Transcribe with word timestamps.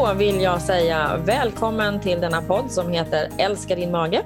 Då 0.00 0.14
vill 0.14 0.40
jag 0.40 0.62
säga 0.62 1.16
välkommen 1.16 2.00
till 2.00 2.20
denna 2.20 2.42
podd 2.42 2.72
som 2.72 2.92
heter 2.92 3.28
Älska 3.38 3.74
din 3.74 3.90
mage. 3.90 4.24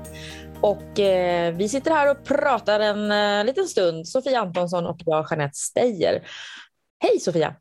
Och 0.60 1.00
eh, 1.00 1.54
vi 1.54 1.68
sitter 1.68 1.90
här 1.90 2.10
och 2.10 2.24
pratar 2.24 2.80
en 2.80 3.10
eh, 3.10 3.44
liten 3.44 3.66
stund, 3.66 4.08
Sofia 4.08 4.40
Antonsson 4.40 4.86
och 4.86 4.96
jag, 5.06 5.26
Jeanette 5.30 5.56
Steyer. 5.56 6.28
Hej 6.98 7.20
Sofia! 7.20 7.54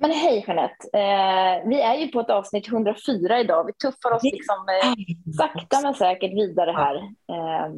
Men 0.00 0.10
hej 0.10 0.44
Jeanette! 0.46 0.86
Eh, 0.92 1.68
vi 1.68 1.80
är 1.80 1.94
ju 1.94 2.08
på 2.08 2.20
ett 2.20 2.30
avsnitt 2.30 2.68
104 2.68 3.40
idag. 3.40 3.66
Vi 3.66 3.72
tuffar 3.72 4.10
oss 4.10 4.22
liksom, 4.22 4.56
eh, 4.68 4.92
sakta 5.36 5.80
men 5.82 5.94
säkert 5.94 6.32
vidare 6.32 6.70
här, 6.70 6.96
eh, 6.96 7.72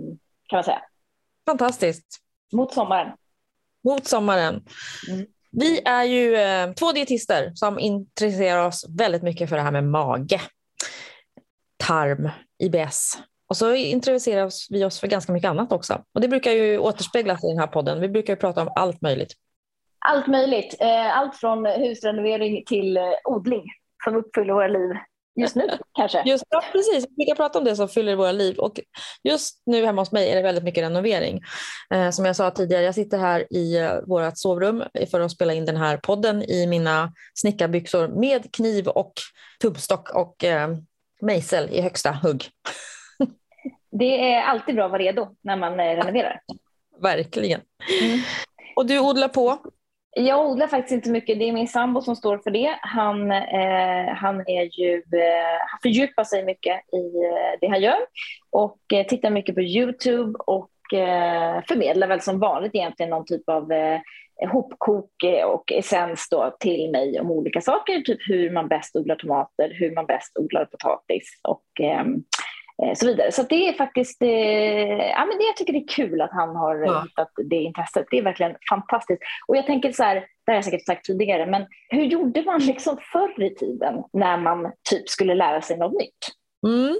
kan 0.46 0.56
man 0.56 0.64
säga. 0.64 0.82
Fantastiskt! 1.46 2.20
Mot 2.52 2.72
sommaren. 2.72 3.12
Mot 3.84 4.06
sommaren. 4.06 4.62
Mm. 5.08 5.26
Vi 5.57 5.82
är 5.84 6.05
ju 6.05 6.36
eh, 6.36 6.73
två 6.73 6.93
dietister 6.93 7.53
som 7.54 7.79
intresserar 7.79 8.67
oss 8.67 8.86
väldigt 8.99 9.22
mycket 9.22 9.49
för 9.49 9.57
det 9.57 9.62
här 9.62 9.72
med 9.72 9.85
mage, 9.85 10.40
tarm, 11.76 12.31
IBS. 12.58 13.18
Och 13.49 13.57
så 13.57 13.75
intresserar 13.75 14.50
vi 14.71 14.85
oss 14.85 15.00
för 15.00 15.07
ganska 15.07 15.32
mycket 15.32 15.48
annat 15.48 15.72
också. 15.72 16.03
Och 16.14 16.21
det 16.21 16.29
brukar 16.29 16.50
ju 16.50 16.79
återspeglas 16.79 17.45
i 17.45 17.48
den 17.48 17.59
här 17.59 17.67
podden. 17.67 18.00
Vi 18.00 18.09
brukar 18.09 18.32
ju 18.32 18.36
prata 18.36 18.62
om 18.62 18.68
allt 18.76 19.00
möjligt. 19.00 19.32
Allt 19.98 20.26
möjligt. 20.26 20.76
Eh, 20.81 21.18
allt 21.18 21.36
från 21.36 21.67
husrenovering 21.67 22.64
till 22.64 22.96
eh, 22.96 23.03
odling 23.25 23.64
som 24.04 24.17
uppfyller 24.17 24.54
våra 24.54 24.68
liv 24.68 24.90
just 25.36 25.56
nu 25.56 25.68
kanske. 25.94 26.22
Just, 26.26 26.44
ja, 26.50 26.62
precis. 26.72 27.06
Vi 27.16 27.24
kan 27.24 27.36
prata 27.36 27.58
om 27.58 27.64
det 27.64 27.76
som 27.76 27.88
fyller 27.88 28.16
våra 28.16 28.32
liv. 28.32 28.58
Och 28.58 28.80
just 29.22 29.62
nu 29.66 29.84
hemma 29.84 30.02
hos 30.02 30.12
mig 30.12 30.30
är 30.30 30.36
det 30.36 30.42
väldigt 30.42 30.64
mycket 30.64 30.84
renovering. 30.84 31.40
Eh, 31.90 32.11
som 32.11 32.25
jag 32.25 32.36
sa 32.36 32.50
tidigare, 32.50 32.83
jag 32.83 32.94
sitter 32.94 33.19
här 33.19 33.52
i 33.52 33.77
eh, 33.77 33.92
vårt 34.06 34.39
sovrum 34.39 34.84
för 35.11 35.20
att 35.20 35.30
spela 35.30 35.52
in 35.52 35.64
den 35.64 35.77
här 35.77 35.97
podden 35.97 36.42
i 36.42 36.66
mina 36.66 37.12
snickarbyxor 37.34 38.08
med 38.08 38.55
kniv 38.55 38.89
och 38.89 39.12
tubbstock 39.61 40.11
och 40.14 40.44
eh, 40.44 40.69
mejsel 41.20 41.69
i 41.70 41.81
högsta 41.81 42.12
hugg. 42.12 42.44
Det 43.98 44.33
är 44.33 44.42
alltid 44.42 44.75
bra 44.75 44.84
att 44.84 44.91
vara 44.91 45.03
redo 45.03 45.37
när 45.42 45.56
man 45.56 45.81
eh, 45.81 45.84
renoverar. 45.84 46.41
Verkligen. 47.03 47.61
Mm. 48.03 48.20
Och 48.77 48.87
du 48.87 48.98
odlar 48.98 49.28
på? 49.28 49.59
Jag 50.17 50.47
odlar 50.47 50.67
faktiskt 50.67 50.93
inte 50.93 51.11
mycket. 51.11 51.39
Det 51.39 51.48
är 51.48 51.53
min 51.53 51.69
sambo 51.69 52.01
som 52.01 52.17
står 52.17 52.39
för 52.39 52.51
det. 52.51 52.79
Han, 52.81 53.31
eh, 53.31 54.15
han, 54.15 54.41
är 54.41 54.81
ju, 54.81 54.95
eh, 54.97 55.59
han 55.69 55.79
fördjupar 55.83 56.25
sig 56.25 56.45
mycket 56.45 56.81
i 56.93 57.25
eh, 57.25 57.59
det 57.61 57.67
han 57.67 57.81
gör 57.81 57.98
och 58.51 58.79
eh, 58.93 59.06
tittar 59.06 59.31
mycket 59.31 59.55
på 59.55 59.61
Youtube 59.61 60.39
och 60.39 60.95
eh, 60.95 61.62
förmedlar 61.69 62.06
väl 62.06 62.21
som 62.21 62.39
vanligt 62.41 62.75
egentligen 62.75 63.11
någon 63.11 63.27
typ 63.27 63.48
av 63.48 63.73
eh, 63.73 64.01
hopkok 64.53 65.23
eh, 65.25 65.45
och 65.45 65.73
essens 65.73 66.28
då 66.31 66.56
till 66.61 66.91
mig 66.91 67.21
om 67.21 67.31
olika 67.31 67.61
saker, 67.61 68.01
typ 68.01 68.21
hur 68.28 68.51
man 68.51 68.69
bäst 68.69 68.97
odlar 68.97 69.17
tomater, 69.17 69.73
hur 69.78 69.95
man 69.95 70.06
bäst 70.06 70.39
odlar 70.39 70.65
potatis 70.65 71.41
och 71.49 71.65
Eh, 71.81 72.05
så 72.94 73.06
vidare. 73.06 73.33
Så 73.33 73.42
det 73.42 73.69
är 73.69 73.72
faktiskt, 73.72 74.22
eh, 74.22 74.28
ja, 75.08 75.25
men 75.25 75.39
det, 75.39 75.44
jag 75.44 75.56
tycker 75.56 75.72
det 75.72 75.78
är 75.78 75.89
kul 75.89 76.20
att 76.20 76.33
han 76.33 76.56
har 76.56 76.77
ja. 76.77 77.03
hittat 77.03 77.31
det 77.50 77.56
intresset. 77.56 78.06
Det 78.11 78.19
är 78.19 78.22
verkligen 78.22 78.56
fantastiskt. 78.70 79.22
Och 79.47 79.56
jag 79.56 79.66
tänker 79.66 79.92
så 79.92 80.03
här, 80.03 80.14
det 80.14 80.53
har 80.53 80.55
jag 80.55 80.64
säkert 80.64 80.86
sagt 80.86 81.05
tidigare, 81.05 81.47
men 81.47 81.66
hur 81.89 82.05
gjorde 82.05 82.42
man 82.42 82.61
liksom 82.61 82.98
förr 83.12 83.42
i 83.42 83.55
tiden 83.55 84.03
när 84.12 84.36
man 84.36 84.72
typ 84.91 85.08
skulle 85.08 85.34
lära 85.34 85.62
sig 85.62 85.78
något 85.78 85.92
nytt? 85.92 86.19
Mm. 86.66 86.97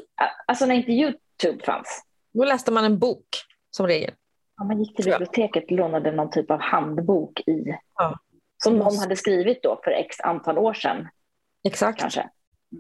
Alltså 0.47 0.67
när 0.67 0.75
inte 0.75 0.93
Youtube 0.93 1.65
fanns. 1.65 2.03
Då 2.35 2.45
läste 2.45 2.73
man 2.73 2.85
en 2.85 2.99
bok 2.99 3.29
som 3.71 3.87
regel. 3.87 4.11
Ja, 4.57 4.65
man 4.65 4.83
gick 4.83 4.97
till 4.97 5.05
biblioteket 5.05 5.65
och 5.65 5.73
lånade 5.73 6.13
någon 6.13 6.31
typ 6.31 6.51
av 6.51 6.61
handbok 6.61 7.41
i, 7.41 7.77
ja. 7.95 8.19
som 8.63 8.79
någon 8.79 8.99
hade 8.99 9.17
skrivit 9.17 9.63
då 9.63 9.81
för 9.85 9.91
x 9.91 10.21
antal 10.21 10.59
år 10.59 10.75
sedan. 10.75 11.09
Exakt. 11.69 12.01
Kanske. 12.01 12.29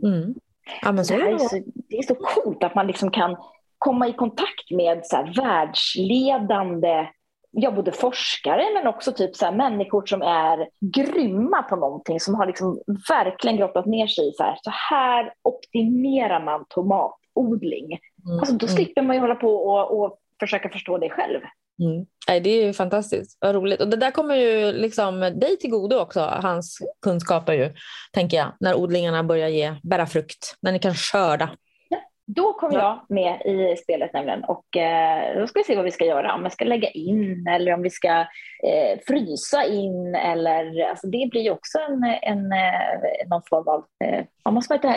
Mm. 0.03 0.35
Ja, 0.83 0.93
det, 0.93 1.01
är 1.01 1.39
så, 1.39 1.63
det 1.75 1.99
är 1.99 2.03
så 2.03 2.15
coolt 2.15 2.65
att 2.65 2.75
man 2.75 2.87
liksom 2.87 3.11
kan 3.11 3.37
komma 3.79 4.09
i 4.09 4.13
kontakt 4.13 4.71
med 4.71 5.01
så 5.07 5.17
här 5.17 5.35
världsledande 5.37 7.07
ja, 7.55 7.71
både 7.71 7.93
forskare 7.93 8.65
men 8.75 8.87
också 8.87 9.13
typ 9.13 9.37
så 9.37 9.45
här, 9.45 9.53
människor 9.53 10.07
som 10.07 10.23
är 10.23 10.69
grymma 10.81 11.63
på 11.63 11.77
någonting, 11.77 12.21
som 12.21 12.35
har 12.35 12.47
liksom 12.47 12.79
verkligen 13.09 13.57
grottat 13.57 13.87
ner 13.87 14.07
sig 14.07 14.29
i 14.29 14.33
så 14.33 14.43
här, 14.43 14.59
så 14.63 14.71
här 14.71 15.33
optimerar 15.43 16.45
man 16.45 16.65
tomatodling. 16.69 17.99
Mm, 18.27 18.39
alltså, 18.39 18.55
då 18.55 18.67
mm. 18.67 18.77
slipper 18.77 19.03
man 19.03 19.17
ju 19.17 19.21
hålla 19.21 19.35
på 19.35 19.55
och, 19.55 20.01
och 20.01 20.19
försöka 20.41 20.69
förstå 20.69 20.99
det 20.99 21.11
själv. 21.11 21.41
Mm. 21.83 22.07
Nej, 22.29 22.41
det 22.41 22.51
är 22.51 22.67
ju 22.67 22.73
fantastiskt, 22.73 23.39
vad 23.41 23.55
roligt. 23.55 23.81
Och 23.81 23.89
det 23.89 23.97
där 23.97 24.11
kommer 24.11 24.37
ju 24.37 24.73
liksom 24.73 25.21
dig 25.21 25.57
till 25.61 25.71
godo 25.71 25.97
också, 25.97 26.21
hans 26.21 26.79
kunskaper 27.03 27.53
ju, 27.53 27.73
tänker 28.13 28.37
jag, 28.37 28.53
när 28.61 28.75
odlingarna 28.75 29.25
börjar 29.25 29.49
ge, 29.49 29.75
bära 29.83 30.07
frukt, 30.07 30.55
när 30.63 30.73
ni 30.73 30.79
kan 30.79 30.95
skörda. 30.95 31.51
Ja, 31.89 31.99
då 32.27 32.53
kommer 32.53 32.75
jag 32.75 33.01
med 33.09 33.41
i 33.45 33.77
spelet 33.77 34.13
nämligen 34.13 34.45
och 34.45 34.77
eh, 34.77 35.41
då 35.41 35.47
ska 35.47 35.61
vi 35.61 35.65
se 35.65 35.77
vad 35.77 35.85
vi 35.85 35.91
ska 35.91 36.05
göra, 36.05 36.35
om 36.35 36.43
jag 36.43 36.53
ska 36.53 36.65
lägga 36.65 36.91
in 36.91 37.47
eller 37.47 37.75
om 37.75 37.83
vi 37.83 37.91
ska 37.91 38.21
eh, 38.65 38.99
frysa 39.07 39.65
in 39.65 40.15
eller, 40.15 40.89
alltså 40.89 41.07
det 41.07 41.29
blir 41.31 41.43
ju 41.43 41.51
också 41.51 41.79
en, 41.79 42.05
en, 42.05 42.53
eh, 42.53 43.29
någon 43.31 43.43
form 43.51 43.69
av, 43.69 43.85
eh, 44.05 44.25
man 44.45 44.55
måste 44.55 44.79
ta 44.79 44.95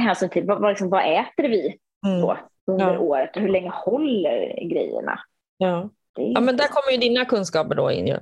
hänsyn 0.00 0.28
till 0.28 0.46
vad, 0.46 0.60
vad, 0.60 0.70
liksom, 0.70 0.90
vad 0.90 1.02
äter 1.02 1.48
vi 1.48 1.78
mm. 2.06 2.20
då 2.20 2.38
under 2.66 2.94
ja. 2.94 2.98
året 2.98 3.36
och 3.36 3.42
hur 3.42 3.48
länge 3.48 3.70
håller 3.74 4.68
grejerna? 4.68 5.20
Ja. 5.58 5.90
Ja, 6.16 6.40
men 6.40 6.56
där 6.56 6.68
kommer 6.68 6.92
ju 6.92 6.98
dina 6.98 7.24
kunskaper 7.24 7.74
då 7.74 7.90
in 7.90 8.06
ju. 8.06 8.18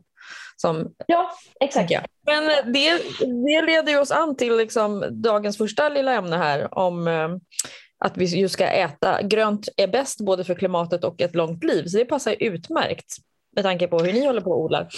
Som, 0.57 0.95
ja, 1.07 1.31
exakt. 1.61 1.93
Men 2.27 2.73
det, 2.73 3.03
det 3.45 3.63
leder 3.63 4.01
oss 4.01 4.11
an 4.11 4.37
till 4.37 4.57
liksom 4.57 5.05
dagens 5.11 5.59
första 5.59 5.89
lilla 5.89 6.15
ämne 6.15 6.37
här 6.37 6.79
om 6.79 7.09
eh, 7.09 7.29
att 8.05 8.17
vi 8.17 8.25
just 8.25 8.55
ska 8.55 8.67
äta. 8.67 9.23
Grönt 9.23 9.69
är 9.77 9.89
bäst 9.89 10.21
både 10.21 10.45
för 10.45 10.55
klimatet 10.55 11.05
och 11.05 11.21
ett 11.21 11.35
långt 11.35 11.65
liv, 11.65 11.85
så 11.87 11.99
det 11.99 12.05
passar 12.05 12.37
utmärkt 12.41 13.17
med 13.57 13.65
tanke 13.65 13.89
på 13.89 13.99
hur 13.99 14.13
ni 14.13 14.27
håller 14.27 14.41
på 14.41 14.51
och 14.51 14.65
odlar. 14.65 14.89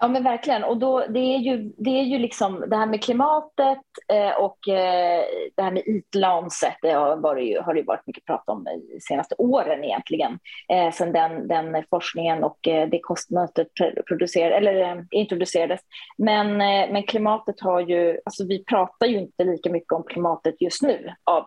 Ja 0.00 0.08
men 0.08 0.22
verkligen 0.22 0.64
och 0.64 0.76
då, 0.76 1.06
det, 1.08 1.18
är 1.18 1.38
ju, 1.38 1.72
det 1.76 1.90
är 1.90 2.02
ju 2.02 2.18
liksom 2.18 2.64
det 2.68 2.76
här 2.76 2.86
med 2.86 3.02
klimatet 3.02 3.82
eh, 4.12 4.30
och 4.30 4.68
eh, 4.68 5.24
det 5.56 5.62
här 5.62 5.70
med 5.70 5.82
ytlanset 5.86 6.74
det 6.82 6.90
har, 6.90 7.16
varit 7.16 7.48
ju, 7.48 7.60
har 7.60 7.74
det 7.74 7.82
varit 7.82 8.06
mycket 8.06 8.24
prat 8.24 8.44
om 8.46 8.64
de 8.64 9.00
senaste 9.00 9.34
åren 9.38 9.84
egentligen. 9.84 10.38
Eh, 10.68 10.92
sen 10.92 11.12
den, 11.12 11.48
den 11.48 11.84
forskningen 11.90 12.44
och 12.44 12.68
eh, 12.68 12.88
det 12.88 13.00
kostmötet 13.00 13.68
producerade, 14.08 14.54
eller, 14.54 14.80
eh, 14.80 15.02
introducerades. 15.10 15.80
Men, 16.18 16.60
eh, 16.60 16.92
men 16.92 17.02
klimatet 17.02 17.60
har 17.60 17.80
ju, 17.80 18.20
alltså 18.24 18.44
vi 18.46 18.64
pratar 18.64 19.06
ju 19.06 19.18
inte 19.18 19.44
lika 19.44 19.70
mycket 19.70 19.92
om 19.92 20.04
klimatet 20.04 20.54
just 20.60 20.82
nu 20.82 21.14
av 21.24 21.46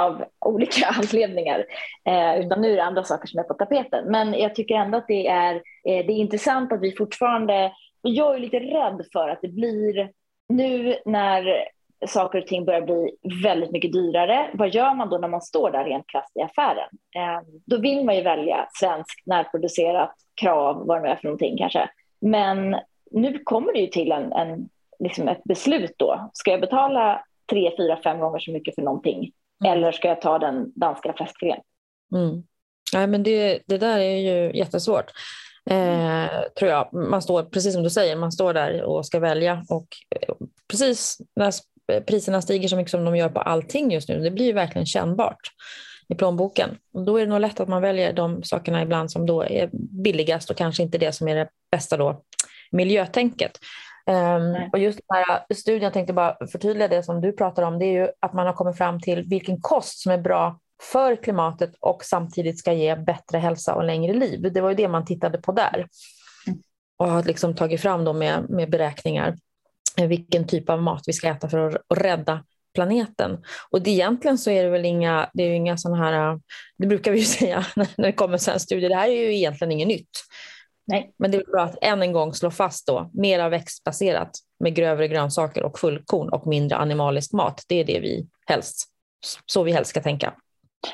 av 0.00 0.24
olika 0.46 0.86
anledningar. 0.98 1.64
Eh, 2.04 2.40
utan 2.40 2.60
nu 2.60 2.72
är 2.72 2.76
det 2.76 2.84
andra 2.84 3.04
saker 3.04 3.28
som 3.28 3.40
är 3.40 3.44
på 3.44 3.54
tapeten. 3.54 4.04
Men 4.10 4.34
jag 4.34 4.54
tycker 4.54 4.74
ändå 4.74 4.98
att 4.98 5.08
det 5.08 5.26
är, 5.26 5.54
eh, 5.54 6.06
det 6.06 6.12
är 6.12 6.16
intressant 6.16 6.72
att 6.72 6.80
vi 6.80 6.96
fortfarande 6.96 7.72
jag 8.02 8.34
är 8.34 8.38
lite 8.38 8.60
rädd 8.60 9.06
för 9.12 9.28
att 9.28 9.38
det 9.42 9.48
blir 9.48 10.10
nu 10.48 10.96
när 11.04 11.64
saker 12.06 12.38
och 12.38 12.46
ting 12.46 12.64
börjar 12.64 12.80
bli 12.80 13.16
väldigt 13.42 13.70
mycket 13.70 13.92
dyrare. 13.92 14.50
Vad 14.54 14.74
gör 14.74 14.94
man 14.94 15.08
då 15.08 15.18
när 15.18 15.28
man 15.28 15.42
står 15.42 15.70
där 15.70 15.84
rent 15.84 16.06
krasst 16.06 16.36
i 16.36 16.42
affären? 16.42 16.88
Eh, 17.16 17.48
då 17.66 17.80
vill 17.80 18.04
man 18.04 18.16
ju 18.16 18.22
välja 18.22 18.68
svenskt 18.72 19.26
närproducerat 19.26 20.14
krav, 20.40 20.86
vad 20.86 20.98
det 20.98 21.02
nu 21.02 21.08
är 21.08 21.16
för 21.16 21.24
någonting 21.24 21.58
kanske. 21.58 21.90
Men 22.20 22.76
nu 23.10 23.38
kommer 23.38 23.72
det 23.72 23.78
ju 23.78 23.86
till 23.86 24.12
en, 24.12 24.32
en 24.32 24.68
liksom 24.98 25.28
ett 25.28 25.44
beslut 25.44 25.94
då. 25.96 26.30
Ska 26.32 26.50
jag 26.50 26.60
betala 26.60 27.24
tre, 27.50 27.72
fyra, 27.76 27.98
fem 28.04 28.18
gånger 28.18 28.38
så 28.38 28.52
mycket 28.52 28.74
för 28.74 28.82
någonting? 28.82 29.32
Mm. 29.64 29.72
Eller 29.72 29.92
ska 29.92 30.08
jag 30.08 30.20
ta 30.20 30.38
den 30.38 30.72
danska 30.76 31.12
fläskfilén? 31.12 31.60
Mm. 32.14 32.42
Nej, 32.94 33.06
men 33.06 33.22
det, 33.22 33.62
det 33.66 33.78
där 33.78 33.98
är 33.98 34.16
ju 34.16 34.58
jättesvårt. 34.58 35.12
Eh, 35.70 36.30
tror 36.58 36.70
jag. 36.70 36.92
Man 36.92 37.22
står, 37.22 37.42
precis 37.42 37.74
som 37.74 37.82
du 37.82 37.90
säger, 37.90 38.16
man 38.16 38.32
står 38.32 38.54
där 38.54 38.82
och 38.82 39.06
ska 39.06 39.18
välja 39.18 39.64
och 39.68 39.86
eh, 40.10 40.34
precis 40.68 41.18
när 41.36 41.52
priserna 42.06 42.42
stiger 42.42 42.68
så 42.68 42.76
mycket 42.76 42.90
som 42.90 43.04
de 43.04 43.16
gör 43.16 43.28
på 43.28 43.40
allting 43.40 43.92
just 43.92 44.08
nu, 44.08 44.20
det 44.20 44.30
blir 44.30 44.46
ju 44.46 44.52
verkligen 44.52 44.86
kännbart 44.86 45.40
i 46.08 46.14
plånboken. 46.14 46.70
Och 46.94 47.04
då 47.04 47.16
är 47.16 47.20
det 47.20 47.30
nog 47.30 47.40
lätt 47.40 47.60
att 47.60 47.68
man 47.68 47.82
väljer 47.82 48.12
de 48.12 48.42
sakerna 48.42 48.82
ibland 48.82 49.10
som 49.10 49.26
då 49.26 49.42
är 49.42 49.70
billigast 50.02 50.50
och 50.50 50.56
kanske 50.56 50.82
inte 50.82 50.98
det 50.98 51.12
som 51.12 51.28
är 51.28 51.36
det 51.36 51.48
bästa 51.72 51.96
då, 51.96 52.22
miljötänket. 52.70 53.58
Um, 54.06 54.70
och 54.72 54.78
just 54.78 55.00
den 55.08 55.16
här 55.16 55.54
studien, 55.54 55.82
jag 55.82 55.92
tänkte 55.92 56.12
bara 56.12 56.36
förtydliga 56.52 56.88
det 56.88 57.02
som 57.02 57.20
du 57.20 57.32
pratar 57.32 57.62
om, 57.62 57.78
det 57.78 57.84
är 57.84 57.92
ju 57.92 58.08
att 58.20 58.32
man 58.32 58.46
har 58.46 58.52
kommit 58.52 58.78
fram 58.78 59.00
till 59.00 59.22
vilken 59.22 59.60
kost 59.60 59.98
som 59.98 60.12
är 60.12 60.18
bra 60.18 60.58
för 60.80 61.16
klimatet 61.16 61.74
och 61.80 62.04
samtidigt 62.04 62.58
ska 62.58 62.72
ge 62.72 62.96
bättre 62.96 63.38
hälsa 63.38 63.74
och 63.74 63.84
längre 63.84 64.12
liv. 64.12 64.52
Det 64.52 64.60
var 64.60 64.70
ju 64.70 64.76
det 64.76 64.88
man 64.88 65.04
tittade 65.04 65.38
på 65.38 65.52
där 65.52 65.86
och 66.98 67.10
har 67.10 67.22
liksom 67.22 67.54
tagit 67.54 67.80
fram 67.80 68.04
då 68.04 68.12
med, 68.12 68.50
med 68.50 68.70
beräkningar 68.70 69.36
vilken 69.96 70.46
typ 70.46 70.70
av 70.70 70.82
mat 70.82 71.02
vi 71.06 71.12
ska 71.12 71.28
äta 71.28 71.48
för 71.48 71.68
att, 71.68 71.74
att 71.88 71.98
rädda 71.98 72.44
planeten. 72.74 73.44
Och 73.70 73.82
det, 73.82 73.90
egentligen 73.90 74.38
så 74.38 74.50
är 74.50 74.64
det 74.64 74.70
väl 74.70 74.84
inga, 74.84 75.30
det 75.34 75.42
är 75.42 75.50
inga 75.50 75.76
sådana 75.76 76.04
här, 76.04 76.40
det 76.78 76.86
brukar 76.86 77.12
vi 77.12 77.18
ju 77.18 77.24
säga 77.40 77.66
när 77.76 77.88
det 77.96 78.12
kommer 78.12 78.38
sådana 78.38 78.58
studier, 78.58 78.88
det 78.88 78.94
här 78.94 79.08
är 79.08 79.22
ju 79.22 79.36
egentligen 79.36 79.72
inget 79.72 79.88
nytt. 79.88 80.10
Nej. 80.86 81.14
Men 81.18 81.30
det 81.30 81.38
är 81.38 81.44
bra 81.44 81.62
att 81.62 81.78
än 81.82 82.02
en 82.02 82.12
gång 82.12 82.34
slå 82.34 82.50
fast 82.50 82.86
då, 82.86 83.10
mera 83.12 83.48
växtbaserat 83.48 84.30
med 84.60 84.74
grövre 84.74 85.08
grönsaker 85.08 85.62
och 85.62 85.78
fullkorn 85.78 86.28
och 86.28 86.46
mindre 86.46 86.76
animalisk 86.76 87.32
mat. 87.32 87.64
Det 87.68 87.80
är 87.80 87.84
det 87.84 88.00
vi 88.00 88.26
helst. 88.46 88.86
Så 89.46 89.62
vi 89.62 89.72
helst 89.72 89.90
ska 89.90 90.02
tänka. 90.02 90.34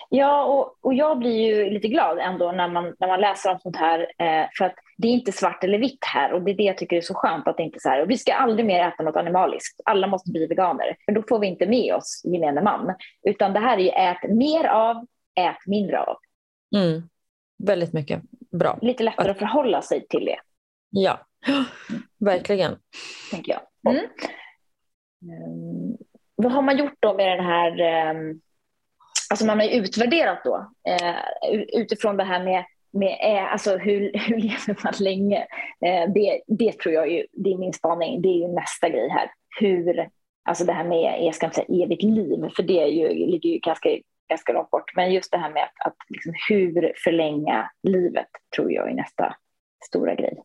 Ja, 0.09 0.45
och, 0.45 0.77
och 0.81 0.95
jag 0.95 1.19
blir 1.19 1.47
ju 1.47 1.71
lite 1.71 1.89
glad 1.89 2.19
ändå 2.19 2.53
när 2.53 2.69
man, 2.69 2.95
när 2.99 3.09
man 3.09 3.21
läser 3.21 3.51
om 3.51 3.59
sånt 3.59 3.77
här. 3.77 4.01
Eh, 4.01 4.47
för 4.59 4.65
att 4.65 4.75
det 4.97 5.09
är 5.09 5.13
inte 5.13 5.33
svart 5.33 5.65
eller 5.65 5.79
vitt 5.79 6.05
här 6.15 6.33
och 6.33 6.43
det 6.43 6.51
är 6.51 6.57
det 6.57 6.63
jag 6.63 6.79
tycker 6.79 6.97
är 6.97 7.01
så 7.01 7.15
skönt 7.15 7.49
att 7.49 7.57
det 7.57 7.63
inte 7.63 7.77
är 7.77 7.81
så 7.81 7.89
här. 7.89 8.03
Och 8.03 8.11
vi 8.11 8.19
ska 8.19 8.35
aldrig 8.35 8.67
mer 8.67 8.89
äta 8.89 9.03
något 9.03 9.17
animaliskt. 9.17 9.81
Alla 9.85 10.07
måste 10.07 10.31
bli 10.31 10.47
veganer. 10.47 10.97
För 11.05 11.13
då 11.13 11.23
får 11.29 11.39
vi 11.39 11.47
inte 11.47 11.67
med 11.67 11.95
oss 11.95 12.23
gemene 12.25 12.63
man. 12.63 12.95
Utan 13.23 13.53
det 13.53 13.61
här 13.61 13.79
är 13.79 13.83
ju 13.83 13.89
ät 13.89 14.31
mer 14.31 14.65
av, 14.65 14.97
ät 15.41 15.67
mindre 15.67 16.01
av. 16.01 16.17
Mm. 16.77 17.09
Väldigt 17.65 17.93
mycket 17.93 18.23
bra. 18.53 18.79
Lite 18.83 19.03
lättare 19.03 19.31
att 19.31 19.39
förhålla 19.39 19.83
sig 19.83 20.07
till 20.09 20.25
det. 20.25 20.39
Ja, 20.91 21.19
verkligen. 22.19 22.77
Tänker 23.31 23.53
jag. 23.53 23.93
Mm. 23.95 24.07
Mm. 25.23 25.97
Vad 26.35 26.53
har 26.53 26.63
man 26.63 26.79
gjort 26.79 26.97
då 27.01 27.15
med 27.15 27.39
den 27.39 27.47
här 27.47 28.11
um, 28.11 28.41
alltså 29.31 29.47
man 29.47 29.61
har 29.61 29.69
utvärderat 29.69 30.45
då 30.45 30.71
eh, 30.89 31.61
utifrån 31.81 32.17
det 32.17 32.25
här 32.25 32.45
med, 32.45 32.65
med 32.93 33.19
eh, 33.23 33.53
alltså 33.53 33.77
hur, 33.77 34.13
hur 34.19 34.37
lever 34.37 34.85
man 34.85 34.93
länge? 35.01 35.47
Eh, 35.87 36.13
det, 36.15 36.41
det 36.47 36.79
tror 36.79 36.95
jag 36.95 37.11
ju, 37.11 37.27
det 37.33 37.53
är 37.53 37.59
min 37.59 37.73
spaning, 37.73 38.23
det 38.23 38.29
är 38.29 38.39
ju 38.39 38.49
nästa 38.49 38.89
grej 38.89 39.09
här. 39.09 39.31
Hur, 39.61 40.09
alltså 40.45 40.65
det 40.65 40.73
här 40.73 40.85
med, 40.85 41.25
jag 41.25 41.35
ska 41.35 41.47
inte 41.47 41.57
säga 41.57 41.85
evigt 41.85 42.03
liv, 42.03 42.49
för 42.57 42.63
det 42.63 42.83
är 42.83 42.87
ju, 42.87 43.09
ligger 43.09 43.51
ju 43.51 43.59
ganska, 43.59 43.89
ganska 44.29 44.53
långt 44.53 44.71
bort, 44.71 44.97
men 44.97 45.13
just 45.13 45.33
det 45.33 45.39
här 45.39 45.51
med 45.51 45.63
att, 45.63 45.87
att 45.87 45.97
liksom 46.09 46.33
hur 46.49 46.93
förlänga 47.05 47.71
livet 47.83 48.29
tror 48.57 48.73
jag 48.73 48.91
är 48.91 48.95
nästa 48.95 49.37
stora 49.87 50.15
grej. 50.15 50.43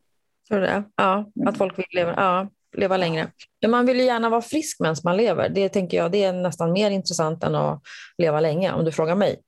Tror 0.48 0.60
du 0.60 0.66
det? 0.66 0.84
Ja, 0.96 1.18
att 1.18 1.36
mm. 1.36 1.54
folk 1.54 1.78
vill 1.78 1.86
leva. 1.90 2.14
Ja 2.16 2.46
leva 2.72 2.96
längre. 2.96 3.28
Men 3.60 3.70
man 3.70 3.86
vill 3.86 3.98
ju 3.98 4.04
gärna 4.04 4.28
vara 4.28 4.42
frisk 4.42 4.80
medan 4.80 4.96
man 5.04 5.16
lever. 5.16 5.48
Det 5.48 5.68
tänker 5.68 5.96
jag 5.96 6.12
det 6.12 6.24
är 6.24 6.32
nästan 6.32 6.72
mer 6.72 6.90
intressant 6.90 7.44
än 7.44 7.54
att 7.54 7.82
leva 8.18 8.40
länge, 8.40 8.72
om 8.72 8.84
du 8.84 8.92
frågar 8.92 9.14
mig. 9.14 9.40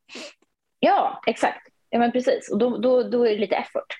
Ja, 0.78 1.22
exakt. 1.26 1.68
Ja, 1.90 1.98
men 1.98 2.12
precis. 2.12 2.50
Och 2.50 2.58
då, 2.58 2.78
då, 2.78 3.02
då 3.02 3.26
är 3.26 3.30
det 3.30 3.38
lite 3.38 3.56
effort 3.56 3.96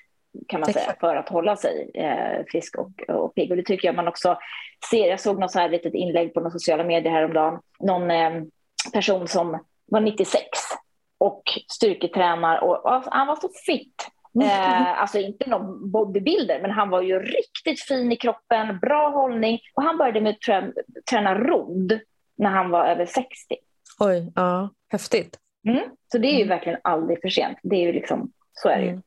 kan 0.47 0.59
man 0.59 0.69
exakt. 0.69 0.85
säga, 0.85 0.97
för 0.99 1.15
att 1.15 1.29
hålla 1.29 1.55
sig 1.55 1.91
eh, 1.93 2.45
frisk 2.51 2.77
och, 2.77 3.09
och 3.09 3.35
pigg. 3.35 3.51
Och 3.51 3.57
det 3.57 3.63
tycker 3.63 3.87
jag 3.87 3.95
man 3.95 4.07
också 4.07 4.37
ser. 4.89 5.07
Jag 5.07 5.19
såg 5.19 5.39
något 5.39 5.51
så 5.51 5.59
här 5.59 5.69
litet 5.69 5.93
inlägg 5.93 6.33
på 6.33 6.39
några 6.39 6.51
sociala 6.51 6.83
medier 6.83 7.13
häromdagen. 7.13 7.59
Någon 7.79 8.11
eh, 8.11 8.43
person 8.93 9.27
som 9.27 9.59
var 9.85 10.01
96 10.01 10.43
och 11.17 11.43
styrketränar 11.71 12.63
och, 12.63 12.85
och 12.85 13.03
han 13.05 13.27
var 13.27 13.35
så 13.35 13.49
fit 13.65 14.07
Eh, 14.41 15.01
alltså 15.01 15.19
inte 15.19 15.49
någon 15.49 15.91
bodybuilder, 15.91 16.61
men 16.61 16.71
han 16.71 16.89
var 16.89 17.01
ju 17.01 17.19
riktigt 17.19 17.81
fin 17.81 18.11
i 18.11 18.15
kroppen, 18.15 18.79
bra 18.79 19.09
hållning 19.09 19.59
och 19.73 19.83
han 19.83 19.97
började 19.97 20.21
med 20.21 20.29
att 20.29 20.41
trä, 20.41 20.71
träna 21.09 21.35
rodd 21.35 21.99
när 22.37 22.49
han 22.49 22.69
var 22.69 22.85
över 22.87 23.05
60. 23.05 23.27
Oj, 23.99 24.31
ja, 24.35 24.69
häftigt. 24.89 25.39
Mm. 25.67 25.83
Så 26.11 26.17
det 26.17 26.27
är 26.27 26.37
ju 26.37 26.43
mm. 26.43 26.49
verkligen 26.49 26.79
aldrig 26.83 27.21
för 27.21 27.29
sent. 27.29 27.57
Det 27.63 27.75
är 27.75 27.81
ju 27.81 27.93
liksom, 27.93 28.31
så 28.53 28.69
är 28.69 28.77
det 28.77 28.85
ju. 28.85 28.89
Mm. 28.91 29.03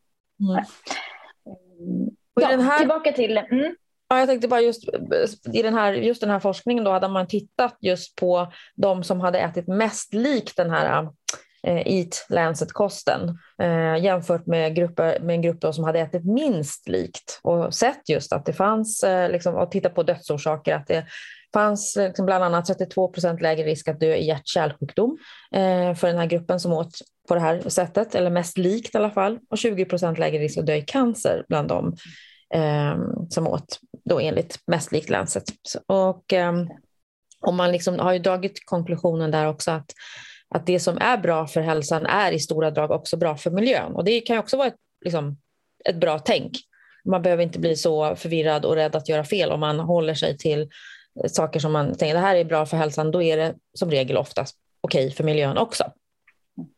Mm. 1.81 2.11
Ja, 2.35 2.49
den 2.49 2.61
här... 2.61 2.79
Tillbaka 2.79 3.13
till... 3.13 3.39
Mm. 3.39 3.75
Ja, 4.09 4.19
jag 4.19 4.29
tänkte 4.29 4.49
bara 4.49 4.61
just 4.61 4.85
i 5.53 5.63
den 5.63 5.75
här, 5.75 5.93
just 5.93 6.21
den 6.21 6.31
här 6.31 6.41
forskningen 6.41 6.85
då 6.85 6.91
hade 6.91 7.09
man 7.09 7.27
tittat 7.27 7.77
just 7.81 8.17
på 8.17 8.53
de 8.75 9.05
som 9.05 9.21
hade 9.21 9.39
ätit 9.39 9.69
mest 9.69 10.15
likt 10.15 10.57
den 10.57 10.71
här 10.71 11.09
Eh, 11.67 11.83
eat 11.87 12.27
Lancet-kosten 12.29 13.39
eh, 13.63 14.05
jämfört 14.05 14.47
med, 14.47 14.75
grupper, 14.75 15.21
med 15.21 15.35
en 15.35 15.43
grupp 15.43 15.75
som 15.75 15.85
hade 15.85 16.01
ätit 16.01 16.25
minst 16.25 16.89
likt 16.89 17.41
och 17.43 17.75
sett 17.75 18.09
just 18.09 18.33
att 18.33 18.47
det 18.47 18.53
fanns, 18.53 19.03
eh, 19.03 19.31
liksom, 19.31 19.55
och 19.55 19.71
tittat 19.71 19.95
på 19.95 20.03
dödsorsaker, 20.03 20.75
att 20.75 20.87
det 20.87 21.07
fanns 21.53 21.97
liksom 21.97 22.27
bland 22.27 22.45
annat 22.45 22.67
32 22.67 23.09
procent 23.09 23.41
lägre 23.41 23.67
risk 23.67 23.89
att 23.89 24.01
dö 24.01 24.15
i 24.15 24.27
hjärt-kärlsjukdom 24.27 25.19
eh, 25.55 25.95
för 25.95 26.07
den 26.07 26.19
här 26.19 26.27
gruppen 26.27 26.61
som 26.61 26.73
åt 26.73 26.99
på 27.29 27.35
det 27.35 27.41
här 27.41 27.69
sättet, 27.69 28.15
eller 28.15 28.31
mest 28.31 28.59
likt 28.59 28.95
i 28.95 28.99
alla 28.99 29.11
fall, 29.11 29.39
och 29.51 29.59
20 29.59 29.85
procent 29.85 30.19
lägre 30.19 30.39
risk 30.39 30.59
att 30.59 30.67
dö 30.67 30.75
i 30.75 30.83
cancer 30.83 31.45
bland 31.49 31.69
dem 31.69 31.97
eh, 32.55 32.97
som 33.31 33.47
åt 33.47 33.79
då 34.05 34.21
enligt 34.21 34.59
mest 34.67 34.93
likt 34.93 35.11
Lancet. 35.11 35.45
Och, 35.87 36.33
eh, 36.33 36.53
och 37.41 37.55
man 37.55 37.73
liksom 37.73 37.99
har 37.99 38.13
ju 38.13 38.19
dragit 38.19 38.67
konklusionen 38.67 39.31
där 39.31 39.47
också 39.47 39.71
att 39.71 39.93
att 40.55 40.67
det 40.67 40.81
som 40.81 40.99
är 40.99 41.19
bra 41.19 41.47
för 41.47 41.61
hälsan 41.61 42.07
är 42.07 42.33
i 42.33 42.39
stora 42.39 42.71
drag 42.71 42.91
också 42.91 43.17
bra 43.17 43.37
för 43.37 43.51
miljön. 43.51 43.95
Och 43.95 44.05
det 44.05 44.21
kan 44.21 44.39
också 44.39 44.57
vara 44.57 44.69
ett, 44.69 44.77
liksom, 45.05 45.37
ett 45.85 45.97
bra 45.97 46.19
tänk. 46.19 46.57
Man 47.05 47.23
behöver 47.23 47.43
inte 47.43 47.59
bli 47.59 47.77
så 47.77 48.17
förvirrad 48.17 48.65
och 48.65 48.75
rädd 48.75 48.97
att 48.97 49.09
göra 49.09 49.25
fel 49.25 49.51
om 49.51 49.61
man 49.61 49.81
håller 49.81 50.15
sig 50.15 50.39
till 50.39 50.61
eh, 51.25 51.29
saker 51.29 51.61
som 51.61 51.73
man 51.73 51.97
tänker 51.97 52.15
det 52.15 52.21
här 52.21 52.37
är 52.37 52.45
bra 52.45 52.67
för 52.67 52.77
hälsan, 52.77 53.11
då 53.11 53.23
är 53.23 53.37
det 53.37 53.55
som 53.75 53.91
regel 53.91 54.17
oftast 54.17 54.57
okej 54.81 55.05
okay 55.07 55.17
för 55.17 55.25
miljön 55.25 55.59
också. 55.59 55.85
Mm. 56.59 56.71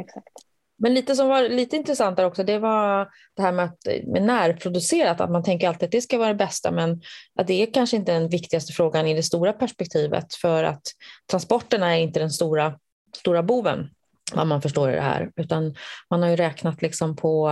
Exakt. 0.00 0.51
Men 0.82 0.94
lite 0.94 1.16
som 1.16 1.28
var 1.28 1.48
lite 1.48 1.76
intressant 1.76 2.16
där 2.16 2.24
också, 2.24 2.44
det 2.44 2.58
var 2.58 3.08
det 3.36 3.42
här 3.42 3.52
med, 3.52 3.64
att, 3.64 3.86
eh, 3.86 4.06
med 4.06 4.22
närproducerat, 4.22 5.20
att 5.20 5.30
man 5.30 5.42
tänker 5.42 5.68
alltid 5.68 5.86
att 5.86 5.92
det 5.92 6.00
ska 6.00 6.18
vara 6.18 6.28
det 6.28 6.34
bästa, 6.34 6.70
men 6.70 7.00
att 7.38 7.46
det 7.46 7.62
är 7.62 7.72
kanske 7.72 7.96
inte 7.96 8.12
den 8.12 8.28
viktigaste 8.28 8.72
frågan 8.72 9.06
i 9.06 9.14
det 9.14 9.22
stora 9.22 9.52
perspektivet, 9.52 10.34
för 10.34 10.64
att 10.64 10.82
transporterna 11.30 11.96
är 11.96 12.00
inte 12.00 12.20
den 12.20 12.30
stora, 12.30 12.78
stora 13.16 13.42
boven, 13.42 13.90
vad 14.32 14.46
man 14.46 14.62
förstår 14.62 14.90
i 14.90 14.94
det 14.94 15.00
här, 15.00 15.30
utan 15.36 15.74
man 16.10 16.22
har 16.22 16.30
ju 16.30 16.36
räknat 16.36 16.82
liksom 16.82 17.16
på 17.16 17.50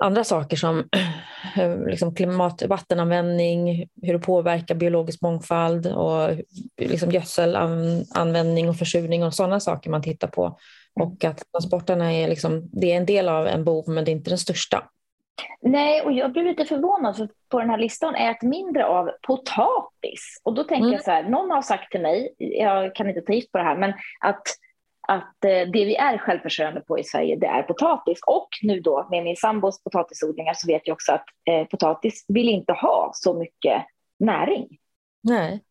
andra 0.00 0.24
saker 0.24 0.56
som 0.56 0.78
eh, 1.56 1.86
liksom 1.86 2.14
klimat, 2.14 2.62
vattenanvändning, 2.62 3.88
hur 4.02 4.12
det 4.12 4.18
påverkar 4.18 4.74
biologisk 4.74 5.22
mångfald 5.22 5.86
och 5.86 6.30
liksom 6.80 7.10
gödselanvändning 7.10 8.68
och 8.68 8.76
försurning 8.76 9.24
och 9.24 9.34
sådana 9.34 9.60
saker 9.60 9.90
man 9.90 10.02
tittar 10.02 10.28
på. 10.28 10.58
Och 11.00 11.24
att 11.24 11.42
transporterna 11.52 12.12
är, 12.12 12.28
liksom, 12.28 12.68
det 12.72 12.92
är 12.92 12.96
en 12.96 13.06
del 13.06 13.28
av 13.28 13.46
en 13.46 13.64
bov, 13.64 13.84
men 13.88 14.04
det 14.04 14.10
är 14.10 14.12
inte 14.12 14.30
den 14.30 14.38
största. 14.38 14.90
Nej, 15.60 16.02
och 16.02 16.12
jag 16.12 16.32
blev 16.32 16.44
lite 16.44 16.64
förvånad 16.64 17.16
för 17.16 17.28
på 17.48 17.60
den 17.60 17.70
här 17.70 17.78
listan 17.78 18.14
ät 18.14 18.42
mindre 18.42 18.86
av 18.86 19.10
potatis. 19.26 20.40
Och 20.42 20.54
då 20.54 20.64
tänker 20.64 20.82
mm. 20.82 20.92
jag 20.92 21.04
så 21.04 21.10
här, 21.10 21.22
någon 21.22 21.50
har 21.50 21.62
sagt 21.62 21.92
till 21.92 22.00
mig, 22.00 22.34
jag 22.38 22.94
kan 22.94 23.08
inte 23.08 23.20
ta 23.20 23.32
gift 23.32 23.52
på 23.52 23.58
det 23.58 23.64
här, 23.64 23.76
men 23.76 23.92
att, 24.20 24.42
att 25.08 25.44
eh, 25.44 25.70
det 25.72 25.84
vi 25.84 25.96
är 25.96 26.18
självförsörjande 26.18 26.80
på 26.80 26.98
i 26.98 27.04
Sverige, 27.04 27.36
det 27.36 27.46
är 27.46 27.62
potatis. 27.62 28.20
Och 28.26 28.48
nu 28.62 28.80
då 28.80 29.08
med 29.10 29.24
min 29.24 29.36
sambos 29.36 29.82
potatisodlingar 29.82 30.54
så 30.54 30.66
vet 30.66 30.82
jag 30.84 30.94
också 30.94 31.12
att 31.12 31.24
eh, 31.50 31.66
potatis 31.66 32.24
vill 32.28 32.48
inte 32.48 32.72
ha 32.72 33.10
så 33.14 33.38
mycket 33.38 33.82
näring. 34.18 34.68
Nej. 35.22 35.62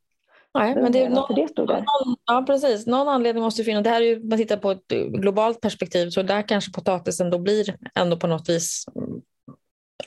Nej, 0.53 0.75
men 0.75 0.91
det 0.91 1.03
är 1.03 1.09
någon, 1.09 1.35
det 1.35 1.47
stod 1.47 1.67
där. 1.67 1.75
Någon, 1.75 2.15
ja, 2.25 2.43
precis. 2.47 2.87
Någon 2.87 3.07
anledning 3.07 3.43
måste 3.43 3.63
finnas. 3.63 3.83
Det 3.83 3.89
här 3.89 4.01
är 4.01 4.05
ju, 4.05 4.23
man 4.23 4.37
tittar 4.37 4.57
på 4.57 4.71
ett 4.71 4.87
globalt 5.07 5.61
perspektiv, 5.61 6.09
så 6.09 6.21
där 6.21 6.41
kanske 6.41 6.71
potatisen 6.71 7.29
då 7.29 7.39
blir 7.39 7.75
ändå 7.95 8.17
på 8.17 8.27
något 8.27 8.49
vis, 8.49 8.85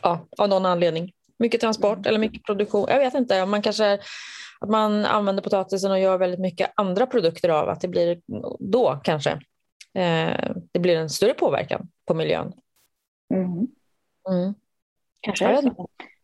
ja, 0.03 0.27
av 0.39 0.49
någon 0.49 0.67
anledning. 0.67 1.13
Mycket 1.39 1.61
transport 1.61 2.07
eller 2.07 2.19
mycket 2.19 2.45
produktion. 2.45 2.87
Jag 2.89 2.99
vet 2.99 3.15
inte, 3.15 3.47
man 3.47 3.63
kanske 3.63 3.99
att 4.61 4.69
man 4.69 5.05
använder 5.05 5.43
potatisen 5.43 5.91
och 5.91 6.01
gör 6.01 6.19
väldigt 6.19 6.41
mycket 6.41 6.73
andra 6.77 7.07
produkter 7.07 7.49
av, 7.49 7.69
att 7.69 7.81
det 7.81 7.89
blir 7.89 8.21
då 8.59 9.01
kanske 9.05 9.31
eh, 9.95 10.51
det 10.73 10.79
blir 10.79 10.97
en 10.97 11.11
större 11.11 11.35
påverkan 11.35 11.89
på 12.07 12.15
miljön. 12.15 12.53
Mm. 13.35 13.67
Mm. 14.29 14.55
Kanske. 15.21 15.63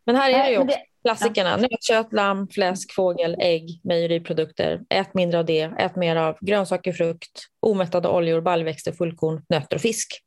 Men 0.05 0.17
här 0.17 0.31
är 0.31 0.45
det 0.45 0.51
ju 0.51 0.59
också 0.59 0.79
Klassikerna, 1.09 1.51
ja. 1.51 1.57
nötkött, 1.57 2.13
lamm, 2.13 2.49
fläsk, 2.49 2.95
fågel, 2.95 3.37
ägg, 3.39 3.81
mejeriprodukter. 3.85 4.81
Ät 4.91 5.15
mindre 5.15 5.39
av 5.39 5.45
det. 5.45 5.61
Ät 5.61 5.97
mer 5.97 6.17
av 6.17 6.39
grönsaker, 6.41 6.93
frukt, 6.93 7.47
omättade 7.61 8.09
oljor, 8.09 8.41
baljväxter, 8.41 8.93
fullkorn, 8.93 9.45
nötter 9.49 9.77
och 9.77 9.83
fisk. 9.83 10.23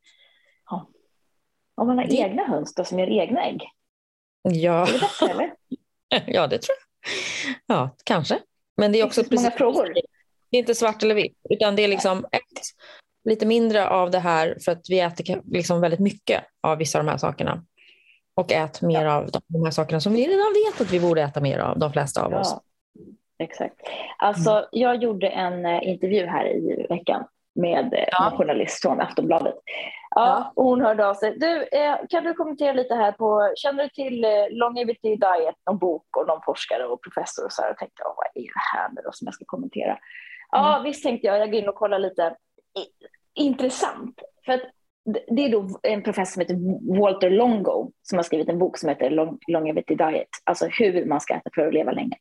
Ja. 0.69 0.89
Om 1.75 1.87
man 1.87 1.97
har 1.97 2.05
det... 2.05 2.15
egna 2.15 2.43
höns 2.43 2.75
då, 2.75 2.83
som 2.83 2.99
gör 2.99 3.09
egna 3.09 3.45
ägg? 3.45 3.61
Ja. 4.41 4.87
Är 4.87 4.93
det 4.93 4.99
bättre, 4.99 5.31
eller? 5.31 5.53
ja, 6.33 6.47
det 6.47 6.57
tror 6.57 6.77
jag. 6.77 7.77
Ja, 7.77 7.95
kanske. 8.03 8.39
Men 8.77 8.91
det 8.91 8.99
är 8.99 9.05
också 9.05 9.21
det 9.21 9.27
är 9.27 9.29
precis... 9.29 9.43
många 9.43 9.57
frågor. 9.57 9.93
Det 10.49 10.57
är 10.57 10.59
inte 10.59 10.75
svart 10.75 11.03
eller 11.03 11.15
vitt, 11.15 11.37
utan 11.49 11.75
det 11.75 11.83
är 11.83 11.87
liksom 11.87 12.25
ett, 12.31 12.41
lite 13.29 13.45
mindre 13.45 13.89
av 13.89 14.11
det 14.11 14.19
här 14.19 14.57
för 14.65 14.71
att 14.71 14.85
vi 14.89 14.99
äter 14.99 15.41
liksom 15.51 15.81
väldigt 15.81 15.99
mycket 15.99 16.43
av 16.61 16.77
vissa 16.77 16.99
av 16.99 17.05
de 17.05 17.11
här 17.11 17.17
sakerna. 17.17 17.65
Och 18.35 18.51
ät 18.51 18.81
mer 18.81 19.05
ja. 19.05 19.17
av 19.17 19.29
de 19.47 19.63
här 19.63 19.71
sakerna 19.71 19.99
som 19.99 20.13
vi 20.13 20.27
redan 20.27 20.53
vet 20.53 20.81
att 20.81 20.93
vi 20.93 20.99
borde 20.99 21.21
äta 21.21 21.41
mer 21.41 21.59
av, 21.59 21.79
de 21.79 21.93
flesta 21.93 22.25
av 22.25 22.31
ja. 22.31 22.39
oss. 22.39 22.55
Exakt. 23.39 23.75
Alltså, 24.17 24.51
mm. 24.51 24.65
Jag 24.71 25.03
gjorde 25.03 25.27
en 25.27 25.65
uh, 25.65 25.87
intervju 25.87 26.25
här 26.25 26.45
i 26.45 26.85
veckan 26.89 27.23
med 27.55 27.93
uh, 27.93 27.99
ja. 28.11 28.31
en 28.31 28.37
journalist 28.37 28.81
från 28.81 29.01
Aftonbladet. 29.01 29.55
Ja, 30.15 30.51
ja. 30.55 30.63
Hon 30.63 30.81
hörde 30.81 31.07
av 31.07 31.13
sig. 31.13 31.37
Du, 31.37 31.63
eh, 31.63 31.95
kan 32.09 32.23
du 32.23 32.33
kommentera 32.33 32.73
lite 32.73 32.95
här 32.95 33.11
på, 33.11 33.53
känner 33.55 33.83
du 33.83 33.89
till 33.89 34.23
eh, 34.23 34.29
Longevity 34.49 35.15
Diet, 35.15 35.55
någon 35.65 35.77
bok 35.77 36.17
och 36.17 36.27
någon 36.27 36.41
forskare 36.45 36.85
och 36.85 37.03
professor 37.03 37.45
och 37.45 37.51
så 37.51 37.61
här? 37.61 37.69
Jag 37.69 37.77
tänkte, 37.77 38.03
vad 38.03 38.43
är 38.43 38.47
det 38.47 38.77
här 38.77 38.89
nu 38.89 39.01
då 39.03 39.11
som 39.11 39.25
jag 39.25 39.33
ska 39.33 39.45
kommentera? 39.45 39.97
Ja, 40.51 40.73
mm. 40.73 40.83
visst 40.83 41.03
tänkte 41.03 41.27
jag, 41.27 41.39
jag 41.39 41.51
går 41.51 41.59
in 41.59 41.69
och 41.69 41.75
kollar 41.75 41.99
lite. 41.99 42.35
Intressant, 43.33 44.19
för 44.45 44.53
att 44.53 44.61
det 45.05 45.45
är 45.45 45.49
då 45.49 45.79
en 45.83 46.03
professor 46.03 46.31
som 46.33 46.39
heter 46.41 46.99
Walter 46.99 47.29
Longo 47.29 47.91
som 48.01 48.17
har 48.17 48.23
skrivit 48.23 48.49
en 48.49 48.59
bok 48.59 48.77
som 48.77 48.89
heter 48.89 49.09
Long 49.09 49.39
Longevity 49.47 49.95
Diet, 49.95 50.29
alltså 50.43 50.67
hur 50.67 51.05
man 51.05 51.21
ska 51.21 51.33
äta 51.33 51.49
för 51.55 51.67
att 51.67 51.73
leva 51.73 51.91
länge. 51.91 52.17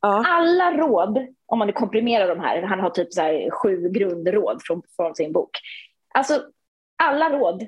Ja. 0.00 0.24
Alla 0.26 0.76
råd, 0.76 1.26
om 1.46 1.58
man 1.58 1.72
komprimerar 1.72 2.28
de 2.28 2.40
här, 2.40 2.62
han 2.62 2.80
har 2.80 2.90
typ 2.90 3.12
så 3.12 3.22
här 3.22 3.50
sju 3.50 3.88
grundråd 3.88 4.62
från, 4.62 4.82
från 4.96 5.14
sin 5.14 5.32
bok. 5.32 5.50
Alltså, 6.14 6.42
alla 7.02 7.38
råd 7.38 7.66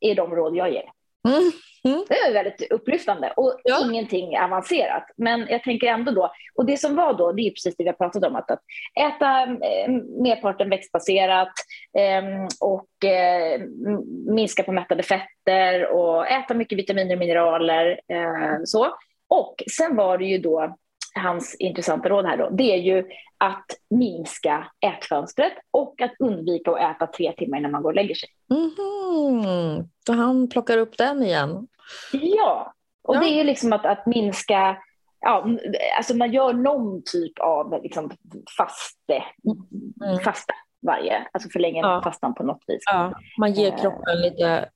är 0.00 0.14
de 0.14 0.34
råd 0.34 0.56
jag 0.56 0.72
ger. 0.72 0.90
Mm. 1.28 1.52
Mm. 1.88 2.04
Det 2.08 2.14
är 2.14 2.32
väldigt 2.32 2.72
upplyftande 2.72 3.32
och 3.36 3.60
ja. 3.64 3.84
ingenting 3.84 4.38
avancerat. 4.38 5.06
Men 5.16 5.46
jag 5.48 5.62
tänker 5.62 5.86
ändå 5.86 6.12
då, 6.12 6.32
och 6.54 6.66
det 6.66 6.76
som 6.76 6.96
var 6.96 7.14
då, 7.14 7.32
det 7.32 7.42
är 7.42 7.50
precis 7.50 7.76
det 7.76 7.84
vi 7.84 7.88
har 7.88 7.96
pratat 7.96 8.24
om, 8.24 8.36
att, 8.36 8.50
att 8.50 8.60
äta 9.00 9.42
eh, 9.42 9.90
merparten 10.22 10.70
växtbaserat 10.70 11.52
eh, 11.98 12.24
och 12.60 13.04
eh, 13.04 13.60
minska 14.26 14.62
på 14.62 14.72
mättade 14.72 15.02
fetter 15.02 15.86
och 15.92 16.26
äta 16.26 16.54
mycket 16.54 16.78
vitaminer 16.78 17.14
och 17.14 17.18
mineraler. 17.18 18.00
Eh, 18.08 18.58
så. 18.64 18.86
Och 19.28 19.62
sen 19.76 19.96
var 19.96 20.18
det 20.18 20.24
ju 20.24 20.38
då 20.38 20.76
hans 21.14 21.56
intressanta 21.58 22.08
råd 22.08 22.26
här 22.26 22.36
då, 22.36 22.50
det 22.50 22.72
är 22.72 22.76
ju 22.76 23.04
att 23.38 23.66
minska 23.90 24.66
ätfönstret 24.80 25.52
och 25.70 26.00
att 26.00 26.12
undvika 26.18 26.70
att 26.70 26.96
äta 26.96 27.06
tre 27.06 27.32
timmar 27.32 27.58
innan 27.58 27.70
man 27.70 27.82
går 27.82 27.90
och 27.90 27.94
lägger 27.94 28.14
sig. 28.14 28.28
Mm, 28.50 29.88
så 30.06 30.12
han 30.12 30.48
plockar 30.48 30.78
upp 30.78 30.98
den 30.98 31.22
igen? 31.22 31.66
Ja, 32.12 32.74
och 33.02 33.16
ja. 33.16 33.20
det 33.20 33.26
är 33.26 33.44
liksom 33.44 33.72
att, 33.72 33.86
att 33.86 34.06
minska 34.06 34.76
Ja, 35.26 35.46
alltså 35.96 36.16
man 36.16 36.32
gör 36.32 36.52
någon 36.52 37.02
typ 37.04 37.38
av 37.38 37.82
liksom 37.82 38.10
faste, 38.58 39.24
mm. 40.04 40.20
fasta 40.24 40.54
varje, 40.86 41.26
alltså 41.32 41.48
förlänger 41.48 41.82
ja. 41.82 42.00
fastan 42.04 42.34
på 42.34 42.42
något 42.42 42.62
vis. 42.66 42.82
Ja. 42.86 43.12
Man 43.38 43.52
ger 43.52 43.72
eh. 43.72 43.80
kroppen 43.80 44.20
lite 44.20 44.68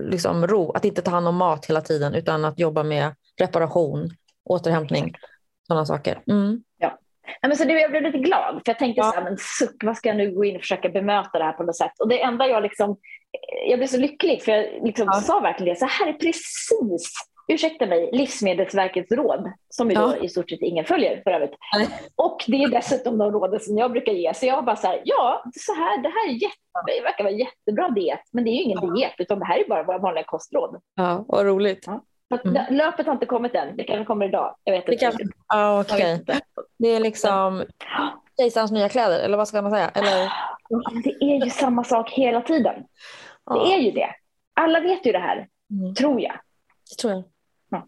liksom, 0.00 0.46
ro, 0.46 0.72
att 0.72 0.84
inte 0.84 1.02
ta 1.02 1.10
hand 1.10 1.28
om 1.28 1.36
mat 1.36 1.66
hela 1.66 1.80
tiden 1.80 2.14
utan 2.14 2.44
att 2.44 2.58
jobba 2.58 2.82
med 2.82 3.14
reparation, 3.40 4.10
återhämtning, 4.44 5.14
sådana 5.66 5.86
saker. 5.86 6.22
Mm. 6.26 6.62
Ja. 6.78 6.98
Ja, 7.40 7.48
men 7.48 7.56
så 7.56 7.64
det, 7.64 7.80
jag 7.80 7.90
blev 7.90 8.02
lite 8.02 8.18
glad, 8.18 8.54
för 8.54 8.72
jag 8.72 8.78
tänkte 8.78 9.00
ja. 9.00 9.10
så 9.10 9.14
här, 9.14 9.24
men 9.24 9.36
suck, 9.38 9.84
vad 9.84 9.96
ska 9.96 10.08
jag 10.08 10.16
nu 10.16 10.34
gå 10.34 10.44
in 10.44 10.56
och 10.56 10.62
försöka 10.62 10.88
bemöta 10.88 11.38
det 11.38 11.44
här 11.44 11.52
på 11.52 11.62
något 11.62 11.76
sätt? 11.76 11.92
Och 11.98 12.08
det 12.08 12.22
enda 12.22 12.46
jag 12.46 12.62
liksom 12.62 12.96
jag 13.66 13.78
blev 13.78 13.86
så 13.86 13.98
lycklig 13.98 14.42
för 14.42 14.52
jag 14.52 14.84
liksom 14.84 15.08
ja. 15.12 15.20
sa 15.20 15.40
verkligen 15.40 15.74
det. 15.74 15.78
Så 15.78 15.86
här 15.86 16.06
är 16.06 16.12
precis, 16.12 17.12
ursäkta 17.48 17.86
mig, 17.86 18.10
Livsmedelsverkets 18.12 19.12
råd 19.12 19.52
som 19.68 19.90
ju 19.90 19.94
ja. 19.94 20.16
i 20.16 20.28
stort 20.28 20.50
sett 20.50 20.62
ingen 20.62 20.84
följer 20.84 21.22
för 21.22 21.30
övrigt. 21.30 21.54
Nej. 21.76 21.88
Och 22.16 22.44
det 22.46 22.56
är 22.62 22.68
dessutom 22.68 23.18
de 23.18 23.32
råden 23.32 23.60
som 23.60 23.78
jag 23.78 23.92
brukar 23.92 24.12
ge. 24.12 24.34
Så 24.34 24.46
jag 24.46 24.64
bara 24.64 24.76
så 24.76 24.86
här, 24.86 25.02
ja, 25.04 25.44
så 25.60 25.74
här, 25.74 26.02
det 26.02 26.08
här 26.08 26.28
är 26.28 26.32
jätte, 26.32 26.56
det 26.86 27.02
verkar 27.02 27.24
vara 27.24 27.34
jättebra 27.34 27.88
diet, 27.88 28.20
men 28.32 28.44
det 28.44 28.50
är 28.50 28.54
ju 28.54 28.62
ingen 28.62 28.78
ja. 28.82 28.94
diet 28.94 29.14
utan 29.18 29.38
det 29.38 29.44
här 29.44 29.58
är 29.58 29.68
bara 29.68 29.82
våra 29.82 29.98
vanliga 29.98 30.24
kostråd. 30.24 30.80
Ja, 30.94 31.24
vad 31.28 31.46
roligt. 31.46 31.84
Ja. 31.86 32.04
Mm. 32.30 32.74
Löpet 32.74 33.06
har 33.06 33.12
inte 33.12 33.26
kommit 33.26 33.54
än, 33.54 33.76
det 33.76 33.84
kanske 33.84 34.04
kommer 34.04 34.28
idag. 34.28 34.56
Jag 34.64 34.72
vet 34.72 34.88
inte. 34.88 35.06
Det, 35.06 35.26
kan... 35.48 35.80
okay. 35.80 36.18
det 36.78 36.88
är 36.88 37.00
liksom 37.00 37.64
kejsarens 38.40 38.72
nya 38.72 38.88
kläder, 38.88 39.20
eller 39.20 39.36
vad 39.36 39.48
ska 39.48 39.62
man 39.62 39.70
säga? 39.70 39.88
Eller... 39.88 40.32
Det 41.04 41.24
är 41.24 41.44
ju 41.44 41.50
samma 41.50 41.84
sak 41.84 42.10
hela 42.10 42.40
tiden. 42.40 42.84
Det 43.46 43.74
är 43.74 43.78
ju 43.78 43.90
det. 43.90 44.10
Alla 44.54 44.80
vet 44.80 45.06
ju 45.06 45.12
det 45.12 45.18
här, 45.18 45.48
mm. 45.70 45.94
tror 45.94 46.20
jag. 46.20 46.34
Det 46.90 46.96
tror 47.00 47.12
jag. 47.12 47.24
Ja. 47.70 47.86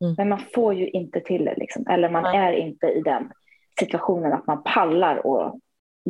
Mm. 0.00 0.14
Men 0.18 0.28
man 0.28 0.40
får 0.54 0.74
ju 0.74 0.88
inte 0.88 1.20
till 1.20 1.44
det, 1.44 1.54
liksom. 1.56 1.86
eller 1.86 2.08
man 2.08 2.22
Nej. 2.22 2.36
är 2.36 2.52
inte 2.52 2.86
i 2.86 3.00
den 3.00 3.32
situationen 3.80 4.32
att 4.32 4.46
man 4.46 4.62
pallar 4.62 5.16
att 5.16 5.54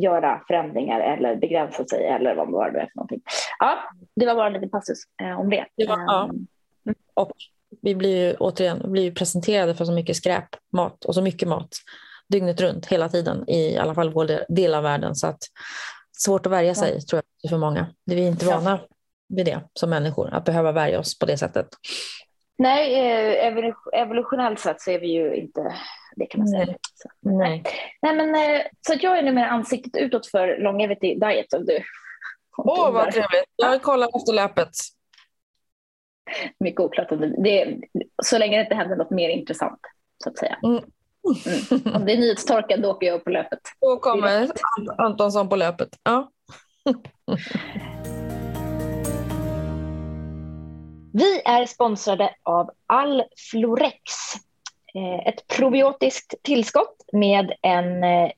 göra 0.01 0.41
förändringar 0.47 0.99
eller 0.99 1.35
begränsa 1.35 1.85
sig 1.85 2.05
eller 2.05 2.35
vad 2.35 2.73
det 2.73 2.79
är 2.79 2.85
för 2.85 2.95
någonting. 2.95 3.21
Ja, 3.59 3.77
det 4.15 4.25
var 4.25 4.35
bara 4.35 4.47
en 4.47 4.53
liten 4.53 4.69
passus 4.69 5.03
eh, 5.21 5.39
om 5.39 5.49
det. 5.49 5.65
det 5.75 5.87
var, 5.87 5.99
ja. 5.99 6.23
Mm. 6.23 6.45
Och 7.13 7.31
vi 7.81 7.95
blir 7.95 8.27
ju 8.27 8.35
återigen 8.35 8.91
blir 8.91 9.11
presenterade 9.11 9.75
för 9.75 9.85
så 9.85 9.91
mycket 9.91 10.15
skräpmat 10.15 11.05
och 11.05 11.15
så 11.15 11.21
mycket 11.21 11.47
mat 11.47 11.69
dygnet 12.29 12.61
runt 12.61 12.85
hela 12.85 13.09
tiden 13.09 13.49
i 13.49 13.77
alla 13.77 13.95
fall 13.95 14.13
vår 14.13 14.53
del 14.55 14.73
av 14.73 14.83
världen. 14.83 15.15
Så 15.15 15.27
att 15.27 15.39
svårt 16.17 16.45
att 16.45 16.51
värja 16.51 16.75
sig 16.75 16.93
ja. 16.93 17.01
tror 17.09 17.21
jag 17.41 17.49
för 17.49 17.57
många. 17.57 17.87
Vi 18.05 18.23
är 18.23 18.27
inte 18.27 18.45
vana 18.45 18.79
vid 19.29 19.45
det 19.45 19.61
som 19.73 19.89
människor, 19.89 20.33
att 20.33 20.45
behöva 20.45 20.71
värja 20.71 20.99
oss 20.99 21.19
på 21.19 21.25
det 21.25 21.37
sättet. 21.37 21.67
Nej, 22.57 22.93
eh, 22.93 23.47
evolutionellt 23.93 24.59
sett 24.59 24.81
så 24.81 24.91
är 24.91 24.99
vi 24.99 25.07
ju 25.07 25.35
inte 25.35 25.75
det 26.15 26.25
kan 26.25 26.39
man 26.39 26.47
säga. 26.47 26.65
Nej. 26.65 26.77
Så, 26.93 27.09
nej. 27.21 27.63
nej 28.01 28.15
men, 28.15 28.35
eh, 28.35 28.61
så 28.87 28.93
att 28.93 29.03
jag 29.03 29.17
är 29.17 29.23
numera 29.23 29.49
ansiktet 29.49 30.01
utåt 30.01 30.27
för 30.27 30.57
longevity 30.57 31.15
diet. 31.15 31.45
Åh, 32.57 32.89
oh, 32.89 32.93
vad 32.93 33.11
trevligt. 33.11 33.45
Jag 33.55 33.67
har 33.67 33.79
kollat 33.79 34.15
efter 34.15 34.33
löpet. 34.33 34.69
Mycket 36.59 36.79
oklart. 36.79 37.11
Om 37.11 37.19
det, 37.19 37.43
det, 37.43 37.77
så 38.23 38.37
länge 38.37 38.57
det 38.57 38.63
inte 38.63 38.75
händer 38.75 38.95
något 38.95 39.11
mer 39.11 39.29
intressant, 39.29 39.79
så 40.23 40.29
att 40.29 40.37
säga. 40.37 40.57
Mm. 40.63 40.83
Mm. 41.71 41.95
Om 41.95 42.05
det 42.05 42.13
är 42.13 42.17
nyhetstorka, 42.17 42.77
då 42.77 42.89
åker 42.91 43.07
jag 43.07 43.15
upp 43.15 43.23
på 43.23 43.29
löpet. 43.29 43.59
Då 43.81 43.97
kommer 43.97 44.47
Antonsson 44.97 45.49
på 45.49 45.55
löpet. 45.55 45.89
Ja. 46.03 46.31
Vi 51.13 51.41
är 51.45 51.65
sponsrade 51.65 52.35
av 52.43 52.71
Alflorex. 52.87 54.13
Eh, 54.95 55.27
ett 55.27 55.47
probiotiskt 55.47 56.33
tillskott 56.43 56.95
med 57.13 57.53
en 57.61 58.03
eh, 58.03 58.31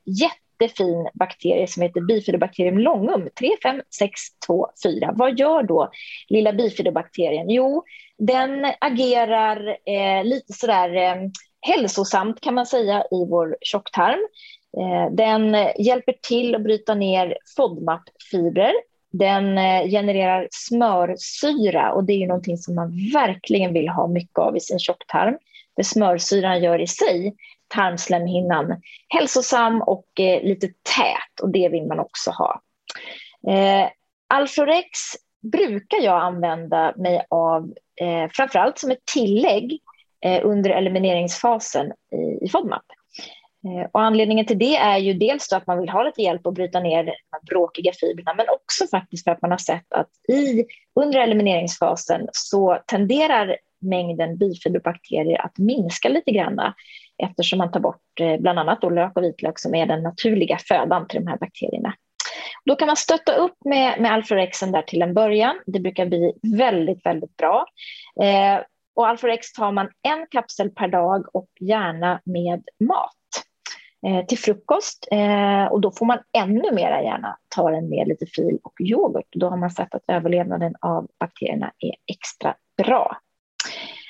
jättefin 0.59 1.09
bakterie 1.13 1.67
som 1.67 1.83
heter 1.83 2.01
Bifidobakterium 2.01 2.77
longum 2.77 3.29
35624. 3.39 5.13
Vad 5.15 5.39
gör 5.39 5.63
då 5.63 5.91
lilla 6.29 6.53
bifidobakterien? 6.53 7.49
Jo, 7.49 7.83
den 8.17 8.73
agerar 8.79 9.67
eh, 9.67 10.23
lite 10.23 10.53
sådär 10.53 10.95
eh, 10.95 11.15
hälsosamt 11.61 12.41
kan 12.41 12.53
man 12.53 12.65
säga 12.65 13.03
i 13.11 13.25
vår 13.29 13.57
tjocktarm. 13.61 14.27
Eh, 14.77 15.15
den 15.15 15.57
hjälper 15.79 16.13
till 16.27 16.55
att 16.55 16.63
bryta 16.63 16.95
ner 16.95 17.37
FODMAP-fibrer. 17.57 18.73
Den 19.11 19.57
eh, 19.57 19.89
genererar 19.89 20.47
smörsyra 20.51 21.93
och 21.93 22.03
det 22.03 22.13
är 22.13 22.17
ju 22.17 22.27
någonting 22.27 22.57
som 22.57 22.75
man 22.75 23.11
verkligen 23.13 23.73
vill 23.73 23.89
ha 23.89 24.07
mycket 24.07 24.39
av 24.39 24.57
i 24.57 24.59
sin 24.59 24.79
tjocktarm. 24.79 25.37
Det 25.75 25.83
smörsyran 25.83 26.63
gör 26.63 26.81
i 26.81 26.87
sig 26.87 27.35
tarmslemhinnan 27.67 28.81
hälsosam 29.07 29.81
och 29.81 30.19
eh, 30.19 30.43
lite 30.43 30.67
tät 30.67 31.41
och 31.41 31.49
det 31.49 31.69
vill 31.69 31.87
man 31.87 31.99
också 31.99 32.31
ha. 32.31 32.61
Eh, 33.47 33.89
Alforex 34.27 34.89
brukar 35.51 35.97
jag 35.97 36.21
använda 36.21 36.93
mig 36.97 37.25
av 37.29 37.73
eh, 38.01 38.29
framförallt 38.31 38.77
som 38.77 38.91
ett 38.91 39.05
tillägg 39.13 39.81
Eh, 40.25 40.41
under 40.43 40.69
elimineringsfasen 40.69 41.93
i, 42.11 42.45
i 42.45 42.49
FODMAP. 42.49 42.83
Eh, 43.65 43.89
och 43.91 44.01
anledningen 44.01 44.45
till 44.45 44.59
det 44.59 44.75
är 44.75 44.97
ju 44.97 45.13
dels 45.13 45.53
att 45.53 45.67
man 45.67 45.79
vill 45.79 45.89
ha 45.89 46.03
lite 46.03 46.21
hjälp 46.21 46.47
att 46.47 46.53
bryta 46.53 46.79
ner 46.79 47.03
de 47.03 47.13
bråkiga 47.49 47.91
fibrerna 47.93 48.33
men 48.33 48.45
också 48.49 48.87
faktiskt 48.87 49.23
för 49.23 49.31
att 49.31 49.41
man 49.41 49.51
har 49.51 49.57
sett 49.57 49.93
att 49.93 50.09
i, 50.29 50.65
under 50.95 51.19
elimineringsfasen 51.19 52.27
så 52.31 52.77
tenderar 52.87 53.57
mängden 53.79 54.37
bifiberbakterier 54.37 55.45
att 55.45 55.57
minska 55.57 56.09
lite 56.09 56.31
grann 56.31 56.59
eftersom 57.23 57.57
man 57.57 57.71
tar 57.71 57.79
bort 57.79 58.19
eh, 58.19 58.37
bland 58.37 58.59
annat 58.59 58.81
då 58.81 58.89
lök 58.89 59.17
och 59.17 59.23
vitlök 59.23 59.59
som 59.59 59.75
är 59.75 59.85
den 59.85 60.03
naturliga 60.03 60.57
födan 60.57 61.07
till 61.07 61.19
de 61.19 61.27
här 61.27 61.37
bakterierna. 61.37 61.93
Då 62.65 62.75
kan 62.75 62.87
man 62.87 62.95
stötta 62.95 63.35
upp 63.35 63.55
med, 63.65 64.01
med 64.01 64.11
Alforexen 64.11 64.71
där 64.71 64.81
till 64.81 65.01
en 65.01 65.13
början. 65.13 65.59
Det 65.65 65.79
brukar 65.79 66.05
bli 66.05 66.33
väldigt, 66.57 67.05
väldigt 67.05 67.37
bra. 67.37 67.65
Eh, 68.21 68.61
och 68.95 69.07
Alforex 69.07 69.53
tar 69.53 69.71
man 69.71 69.89
en 70.07 70.27
kapsel 70.31 70.69
per 70.69 70.87
dag 70.87 71.35
och 71.35 71.49
gärna 71.59 72.21
med 72.25 72.63
mat 72.79 73.13
eh, 74.07 74.25
till 74.25 74.37
frukost. 74.37 75.07
Eh, 75.11 75.65
och 75.65 75.81
då 75.81 75.91
får 75.91 76.05
man 76.05 76.19
ännu 76.37 76.71
mer 76.71 77.01
gärna 77.01 77.37
ta 77.55 77.71
den 77.71 77.89
med 77.89 78.07
lite 78.07 78.25
fil 78.25 78.59
och 78.63 78.73
yoghurt. 78.81 79.27
Då 79.31 79.49
har 79.49 79.57
man 79.57 79.71
sett 79.71 79.95
att 79.95 80.03
överlevnaden 80.07 80.75
av 80.81 81.07
bakterierna 81.19 81.71
är 81.79 81.95
extra 82.07 82.55
bra. 82.77 83.17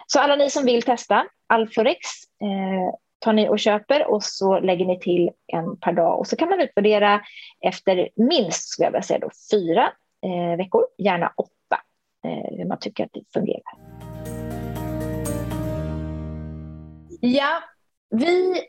Så 0.08 0.20
alla 0.20 0.36
ni 0.36 0.50
som 0.50 0.66
vill 0.66 0.82
testa 0.82 1.26
Alforex 1.48 2.00
eh, 2.42 2.96
tar 3.20 3.34
ni 3.34 3.50
och 3.50 3.60
köper 3.60 4.08
och 4.12 4.24
så 4.24 4.60
lägger 4.60 4.86
ni 4.86 5.00
till 5.00 5.32
en 5.48 5.77
per 5.77 5.94
dag 5.94 6.20
och 6.20 6.27
så 6.27 6.36
kan 6.36 6.50
man 6.50 6.62
utvärdera 6.62 7.22
efter 7.62 8.10
minst 8.16 8.70
skulle 8.70 8.86
jag 8.86 8.92
vilja 8.92 9.01
säga 9.01 9.20
då, 9.20 9.30
fyra 9.51 9.92
eh, 10.25 10.58
veckor, 10.58 10.84
gärna 10.98 11.34
åtta, 11.38 11.82
eh, 12.25 12.58
hur 12.58 12.66
man 12.66 12.80
tycker 12.80 13.04
att 13.04 13.13
det 13.13 13.24
fungerar. 13.34 13.74
Ja, 17.22 17.63
vi 18.10 18.62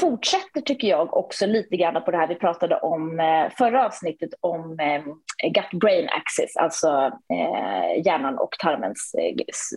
fortsätter 0.00 0.60
tycker 0.60 0.88
jag 0.88 1.16
också 1.16 1.46
lite 1.46 1.76
grann 1.76 2.04
på 2.04 2.10
det 2.10 2.16
här 2.16 2.28
vi 2.28 2.34
pratade 2.34 2.76
om 2.76 3.20
eh, 3.20 3.50
förra 3.58 3.86
avsnittet 3.86 4.30
om 4.40 4.80
eh, 4.80 5.02
gut-brain 5.50 6.08
axis, 6.08 6.56
alltså 6.56 7.10
eh, 7.32 8.04
hjärnan 8.06 8.38
och 8.38 8.50
tarmens 8.58 9.14
eh, 9.18 9.34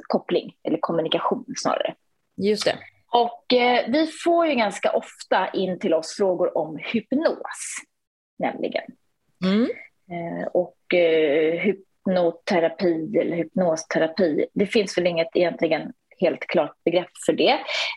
koppling 0.07 0.55
eller 0.63 0.77
kommunikation 0.81 1.45
snarare. 1.55 1.93
Just 2.37 2.65
det. 2.65 2.77
Och 3.11 3.43
vi 3.87 4.07
får 4.23 4.47
ju 4.47 4.55
ganska 4.55 4.91
ofta 4.91 5.49
in 5.49 5.79
till 5.79 5.93
oss 5.93 6.15
frågor 6.17 6.57
om 6.57 6.77
hypnos, 6.77 7.75
nämligen. 8.39 8.83
Mm. 9.43 9.69
och 10.53 10.77
hypnoterapi 11.61 13.17
eller 13.17 13.35
hypnosterapi, 13.35 14.45
det 14.53 14.65
finns 14.65 14.97
väl 14.97 15.07
inget 15.07 15.27
egentligen 15.33 15.93
helt 16.19 16.47
klart 16.47 16.75
begrepp 16.85 17.09
för 17.25 17.33
det. 17.33 17.51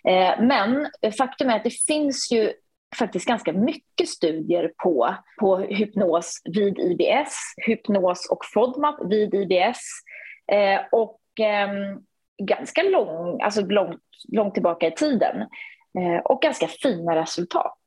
Eh, 0.08 0.40
men 0.40 0.90
faktum 1.18 1.48
är 1.48 1.56
att 1.56 1.64
det 1.64 1.82
finns 1.86 2.32
ju 2.32 2.52
faktiskt 2.96 3.26
ganska 3.26 3.52
mycket 3.52 4.08
studier 4.08 4.72
på, 4.82 5.14
på 5.40 5.58
hypnos 5.58 6.42
vid 6.44 6.78
IBS, 6.78 7.54
hypnos 7.66 8.28
och 8.30 8.44
FODMAP 8.54 8.96
vid 9.10 9.34
IBS 9.34 9.80
eh, 10.52 10.80
och 10.92 11.20
eh, 11.40 11.68
ganska 12.42 12.82
lång, 12.82 13.40
alltså 13.42 13.60
långt, 13.60 14.00
långt 14.28 14.54
tillbaka 14.54 14.86
i 14.86 14.90
tiden 14.90 15.40
eh, 15.98 16.18
och 16.24 16.42
ganska 16.42 16.68
fina 16.68 17.16
resultat. 17.16 17.78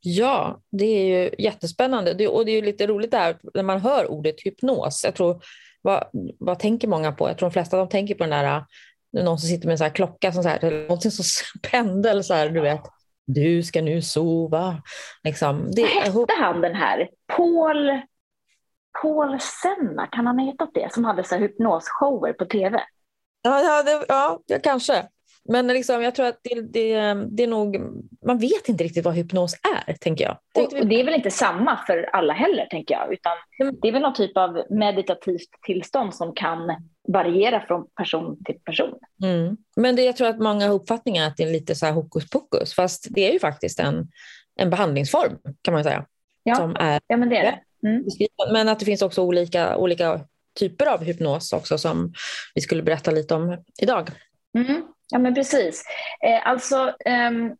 Ja, 0.00 0.60
det 0.70 0.84
är 0.84 1.04
ju 1.04 1.30
jättespännande 1.38 2.14
det, 2.14 2.28
och 2.28 2.44
det 2.44 2.52
är 2.52 2.62
lite 2.62 2.86
roligt 2.86 3.10
där 3.10 3.36
när 3.54 3.62
man 3.62 3.80
hör 3.80 4.10
ordet 4.10 4.34
hypnos. 4.44 5.04
Jag 5.04 5.14
tror, 5.14 5.42
vad, 5.82 6.04
vad 6.38 6.58
tänker 6.58 6.88
många 6.88 7.12
på? 7.12 7.28
Jag 7.28 7.38
tror 7.38 7.48
de 7.48 7.52
flesta 7.52 7.76
de 7.76 7.88
tänker 7.88 8.14
på 8.14 8.24
den 8.24 8.30
där 8.30 8.64
någon 9.12 9.38
som 9.38 9.48
sitter 9.48 9.66
med 9.66 9.80
en 9.80 9.84
här 9.84 9.94
klocka, 9.94 10.32
som 10.32 10.42
så 10.42 10.48
här, 10.48 10.70
någonting 10.70 11.10
som 11.10 11.24
pendel, 11.70 12.24
så 12.24 12.34
här, 12.34 12.48
du 12.48 12.60
vet 12.60 12.82
du 13.26 13.62
ska 13.62 13.82
nu 13.82 14.02
sova. 14.02 14.82
Liksom, 15.24 15.70
det, 15.70 15.82
Vad 15.82 16.30
hette 16.30 16.42
han 16.42 16.60
den 16.60 16.74
här? 16.74 17.08
Paul, 17.36 18.00
Paul 19.02 19.38
Senna, 19.40 20.06
kan 20.06 20.26
han 20.26 20.38
ha 20.38 20.46
hetat 20.46 20.70
det? 20.74 20.92
Som 20.92 21.04
hade 21.04 21.24
så 21.24 21.34
här 21.34 21.42
hypnosshower 21.42 22.32
på 22.32 22.44
tv. 22.44 22.82
Ja, 23.42 23.62
ja, 23.62 23.82
det, 23.82 24.04
ja 24.08 24.40
kanske. 24.62 25.08
Men 25.44 25.66
liksom, 25.66 26.02
jag 26.02 26.14
tror 26.14 26.26
att 26.26 26.40
det, 26.42 26.60
det, 26.60 27.14
det 27.30 27.42
är 27.42 27.46
nog, 27.46 27.76
man 28.26 28.38
vet 28.38 28.68
inte 28.68 28.84
riktigt 28.84 29.04
vad 29.04 29.14
hypnos 29.14 29.54
är, 29.86 29.92
tänker 29.92 30.24
jag. 30.24 30.38
Och, 30.54 30.80
och 30.80 30.86
det 30.86 31.00
är 31.00 31.04
väl 31.04 31.14
inte 31.14 31.30
samma 31.30 31.78
för 31.86 32.10
alla 32.12 32.32
heller, 32.32 32.66
tänker 32.66 32.94
jag. 32.94 33.12
Utan 33.12 33.32
det 33.82 33.88
är 33.88 33.92
väl 33.92 34.02
någon 34.02 34.14
typ 34.14 34.36
av 34.36 34.62
meditativt 34.70 35.48
tillstånd 35.66 36.14
som 36.14 36.34
kan 36.34 36.76
variera 37.08 37.66
från 37.66 37.86
person 37.96 38.44
till 38.44 38.58
person. 38.64 38.94
Mm. 39.22 39.56
Men 39.76 39.96
det, 39.96 40.02
jag 40.02 40.16
tror 40.16 40.28
att 40.28 40.38
många 40.38 40.66
har 40.66 40.74
uppfattningen 40.74 41.26
att 41.26 41.36
det 41.36 41.42
är 41.42 41.52
lite 41.52 41.74
så 41.74 41.86
här 41.86 41.92
hokus 41.92 42.30
pokus, 42.30 42.74
fast 42.74 43.06
det 43.10 43.28
är 43.28 43.32
ju 43.32 43.38
faktiskt 43.38 43.80
en, 43.80 44.08
en 44.56 44.70
behandlingsform, 44.70 45.38
kan 45.62 45.74
man 45.74 45.84
säga. 45.84 46.06
Ja, 46.42 46.54
som 46.54 46.76
är, 46.76 47.00
ja 47.06 47.16
men 47.16 47.28
det 47.28 47.36
är 47.36 47.42
det. 47.42 47.88
Mm. 47.88 48.04
Men 48.52 48.68
att 48.68 48.78
det 48.78 48.84
finns 48.84 49.02
också 49.02 49.22
olika, 49.22 49.76
olika 49.76 50.20
typer 50.58 50.86
av 50.86 51.04
hypnos 51.04 51.52
också 51.52 51.78
som 51.78 52.12
vi 52.54 52.60
skulle 52.60 52.82
berätta 52.82 53.10
lite 53.10 53.34
om 53.34 53.56
idag. 53.82 54.10
Mm. 54.58 54.82
Ja, 55.12 55.18
men 55.18 55.34
precis. 55.34 55.84
Eh, 56.24 56.48
alltså, 56.48 56.94
um, 57.28 57.56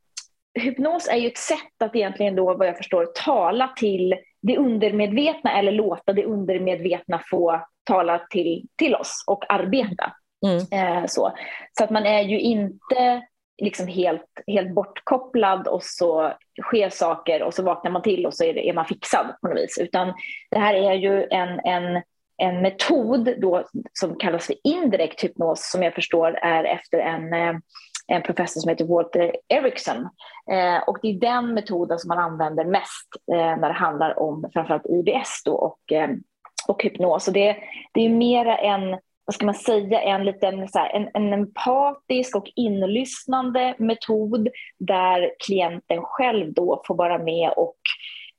hypnos 0.54 1.08
är 1.08 1.16
ju 1.16 1.26
ett 1.26 1.38
sätt 1.38 1.82
att 1.84 1.96
egentligen 1.96 2.37
då, 2.37 2.54
vad 2.56 2.68
jag 2.68 2.76
förstår, 2.76 3.06
tala 3.06 3.68
till 3.68 4.14
det 4.42 4.58
undermedvetna 4.58 5.58
eller 5.58 5.72
låta 5.72 6.12
det 6.12 6.25
undermedvetna 6.25 7.20
få 7.30 7.66
tala 7.84 8.18
till, 8.18 8.66
till 8.76 8.94
oss 8.94 9.25
och 9.26 9.52
arbeta. 9.52 10.12
Mm. 10.46 10.58
Eh, 10.72 11.06
så. 11.06 11.32
så 11.78 11.84
att 11.84 11.90
man 11.90 12.06
är 12.06 12.22
ju 12.22 12.40
inte 12.40 13.22
liksom 13.62 13.87
helt, 13.87 14.26
helt 14.46 14.75
bortkopplad 14.75 15.68
och 15.68 15.82
så 15.82 16.32
sker 16.62 16.90
saker 16.90 17.42
och 17.42 17.54
så 17.54 17.62
vaknar 17.62 17.90
man 17.90 18.02
till 18.02 18.26
och 18.26 18.34
så 18.34 18.44
är, 18.44 18.54
det, 18.54 18.68
är 18.68 18.72
man 18.72 18.84
fixad 18.84 19.26
på 19.40 19.49
något 19.49 19.58
vis. 19.58 19.78
Utan 19.78 20.14
det 20.50 20.58
här 20.58 20.75
är 20.75 20.92
ju 20.92 21.26
en, 21.30 21.61
en 21.64 22.02
en 22.42 22.62
metod 22.62 23.40
då 23.40 23.64
som 23.92 24.18
kallas 24.18 24.46
för 24.46 24.56
indirekt 24.64 25.25
hypnos 25.25 25.70
som 25.70 25.82
jag 25.82 25.94
förstår 25.94 26.38
är 26.42 26.64
efter 26.64 26.99
en, 26.99 27.32
eh, 27.32 27.54
en 28.06 28.22
professor 28.22 28.61
som 28.61 28.68
heter 28.68 28.84
Walter 28.84 29.37
Erickson. 29.49 30.08
Eh, 30.52 30.82
och 30.87 30.99
det 31.02 31.08
är 31.08 31.20
den 31.20 31.54
metoden 31.54 31.99
som 31.99 32.08
man 32.08 32.18
använder 32.18 32.64
mest 32.64 33.08
eh, 33.32 33.56
när 33.56 33.68
det 33.68 33.75
handlar 33.75 34.18
om 34.18 34.50
framförallt 34.52 34.87
IBS 34.87 35.42
då 35.44 35.52
och, 35.52 35.92
eh, 35.92 36.11
och 36.68 36.82
hypnos. 36.82 37.28
Och 37.28 37.34
det, 37.34 37.56
det 37.94 38.00
är 38.00 38.08
mera 38.08 38.58
en 38.58 38.99
vad 39.25 39.34
ska 39.34 39.46
man 39.46 39.54
säga, 39.54 40.00
en, 40.00 40.25
liten, 40.25 40.68
så 40.68 40.78
här, 40.78 40.96
en, 40.96 41.08
en 41.14 41.32
empatisk 41.32 42.37
och 42.37 42.52
inlyssnande 42.56 43.75
metod 43.78 44.49
där 44.78 45.30
klienten 45.46 46.02
själv 46.02 46.52
då 46.52 46.82
får 46.87 46.94
vara 46.94 47.18
med 47.18 47.50
och 47.56 47.76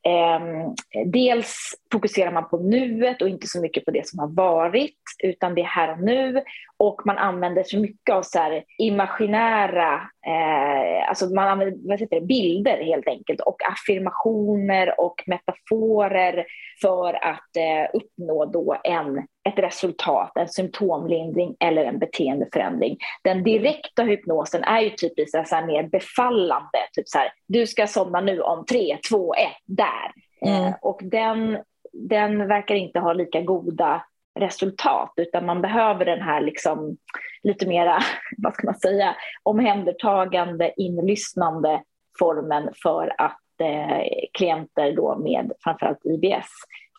Ehm, 0.05 0.75
dels 1.05 1.73
fokuserar 1.91 2.31
man 2.31 2.49
på 2.49 2.57
nuet 2.57 3.21
och 3.21 3.29
inte 3.29 3.47
så 3.47 3.61
mycket 3.61 3.85
på 3.85 3.91
det 3.91 4.07
som 4.07 4.19
har 4.19 4.27
varit, 4.27 4.97
utan 5.23 5.55
det 5.55 5.61
är 5.61 5.65
här 5.65 5.91
och 5.91 5.99
nu. 5.99 6.43
Och 6.77 7.01
man 7.05 7.17
använder 7.17 7.63
så 7.63 7.79
mycket 7.79 8.15
av 8.15 8.21
så 8.21 8.39
här 8.39 8.63
imaginära, 8.77 9.93
eh, 10.27 11.09
alltså 11.09 11.25
man 11.25 11.47
använder 11.47 11.89
vad 11.89 11.99
heter 11.99 12.19
det, 12.19 12.25
bilder 12.25 12.83
helt 12.83 13.07
enkelt, 13.07 13.41
och 13.41 13.57
affirmationer 13.71 14.99
och 14.99 15.23
metaforer 15.27 16.45
för 16.81 17.13
att 17.13 17.57
eh, 17.57 17.89
uppnå 17.93 18.45
då 18.45 18.77
en, 18.83 19.27
ett 19.49 19.59
resultat, 19.59 20.31
en 20.35 20.47
symptomlindring 20.47 21.55
eller 21.59 21.85
en 21.85 21.99
beteendeförändring. 21.99 22.97
Den 23.23 23.43
direkta 23.43 24.03
hypnosen 24.03 24.63
är 24.63 24.81
ju 24.81 24.89
typiskt 24.89 25.47
så 25.47 25.65
mer 25.65 25.83
befallande, 25.83 26.79
typ 26.93 27.09
så 27.09 27.17
här, 27.17 27.31
du 27.47 27.67
ska 27.67 27.87
somna 27.87 28.21
nu 28.21 28.41
om 28.41 28.65
tre, 28.65 28.97
två, 29.09 29.33
ett, 29.33 29.57
där. 29.65 30.13
Mm. 30.45 30.63
Eh, 30.63 30.73
och 30.81 30.99
den, 31.03 31.57
den 31.93 32.47
verkar 32.47 32.75
inte 32.75 32.99
ha 32.99 33.13
lika 33.13 33.41
goda 33.41 34.03
resultat 34.39 35.13
utan 35.15 35.45
man 35.45 35.61
behöver 35.61 36.05
den 36.05 36.21
här 36.21 36.41
liksom, 36.41 36.97
lite 37.43 37.67
mera, 37.67 37.99
vad 38.37 38.53
ska 38.53 38.65
man 38.65 38.79
säga, 38.79 39.15
omhändertagande, 39.43 40.73
inlyssnande 40.77 41.83
formen 42.19 42.69
för 42.83 43.15
att 43.17 43.39
eh, 43.61 44.05
klienter 44.33 44.95
då 44.95 45.17
med 45.17 45.51
framförallt 45.63 46.05
IBS 46.05 46.49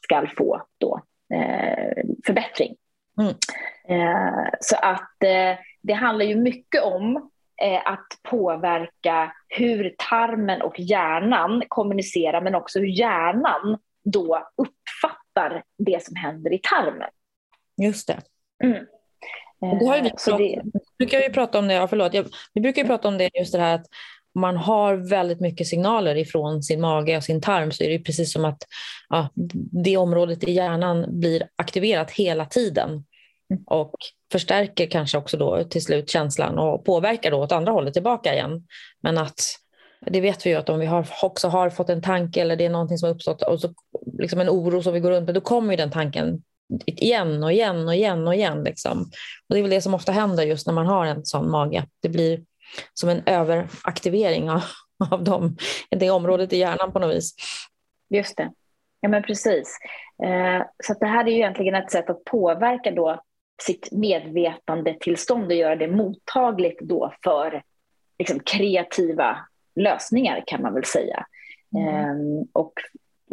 ska 0.02 0.26
få 0.36 0.62
då, 0.80 1.00
förbättring. 2.26 2.76
Mm. 3.20 3.34
Eh, 3.88 4.48
så 4.60 4.76
att 4.76 5.22
eh, 5.24 5.58
det 5.82 5.92
handlar 5.92 6.24
ju 6.24 6.36
mycket 6.36 6.82
om 6.82 7.30
eh, 7.62 7.80
att 7.84 8.06
påverka 8.22 9.32
hur 9.48 9.94
tarmen 10.10 10.62
och 10.62 10.80
hjärnan 10.80 11.62
kommunicerar 11.68 12.40
men 12.40 12.54
också 12.54 12.78
hur 12.78 12.98
hjärnan 12.98 13.78
då 14.04 14.48
uppfattar 14.56 15.62
det 15.78 16.04
som 16.04 16.16
händer 16.16 16.52
i 16.52 16.58
tarmen. 16.58 17.10
Just 17.82 18.08
det. 18.08 18.20
Mm. 18.64 18.86
Det 19.60 19.86
har 19.86 20.02
vi, 20.02 20.08
eh, 20.08 20.14
pratat, 20.14 20.38
det... 20.38 20.62
brukar 20.98 21.18
vi 21.18 21.30
prata 21.30 21.58
om 21.58 21.68
det, 21.68 21.74
ja, 21.74 21.88
förlåt, 21.88 22.14
jag, 22.14 22.26
vi 22.54 22.60
brukar 22.60 22.82
ju 22.82 22.88
prata 22.88 23.08
om 23.08 23.18
det 23.18 23.30
just 23.38 23.52
det 23.52 23.60
här 23.60 23.74
att 23.74 23.86
man 24.34 24.56
har 24.56 24.94
väldigt 24.94 25.40
mycket 25.40 25.66
signaler 25.66 26.16
ifrån 26.16 26.62
sin 26.62 26.80
mage 26.80 27.16
och 27.16 27.24
sin 27.24 27.40
tarm 27.40 27.72
så 27.72 27.84
är 27.84 27.88
det 27.88 27.98
precis 27.98 28.32
som 28.32 28.44
att 28.44 28.58
ja, 29.08 29.28
det 29.84 29.96
området 29.96 30.44
i 30.44 30.52
hjärnan 30.52 31.20
blir 31.20 31.48
aktiverat 31.56 32.10
hela 32.10 32.44
tiden 32.44 32.88
mm. 33.50 33.64
och 33.66 33.94
förstärker 34.32 34.86
kanske 34.86 35.18
också 35.18 35.36
då 35.36 35.64
till 35.64 35.84
slut 35.84 36.10
känslan 36.10 36.58
och 36.58 36.84
påverkar 36.84 37.30
då 37.30 37.36
åt 37.36 37.52
andra 37.52 37.72
hållet 37.72 37.94
tillbaka 37.94 38.34
igen. 38.34 38.66
Men 39.02 39.18
att 39.18 39.40
det 40.06 40.20
vet 40.20 40.46
vi 40.46 40.50
ju 40.50 40.56
att 40.56 40.68
om 40.68 40.80
vi 40.80 40.86
har, 40.86 41.06
också 41.22 41.48
har 41.48 41.70
fått 41.70 41.90
en 41.90 42.02
tanke 42.02 42.40
eller 42.40 42.56
det 42.56 42.64
är 42.64 42.70
någonting 42.70 42.98
som 42.98 43.06
har 43.06 43.14
uppstått 43.14 43.42
och 43.42 43.60
så, 43.60 43.74
liksom 44.18 44.40
en 44.40 44.48
oro 44.48 44.82
som 44.82 44.92
vi 44.92 45.00
går 45.00 45.10
runt 45.10 45.26
med, 45.26 45.34
då 45.34 45.40
kommer 45.40 45.72
ju 45.72 45.76
den 45.76 45.90
tanken 45.90 46.42
igen 46.86 47.42
och 47.42 47.52
igen 47.52 47.88
och 47.88 47.94
igen 47.94 48.28
och 48.28 48.34
igen. 48.34 48.64
Liksom. 48.64 49.00
Och 49.48 49.54
det 49.54 49.58
är 49.58 49.62
väl 49.62 49.70
det 49.70 49.80
som 49.80 49.94
ofta 49.94 50.12
händer 50.12 50.44
just 50.44 50.66
när 50.66 50.74
man 50.74 50.86
har 50.86 51.06
en 51.06 51.24
sån 51.24 51.50
mage. 51.50 51.86
Det 52.02 52.08
blir 52.08 52.40
som 52.94 53.08
en 53.08 53.22
överaktivering 53.26 54.50
av, 54.50 54.62
av 55.10 55.24
dem, 55.24 55.56
det 55.90 56.10
området 56.10 56.52
i 56.52 56.56
hjärnan 56.56 56.92
på 56.92 56.98
något 56.98 57.16
vis. 57.16 57.34
Just 58.10 58.36
det. 58.36 58.52
Ja, 59.00 59.08
men 59.08 59.22
precis. 59.22 59.78
Eh, 60.22 60.66
så 60.84 60.94
det 61.00 61.06
här 61.06 61.24
är 61.24 61.28
ju 61.28 61.36
egentligen 61.36 61.74
ett 61.74 61.90
sätt 61.90 62.10
att 62.10 62.24
påverka 62.24 62.90
då 62.90 63.22
sitt 63.62 63.92
medvetande 63.92 64.96
tillstånd 65.00 65.46
och 65.46 65.54
göra 65.54 65.76
det 65.76 65.88
mottagligt 65.88 66.80
då 66.80 67.14
för 67.24 67.62
liksom, 68.18 68.40
kreativa 68.40 69.36
lösningar 69.76 70.44
kan 70.46 70.62
man 70.62 70.74
väl 70.74 70.84
säga. 70.84 71.26
Mm. 71.76 71.88
Eh, 71.88 72.44
och 72.52 72.72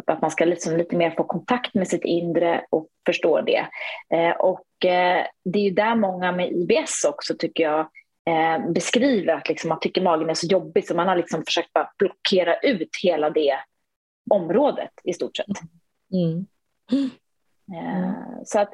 att 0.06 0.20
man 0.20 0.30
ska 0.30 0.44
liksom 0.44 0.76
lite 0.76 0.96
mer 0.96 1.10
få 1.10 1.24
kontakt 1.24 1.74
med 1.74 1.88
sitt 1.88 2.04
inre 2.04 2.64
och 2.70 2.88
förstå 3.06 3.40
det. 3.40 3.66
Eh, 4.14 4.30
och 4.30 4.84
eh, 4.84 5.26
det 5.44 5.58
är 5.58 5.62
ju 5.62 5.70
där 5.70 5.94
många 5.94 6.32
med 6.32 6.52
IBS 6.52 7.04
också 7.04 7.34
tycker 7.38 7.64
jag 7.64 7.88
eh, 8.26 8.70
beskriver 8.70 9.34
att 9.34 9.48
liksom, 9.48 9.68
man 9.68 9.80
tycker 9.80 10.02
magen 10.02 10.30
är 10.30 10.34
så 10.34 10.46
jobbig 10.46 10.86
så 10.86 10.94
man 10.94 11.08
har 11.08 11.16
liksom 11.16 11.44
försökt 11.44 11.72
bara 11.72 11.90
blockera 11.98 12.56
ut 12.56 12.90
hela 13.02 13.30
det 13.30 13.56
området 14.30 14.90
i 15.04 15.12
stort 15.12 15.36
sett. 15.36 15.46
Mm. 16.12 16.46
Mm. 16.92 17.10
Så 18.44 18.58
att 18.58 18.70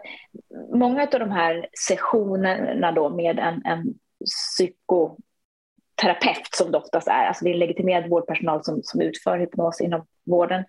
många 0.74 1.02
av 1.02 1.20
de 1.20 1.30
här 1.30 1.68
sessionerna 1.88 2.92
då 2.92 3.08
med 3.08 3.38
en, 3.38 3.62
en 3.64 3.94
psykoterapeut 4.24 6.54
som 6.54 6.72
det 6.72 6.78
oftast 6.78 7.08
är, 7.08 7.26
alltså 7.26 7.44
det 7.44 7.50
är 7.50 7.54
legitimerad 7.54 8.10
vårdpersonal 8.10 8.64
som, 8.64 8.82
som 8.82 9.00
utför 9.00 9.38
hypnos 9.38 9.80
inom 9.80 10.06
vården, 10.26 10.64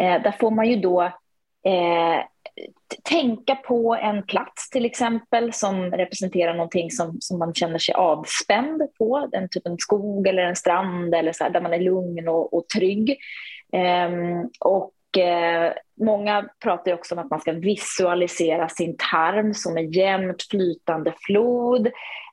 eh, 0.00 0.22
där 0.22 0.36
får 0.40 0.50
man 0.50 0.68
ju 0.68 0.76
då 0.76 1.02
eh, 1.66 2.20
tänka 3.02 3.54
på 3.54 3.96
en 4.02 4.22
plats 4.22 4.70
till 4.70 4.84
exempel 4.84 5.52
som 5.52 5.90
representerar 5.90 6.54
någonting 6.54 6.90
som, 6.90 7.16
som 7.20 7.38
man 7.38 7.54
känner 7.54 7.78
sig 7.78 7.94
avspänd 7.94 8.82
på, 8.98 9.28
en 9.32 9.48
typ 9.48 9.66
en 9.66 9.78
skog 9.78 10.26
eller 10.26 10.42
en 10.42 10.56
strand 10.56 11.14
eller 11.14 11.32
så 11.32 11.44
här, 11.44 11.50
där 11.50 11.60
man 11.60 11.74
är 11.74 11.80
lugn 11.80 12.28
och, 12.28 12.54
och 12.54 12.68
trygg. 12.68 13.16
Um, 13.72 14.50
och 14.60 15.18
eh, 15.18 15.72
många 16.00 16.48
pratar 16.62 16.92
också 16.92 17.14
om 17.14 17.18
att 17.18 17.30
man 17.30 17.40
ska 17.40 17.52
visualisera 17.52 18.68
sin 18.68 18.96
tarm 19.10 19.54
som 19.54 19.76
en 19.76 19.90
jämnt 19.90 20.42
flytande 20.50 21.14
flod, 21.26 21.86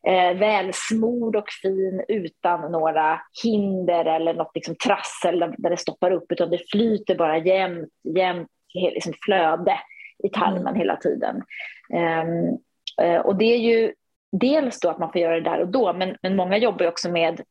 eh, 0.07 0.37
välsmord 0.37 1.35
och 1.35 1.49
fin 1.61 2.03
utan 2.07 2.71
några 2.71 3.21
hinder 3.43 4.05
eller 4.05 4.33
något 4.33 4.51
liksom 4.55 4.75
trassel 4.75 5.39
där 5.57 5.69
det 5.69 5.77
stoppar 5.77 6.11
upp, 6.11 6.31
utan 6.31 6.49
det 6.49 6.69
flyter 6.71 7.15
bara 7.15 7.37
jämnt, 7.37 7.89
jämnt 8.17 8.49
liksom 8.73 9.13
flöde 9.25 9.79
i 10.23 10.29
tarmen 10.29 10.67
mm. 10.67 10.75
hela 10.75 10.95
tiden. 10.95 11.43
Um, 11.89 12.57
uh, 13.05 13.19
och 13.19 13.35
det 13.35 13.45
är 13.45 13.57
ju 13.57 13.93
dels 14.31 14.79
då 14.79 14.89
att 14.89 14.99
man 14.99 15.11
får 15.11 15.21
göra 15.21 15.35
det 15.35 15.49
där 15.49 15.59
och 15.59 15.67
då, 15.67 15.93
men, 15.93 16.17
men 16.21 16.35
många 16.35 16.57
jobbar 16.57 16.87
också 16.87 17.09
med 17.09 17.41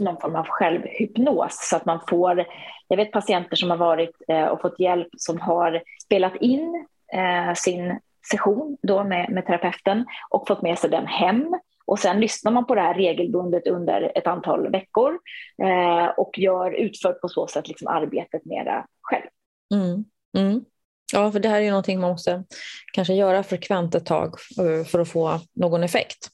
någon 0.00 0.20
form 0.20 0.36
av 0.36 0.46
självhypnos 0.48 1.68
så 1.70 1.76
att 1.76 1.84
man 1.84 2.00
får, 2.08 2.44
jag 2.88 2.96
vet 2.96 3.12
patienter 3.12 3.56
som 3.56 3.70
har 3.70 3.76
varit 3.76 4.16
eh, 4.28 4.44
och 4.44 4.60
fått 4.60 4.80
hjälp 4.80 5.08
som 5.16 5.40
har 5.40 5.82
spelat 6.04 6.36
in 6.36 6.86
eh, 7.12 7.54
sin 7.54 7.98
session 8.30 8.76
då 8.82 9.04
med, 9.04 9.30
med 9.30 9.46
terapeuten 9.46 10.06
och 10.30 10.48
fått 10.48 10.62
med 10.62 10.78
sig 10.78 10.90
den 10.90 11.06
hem 11.06 11.58
och 11.86 11.98
sen 11.98 12.20
lyssnar 12.20 12.52
man 12.52 12.66
på 12.66 12.74
det 12.74 12.80
här 12.80 12.94
regelbundet 12.94 13.66
under 13.66 14.12
ett 14.14 14.26
antal 14.26 14.70
veckor 14.70 15.18
eh, 15.62 16.06
och 16.06 16.38
gör 16.38 16.70
utfört 16.70 17.20
på 17.20 17.28
så 17.28 17.46
sätt 17.46 17.68
liksom 17.68 17.88
arbetet 17.88 18.44
mera 18.44 18.86
själv. 19.02 19.26
Mm. 19.74 20.04
Mm. 20.38 20.64
Ja, 21.12 21.32
för 21.32 21.40
det 21.40 21.48
här 21.48 21.56
är 21.56 21.64
ju 21.64 21.70
någonting 21.70 22.00
man 22.00 22.10
måste 22.10 22.44
kanske 22.92 23.14
göra 23.14 23.42
frekvent 23.42 23.94
ett 23.94 24.06
tag 24.06 24.34
eh, 24.60 24.84
för 24.84 24.98
att 24.98 25.08
få 25.08 25.40
någon 25.54 25.82
effekt. 25.84 26.28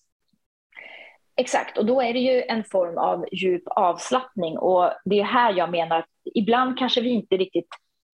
Exakt, 1.37 1.79
och 1.79 1.87
då 1.87 2.03
är 2.03 2.13
det 2.13 2.19
ju 2.19 2.43
en 2.43 2.65
form 2.65 2.99
av 2.99 3.25
djup 3.33 3.63
avslappning 3.67 4.59
och 4.59 4.93
det 5.05 5.21
är 5.21 5.25
här 5.25 5.53
jag 5.53 5.71
menar 5.71 5.99
att 5.99 6.09
ibland 6.35 6.79
kanske 6.79 7.01
vi 7.01 7.09
inte 7.09 7.37
riktigt 7.37 7.69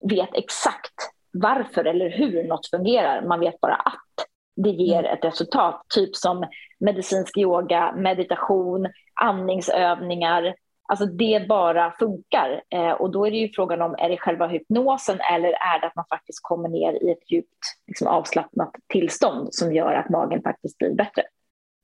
vet 0.09 0.35
exakt 0.35 0.95
varför 1.33 1.85
eller 1.85 2.11
hur 2.11 2.49
något 2.49 2.67
fungerar. 2.67 3.23
Man 3.23 3.41
vet 3.41 3.61
bara 3.61 3.75
att 3.75 4.27
det 4.57 4.71
ger 4.71 4.99
mm. 4.99 5.13
ett 5.13 5.25
resultat, 5.25 5.83
typ 5.95 6.17
som 6.17 6.47
medicinsk 6.81 7.39
yoga, 7.39 7.93
meditation, 7.97 8.89
andningsövningar. 9.21 10.55
Alltså 10.89 11.07
det 11.07 11.49
bara 11.49 11.95
funkar 11.99 12.63
eh, 12.71 12.91
och 12.91 13.11
då 13.11 13.27
är 13.27 13.31
det 13.31 13.37
ju 13.37 13.49
frågan 13.53 13.83
om 13.83 13.95
är 13.99 14.09
det 14.09 14.17
själva 14.17 14.47
hypnosen 14.47 15.21
eller 15.33 15.49
är 15.49 15.81
det 15.81 15.87
att 15.87 15.97
man 15.97 16.05
faktiskt 16.11 16.39
kommer 16.43 16.69
ner 16.69 17.03
i 17.03 17.11
ett 17.11 17.31
djupt 17.33 17.59
liksom, 17.87 18.07
avslappnat 18.09 18.71
tillstånd 18.93 19.55
som 19.55 19.75
gör 19.75 19.93
att 19.93 20.09
magen 20.09 20.43
faktiskt 20.43 20.79
blir 20.79 20.95
bättre. 20.95 21.23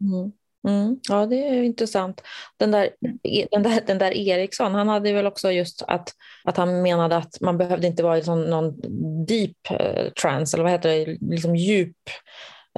Mm. 0.00 0.32
Mm, 0.68 1.00
ja, 1.08 1.26
det 1.26 1.48
är 1.48 1.62
intressant. 1.62 2.22
Den 2.56 2.70
där, 2.70 2.90
den, 3.50 3.62
där, 3.62 3.80
den 3.86 3.98
där 3.98 4.16
Eriksson, 4.16 4.74
han 4.74 4.88
hade 4.88 5.12
väl 5.12 5.26
också 5.26 5.50
just 5.50 5.82
att, 5.82 6.08
att 6.44 6.56
han 6.56 6.82
menade 6.82 7.16
att 7.16 7.40
man 7.40 7.58
behövde 7.58 7.86
inte 7.86 8.02
vara 8.02 8.18
i 8.18 8.22
sån, 8.22 8.44
någon 8.44 8.80
deep 9.26 9.70
eh, 9.70 10.12
trance, 10.12 10.56
eller 10.56 10.64
vad 10.64 10.72
heter 10.72 10.88
det, 10.88 11.18
liksom 11.20 11.56
djup, 11.56 11.96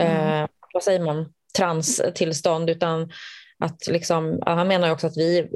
mm. 0.01 0.43
eh, 0.43 0.49
vad 0.75 0.83
säger 0.83 1.01
man, 1.01 1.33
transtillstånd, 1.57 2.71
utan 2.71 3.11
att 3.59 3.87
liksom, 3.87 4.43
han 4.47 4.69
menar 4.69 4.91
också 4.91 5.07
att 5.07 5.17
vi 5.17 5.49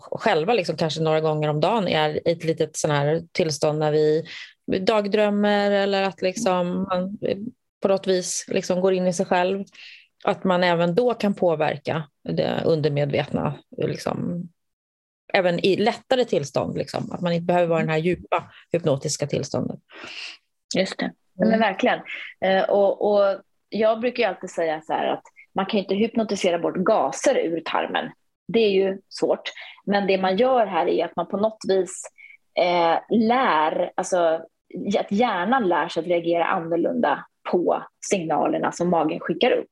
själva 0.00 0.52
liksom 0.52 0.76
kanske 0.76 1.02
några 1.02 1.20
gånger 1.20 1.48
om 1.48 1.60
dagen 1.60 1.88
är 1.88 2.28
i 2.28 2.32
ett 2.32 2.44
litet 2.44 2.76
sån 2.76 2.90
här 2.90 3.22
tillstånd 3.32 3.78
när 3.78 3.92
vi 3.92 4.24
dagdrömmer 4.80 5.70
eller 5.70 6.02
att 6.02 6.22
liksom 6.22 6.82
man 6.82 7.18
på 7.82 7.88
något 7.88 8.06
vis 8.06 8.44
liksom 8.48 8.80
går 8.80 8.92
in 8.92 9.06
i 9.06 9.12
sig 9.12 9.26
själv 9.26 9.64
att 10.24 10.44
man 10.44 10.64
även 10.64 10.94
då 10.94 11.14
kan 11.14 11.34
påverka 11.34 12.08
det 12.22 12.62
undermedvetna, 12.64 13.58
liksom, 13.76 14.48
även 15.32 15.66
i 15.66 15.76
lättare 15.76 16.24
tillstånd. 16.24 16.78
Liksom, 16.78 17.12
att 17.12 17.20
man 17.20 17.32
inte 17.32 17.44
behöver 17.44 17.66
vara 17.66 17.82
i 17.82 17.86
det 17.86 17.92
här 17.92 17.98
djupa 17.98 18.52
hypnotiska 18.72 19.26
tillståndet. 19.26 19.80
Just 20.76 20.98
det, 20.98 21.04
mm. 21.04 21.50
men 21.50 21.60
verkligen. 21.60 22.00
Eh, 22.40 22.62
och, 22.62 23.12
och 23.12 23.40
jag 23.68 24.00
brukar 24.00 24.28
alltid 24.28 24.50
säga 24.50 24.82
så 24.86 24.92
här 24.92 25.06
att 25.06 25.22
man 25.54 25.66
kan 25.66 25.80
inte 25.80 25.94
hypnotisera 25.94 26.58
bort 26.58 26.76
gaser 26.76 27.38
ur 27.38 27.60
tarmen. 27.60 28.10
Det 28.48 28.58
är 28.58 28.70
ju 28.70 28.98
svårt. 29.08 29.50
Men 29.84 30.06
det 30.06 30.18
man 30.18 30.36
gör 30.36 30.66
här 30.66 30.86
är 30.86 31.04
att 31.04 31.16
man 31.16 31.28
på 31.28 31.36
något 31.36 31.58
vis 31.68 32.02
eh, 32.58 32.98
lär, 33.18 33.92
alltså 33.94 34.40
att 34.98 35.12
hjärnan 35.12 35.68
lär 35.68 35.88
sig 35.88 36.00
att 36.00 36.06
reagera 36.06 36.44
annorlunda 36.44 37.24
på 37.50 37.82
signalerna 38.10 38.72
som 38.72 38.90
magen 38.90 39.20
skickar 39.20 39.50
upp. 39.50 39.68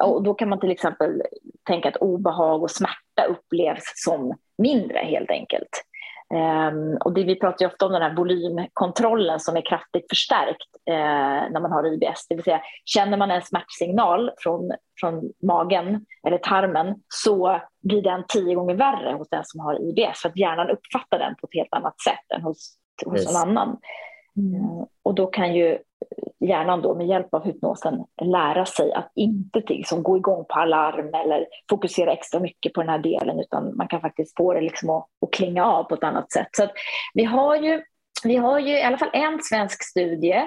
Och 0.00 0.22
då 0.22 0.34
kan 0.34 0.48
man 0.48 0.60
till 0.60 0.70
exempel 0.70 1.22
tänka 1.64 1.88
att 1.88 1.96
obehag 1.96 2.62
och 2.62 2.70
smärta 2.70 3.24
upplevs 3.28 3.92
som 3.94 4.34
mindre 4.58 4.98
helt 4.98 5.30
enkelt. 5.30 5.68
Um, 6.34 6.96
och 7.04 7.12
det, 7.12 7.24
vi 7.24 7.40
pratar 7.40 7.64
ju 7.64 7.70
ofta 7.70 7.86
om 7.86 7.92
den 7.92 8.02
här 8.02 8.14
volymkontrollen 8.14 9.40
som 9.40 9.56
är 9.56 9.68
kraftigt 9.68 10.06
förstärkt 10.08 10.68
uh, 10.90 11.52
när 11.52 11.60
man 11.60 11.72
har 11.72 11.86
IBS. 11.86 12.26
Det 12.28 12.34
vill 12.34 12.44
säga, 12.44 12.60
känner 12.84 13.16
man 13.16 13.30
en 13.30 13.42
smärtsignal 13.42 14.30
från, 14.38 14.72
från 15.00 15.32
magen 15.42 16.06
eller 16.26 16.38
tarmen 16.38 16.94
så 17.08 17.60
blir 17.82 18.02
den 18.02 18.24
tio 18.28 18.54
gånger 18.54 18.74
värre 18.74 19.12
hos 19.12 19.28
den 19.28 19.42
som 19.44 19.60
har 19.60 19.82
IBS 19.82 20.22
för 20.22 20.28
att 20.28 20.36
hjärnan 20.36 20.70
uppfattar 20.70 21.18
den 21.18 21.34
på 21.40 21.46
ett 21.46 21.54
helt 21.54 21.74
annat 21.74 22.00
sätt 22.00 22.36
än 22.36 22.42
hos, 22.42 22.76
hos 23.06 23.26
någon 23.26 23.48
annan. 23.48 23.76
Mm. 24.36 24.54
Uh, 24.54 24.84
och 25.02 25.14
då 25.14 25.26
kan 25.26 25.54
ju 25.54 25.78
hjärnan 26.40 26.82
då 26.82 26.94
med 26.94 27.06
hjälp 27.06 27.34
av 27.34 27.44
hypnosen 27.44 28.04
lära 28.22 28.66
sig 28.66 28.92
att 28.92 29.12
inte 29.14 29.62
liksom 29.68 30.02
gå 30.02 30.16
igång 30.16 30.44
på 30.48 30.54
alarm 30.54 31.14
eller 31.14 31.46
fokusera 31.70 32.12
extra 32.12 32.40
mycket 32.40 32.72
på 32.72 32.80
den 32.80 32.90
här 32.90 32.98
delen 32.98 33.40
utan 33.40 33.76
man 33.76 33.88
kan 33.88 34.00
faktiskt 34.00 34.36
få 34.36 34.54
det 34.54 34.60
liksom 34.60 34.90
att, 34.90 35.06
att 35.26 35.32
klinga 35.32 35.64
av 35.64 35.84
på 35.84 35.94
ett 35.94 36.04
annat 36.04 36.32
sätt. 36.32 36.48
Så 36.52 36.68
vi 37.14 37.24
har 37.24 37.56
ju 37.56 37.82
vi 38.24 38.36
har 38.36 38.58
ju 38.58 38.78
i 38.78 38.82
alla 38.82 38.98
fall 38.98 39.10
en 39.12 39.42
svensk 39.42 39.84
studie 39.84 40.42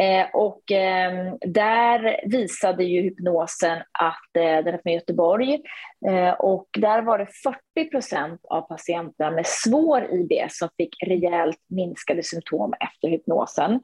eh, 0.00 0.26
och 0.32 0.72
eh, 0.72 1.34
där 1.46 2.30
visade 2.30 2.84
ju 2.84 3.02
hypnosen 3.02 3.78
att, 3.78 4.36
eh, 4.36 4.64
den 4.64 4.74
är 4.74 4.80
från 4.82 4.92
Göteborg, 4.92 5.60
eh, 6.08 6.32
och 6.32 6.68
där 6.78 7.02
var 7.02 7.18
det 7.18 7.26
40 7.74 7.90
procent 7.90 8.40
av 8.50 8.60
patienterna 8.60 9.30
med 9.30 9.46
svår 9.46 10.08
IBS 10.12 10.58
som 10.58 10.68
fick 10.76 10.96
rejält 11.06 11.58
minskade 11.68 12.22
symptom 12.22 12.74
efter 12.80 13.08
hypnosen. 13.08 13.80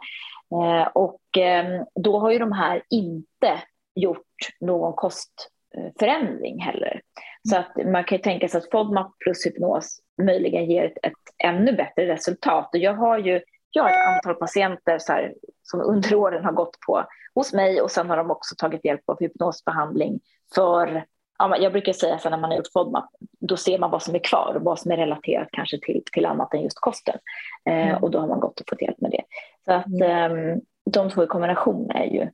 Eh, 0.52 0.88
och 0.94 1.20
ehm, 1.38 1.84
då 1.94 2.18
har 2.18 2.30
ju 2.30 2.38
de 2.38 2.52
här 2.52 2.82
inte 2.90 3.62
gjort 3.94 4.26
någon 4.60 4.92
kostförändring 4.92 6.60
heller. 6.60 7.00
Så 7.48 7.56
att 7.56 7.76
man 7.86 8.04
kan 8.04 8.18
ju 8.18 8.22
tänka 8.22 8.48
sig 8.48 8.58
att 8.58 8.70
FODMAP 8.70 9.18
plus 9.18 9.46
hypnos 9.46 10.00
möjligen 10.22 10.70
ger 10.70 10.84
ett, 10.84 10.98
ett 11.02 11.44
ännu 11.44 11.72
bättre 11.72 12.06
resultat. 12.06 12.68
Och 12.72 12.80
jag 12.80 12.94
har 12.94 13.18
ju 13.18 13.40
jag 13.70 13.82
har 13.82 13.90
ett 13.90 14.16
antal 14.16 14.34
patienter 14.34 14.98
så 14.98 15.12
här, 15.12 15.34
som 15.62 15.80
under 15.80 16.14
åren 16.14 16.44
har 16.44 16.52
gått 16.52 16.80
på 16.86 17.04
hos 17.34 17.52
mig 17.52 17.80
och 17.80 17.90
sen 17.90 18.10
har 18.10 18.16
de 18.16 18.30
också 18.30 18.54
tagit 18.58 18.84
hjälp 18.84 19.02
av 19.06 19.20
hypnosbehandling 19.20 20.20
för 20.54 21.04
ja, 21.38 21.56
jag 21.56 21.72
brukar 21.72 21.92
säga 21.92 22.14
att 22.14 22.24
när 22.24 22.30
man 22.30 22.50
har 22.50 22.56
gjort 22.56 22.72
FODMAP, 22.72 23.04
då 23.40 23.56
ser 23.56 23.78
man 23.78 23.90
vad 23.90 24.02
som 24.02 24.14
är 24.14 24.18
kvar 24.18 24.54
och 24.56 24.62
vad 24.62 24.78
som 24.78 24.90
är 24.90 24.96
relaterat 24.96 25.48
kanske 25.52 25.78
till, 25.80 26.02
till 26.12 26.26
annat 26.26 26.54
än 26.54 26.62
just 26.62 26.80
kosten. 26.80 27.18
Eh, 27.64 27.88
mm. 27.88 28.02
och 28.02 28.10
då 28.10 28.18
har 28.18 28.28
man 28.28 28.40
gått 28.40 28.60
och 28.60 28.66
fått 28.68 28.82
hjälp 28.82 29.00
med 29.00 29.10
det. 29.10 29.17
Så 29.68 29.74
att 29.74 29.86
mm. 29.86 30.50
eh, 30.52 30.56
de 30.90 31.10
två 31.10 31.24
i 31.24 31.26
kombination 31.26 31.90
är 31.90 32.04
ju 32.04 32.30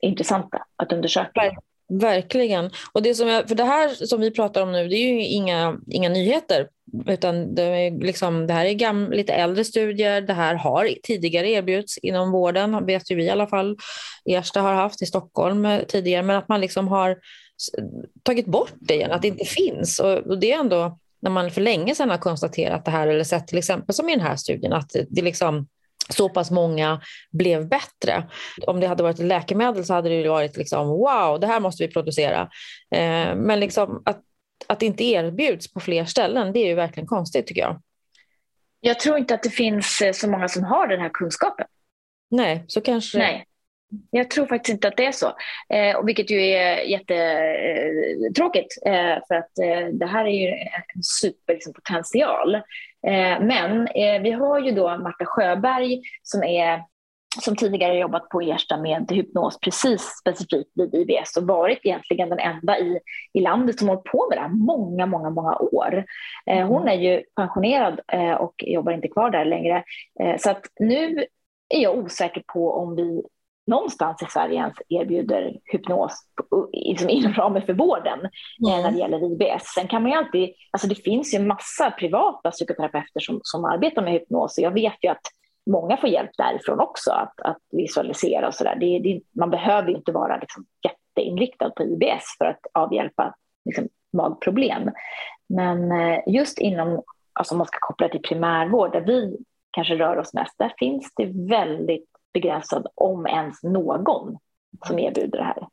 intressanta 0.00 0.62
att 0.76 0.92
undersöka. 0.92 1.52
Verkligen. 1.88 2.70
Och 2.92 3.02
det, 3.02 3.14
som 3.14 3.28
jag, 3.28 3.48
för 3.48 3.54
det 3.54 3.64
här 3.64 3.88
som 4.06 4.20
vi 4.20 4.30
pratar 4.30 4.62
om 4.62 4.72
nu, 4.72 4.88
det 4.88 4.96
är 4.96 5.12
ju 5.12 5.24
inga, 5.24 5.78
inga 5.86 6.08
nyheter. 6.08 6.68
Utan 7.06 7.54
det, 7.54 7.62
är 7.62 7.90
liksom, 7.90 8.46
det 8.46 8.52
här 8.52 8.64
är 8.64 8.72
gam, 8.72 9.10
lite 9.10 9.32
äldre 9.32 9.64
studier. 9.64 10.20
Det 10.20 10.32
här 10.32 10.54
har 10.54 10.94
tidigare 11.02 11.48
erbjudits 11.48 11.98
inom 11.98 12.30
vården, 12.30 12.86
vet 12.86 13.10
ju 13.10 13.14
vi 13.14 13.24
i 13.24 13.30
alla 13.30 13.46
fall. 13.46 13.76
Ersta 14.24 14.60
har 14.60 14.74
haft 14.74 15.02
i 15.02 15.06
Stockholm 15.06 15.68
tidigare, 15.88 16.22
men 16.22 16.36
att 16.36 16.48
man 16.48 16.60
liksom 16.60 16.88
har 16.88 17.18
tagit 18.22 18.46
bort 18.46 18.72
det 18.74 18.94
igen, 18.94 19.12
att 19.12 19.22
det 19.22 19.28
inte 19.28 19.44
finns. 19.44 19.98
Och, 19.98 20.18
och 20.18 20.38
det 20.38 20.52
är 20.52 20.58
ändå 20.58 20.98
när 21.20 21.30
man 21.30 21.50
för 21.50 21.60
länge 21.60 21.94
sedan 21.94 22.10
har 22.10 22.18
konstaterat 22.18 22.84
det 22.84 22.90
här, 22.90 23.06
eller 23.06 23.24
sett 23.24 23.46
till 23.46 23.58
exempel 23.58 23.94
som 23.94 24.08
i 24.08 24.16
den 24.16 24.26
här 24.26 24.36
studien, 24.36 24.72
att 24.72 24.96
det 25.10 25.22
liksom 25.22 25.66
så 26.08 26.28
pass 26.28 26.50
många 26.50 27.00
blev 27.30 27.68
bättre. 27.68 28.30
Om 28.66 28.80
det 28.80 28.86
hade 28.86 29.02
varit 29.02 29.18
läkemedel 29.18 29.84
så 29.84 29.94
hade 29.94 30.08
det 30.08 30.28
varit 30.28 30.56
liksom, 30.56 30.88
wow, 30.88 31.40
det 31.40 31.46
här 31.46 31.60
måste 31.60 31.86
vi 31.86 31.92
producera. 31.92 32.40
Eh, 32.90 33.34
men 33.34 33.60
liksom 33.60 34.02
att, 34.04 34.20
att 34.66 34.80
det 34.80 34.86
inte 34.86 35.04
erbjuds 35.04 35.72
på 35.72 35.80
fler 35.80 36.04
ställen, 36.04 36.52
det 36.52 36.58
är 36.60 36.66
ju 36.66 36.74
verkligen 36.74 37.06
konstigt 37.06 37.46
tycker 37.46 37.60
jag. 37.60 37.82
Jag 38.80 39.00
tror 39.00 39.18
inte 39.18 39.34
att 39.34 39.42
det 39.42 39.50
finns 39.50 40.00
eh, 40.00 40.12
så 40.12 40.30
många 40.30 40.48
som 40.48 40.64
har 40.64 40.86
den 40.88 41.00
här 41.00 41.10
kunskapen. 41.12 41.66
Nej, 42.30 42.64
så 42.66 42.80
kanske 42.80 43.18
Nej. 43.18 43.44
Jag 44.10 44.30
tror 44.30 44.46
faktiskt 44.46 44.74
inte 44.74 44.88
att 44.88 44.96
det 44.96 45.06
är 45.06 45.12
så, 45.12 45.26
eh, 45.74 46.04
vilket 46.04 46.30
ju 46.30 46.40
är 46.40 46.78
jättetråkigt 46.80 48.78
eh, 48.86 49.18
för 49.28 49.34
att 49.34 49.58
eh, 49.58 49.86
det 49.92 50.06
här 50.06 50.24
är 50.24 50.40
ju 50.40 50.48
en 50.48 51.02
superpotential. 51.02 52.52
Liksom, 52.52 52.62
eh, 52.62 52.62
men 53.40 53.88
eh, 53.88 54.22
vi 54.22 54.30
har 54.30 54.58
ju 54.60 54.72
då 54.72 54.98
Marta 54.98 55.24
Sjöberg 55.24 56.00
som 56.22 56.42
är 56.42 56.82
som 57.40 57.56
tidigare 57.56 57.98
jobbat 57.98 58.28
på 58.28 58.40
Ersta 58.40 58.76
med 58.76 59.10
hypnos 59.10 59.58
precis 59.60 60.02
specifikt 60.20 60.70
vid 60.74 60.94
IBS 60.94 61.36
och 61.36 61.46
varit 61.46 61.78
egentligen 61.82 62.28
den 62.28 62.38
enda 62.38 62.78
i, 62.78 62.98
i 63.32 63.40
landet 63.40 63.78
som 63.78 63.88
hållit 63.88 64.04
på 64.04 64.26
med 64.28 64.38
det 64.38 64.42
här 64.42 64.48
många, 64.48 65.06
många, 65.06 65.30
många 65.30 65.56
år. 65.56 66.04
Eh, 66.46 66.66
hon 66.66 66.82
mm. 66.82 66.88
är 66.88 67.02
ju 67.02 67.22
pensionerad 67.36 68.00
eh, 68.12 68.32
och 68.32 68.54
jobbar 68.58 68.92
inte 68.92 69.08
kvar 69.08 69.30
där 69.30 69.44
längre. 69.44 69.84
Eh, 70.20 70.36
så 70.38 70.50
att 70.50 70.66
nu 70.80 71.24
är 71.68 71.82
jag 71.82 71.98
osäker 71.98 72.42
på 72.46 72.72
om 72.72 72.96
vi 72.96 73.22
någonstans 73.68 74.22
i 74.22 74.26
Sverige 74.28 74.54
ens 74.54 74.74
erbjuder 74.88 75.58
hypnos 75.64 76.12
liksom 76.72 77.08
inom 77.08 77.32
ramen 77.32 77.62
för 77.62 77.72
vården 77.72 78.18
mm. 78.18 78.82
när 78.82 78.90
det 78.90 78.98
gäller 78.98 79.32
IBS. 79.32 79.64
Sen 79.74 79.88
kan 79.88 80.02
man 80.02 80.10
ju 80.10 80.18
alltid, 80.18 80.50
alltså 80.70 80.88
det 80.88 80.94
finns 80.94 81.34
ju 81.34 81.38
massa 81.38 81.90
privata 81.90 82.50
psykoterapeuter 82.50 83.20
som, 83.20 83.40
som 83.42 83.64
arbetar 83.64 84.02
med 84.02 84.12
hypnos 84.12 84.58
och 84.58 84.64
jag 84.64 84.70
vet 84.70 85.04
ju 85.04 85.08
att 85.08 85.22
många 85.70 85.96
får 85.96 86.08
hjälp 86.08 86.30
därifrån 86.38 86.80
också 86.80 87.10
att, 87.10 87.40
att 87.40 87.58
visualisera 87.72 88.48
och 88.48 88.54
sådär. 88.54 88.78
Man 89.38 89.50
behöver 89.50 89.90
inte 89.90 90.12
vara 90.12 90.38
liksom 90.38 90.64
jätteinriktad 90.84 91.70
på 91.70 91.82
IBS 91.82 92.36
för 92.38 92.44
att 92.44 92.66
avhjälpa 92.72 93.34
liksom, 93.64 93.88
magproblem. 94.12 94.90
Men 95.48 95.92
eh, 95.92 96.18
just 96.26 96.58
inom, 96.58 97.02
alltså 97.32 97.54
om 97.54 97.58
man 97.58 97.66
ska 97.66 97.78
koppla 97.80 98.08
till 98.08 98.22
primärvård 98.22 98.92
där 98.92 99.00
vi 99.00 99.36
kanske 99.70 99.94
rör 99.94 100.16
oss 100.16 100.34
mest, 100.34 100.58
där 100.58 100.72
finns 100.78 101.12
det 101.16 101.26
väldigt 101.26 102.08
begränsad, 102.34 102.86
om 102.94 103.26
ens 103.26 103.62
någon, 103.62 104.38
som 104.86 104.98
erbjuder 104.98 105.38
det 105.38 105.44
här. 105.44 105.68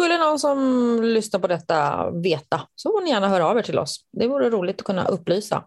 Skulle 0.00 0.18
någon 0.18 0.38
som 0.38 0.58
lyssnar 1.02 1.40
på 1.40 1.46
detta 1.46 2.10
veta 2.10 2.60
så 2.74 2.92
får 2.92 3.04
ni 3.04 3.10
gärna 3.10 3.28
höra 3.28 3.46
av 3.46 3.58
er 3.58 3.62
till 3.62 3.78
oss. 3.78 4.06
Det 4.12 4.28
vore 4.28 4.50
roligt 4.50 4.80
att 4.80 4.86
kunna 4.86 5.04
upplysa 5.04 5.64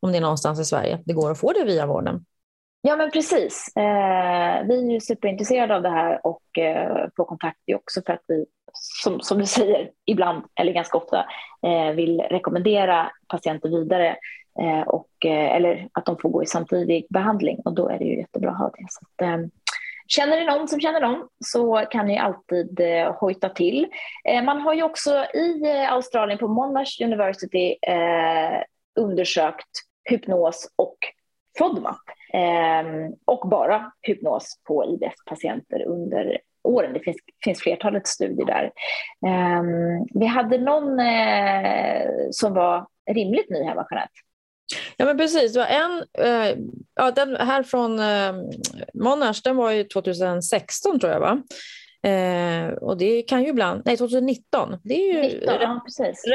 om 0.00 0.12
det 0.12 0.18
är 0.18 0.22
någonstans 0.22 0.60
i 0.60 0.64
Sverige 0.64 1.02
det 1.06 1.12
går 1.12 1.30
att 1.30 1.40
få 1.40 1.52
det 1.52 1.64
via 1.64 1.86
vården. 1.86 2.24
Ja, 2.80 2.96
men 2.96 3.10
precis. 3.10 3.76
Eh, 3.76 4.66
vi 4.66 4.86
är 4.86 4.92
ju 4.92 5.00
superintresserade 5.00 5.76
av 5.76 5.82
det 5.82 5.90
här 5.90 6.26
och 6.26 6.58
eh, 6.58 7.08
får 7.16 7.24
kontakt 7.24 7.58
också 7.76 8.02
för 8.06 8.12
att 8.12 8.22
vi, 8.26 8.46
som, 9.02 9.20
som 9.20 9.38
du 9.38 9.46
säger, 9.46 9.90
ibland 10.04 10.44
eller 10.60 10.72
ganska 10.72 10.98
ofta 10.98 11.24
eh, 11.62 11.94
vill 11.94 12.20
rekommendera 12.20 13.10
patienter 13.28 13.68
vidare 13.68 14.16
eh, 14.60 14.88
och, 14.88 15.10
eh, 15.24 15.56
eller 15.56 15.88
att 15.92 16.06
de 16.06 16.18
får 16.18 16.28
gå 16.28 16.42
i 16.42 16.46
samtidig 16.46 17.06
behandling 17.10 17.58
och 17.64 17.74
då 17.74 17.88
är 17.88 17.98
det 17.98 18.04
ju 18.04 18.18
jättebra 18.18 18.50
att 18.50 18.58
ha 18.58 18.70
det. 18.70 18.86
Så 18.88 19.00
att, 19.04 19.28
eh, 19.28 19.46
Känner 20.08 20.36
ni 20.36 20.44
någon 20.44 20.68
som 20.68 20.80
känner 20.80 21.00
någon 21.00 21.28
så 21.44 21.86
kan 21.90 22.06
ni 22.06 22.18
alltid 22.18 22.80
eh, 22.80 23.14
hojta 23.20 23.48
till. 23.48 23.86
Eh, 24.28 24.42
man 24.42 24.60
har 24.60 24.74
ju 24.74 24.82
också 24.82 25.24
i 25.34 25.62
eh, 25.64 25.92
Australien 25.92 26.38
på 26.38 26.48
Monash 26.48 27.02
University 27.04 27.76
eh, 27.82 28.62
undersökt 29.00 29.68
hypnos 30.10 30.74
och 30.76 30.96
FODMAP 31.58 32.00
eh, 32.34 33.10
och 33.24 33.48
bara 33.48 33.92
hypnos 34.02 34.60
på 34.64 34.84
IBS-patienter 34.84 35.84
under 35.86 36.38
åren. 36.62 36.92
Det 36.92 37.00
finns, 37.00 37.16
finns 37.44 37.60
flertalet 37.60 38.06
studier 38.06 38.46
där. 38.46 38.64
Eh, 39.26 39.62
vi 40.14 40.26
hade 40.26 40.58
någon 40.58 41.00
eh, 41.00 42.10
som 42.30 42.54
var 42.54 42.86
rimligt 43.10 43.50
ny 43.50 43.62
här, 43.62 43.74
va, 43.74 43.86
Jeanette? 43.90 44.12
Ja 45.00 45.04
men 45.04 45.16
precis, 45.16 45.52
det 45.52 45.58
var 45.58 45.66
en, 45.66 46.04
eh, 46.18 46.58
ja, 46.94 47.10
den 47.10 47.36
här 47.36 47.62
från 47.62 47.98
eh, 47.98 48.32
Monash, 48.94 49.40
den 49.44 49.56
var 49.56 49.70
ju 49.70 49.84
2016 49.84 51.00
tror 51.00 51.12
jag 51.12 51.20
va? 51.20 51.42
Eh, 52.02 52.68
och 52.72 52.96
det 52.96 53.22
kan 53.22 53.42
ju 53.42 53.48
ibland, 53.48 53.82
nej 53.84 53.96
2019, 53.96 54.78
det 54.84 54.94
är 54.94 55.14
ju 55.14 55.22
19, 55.22 55.54
rätt, 55.54 55.60
ja, 55.60 55.82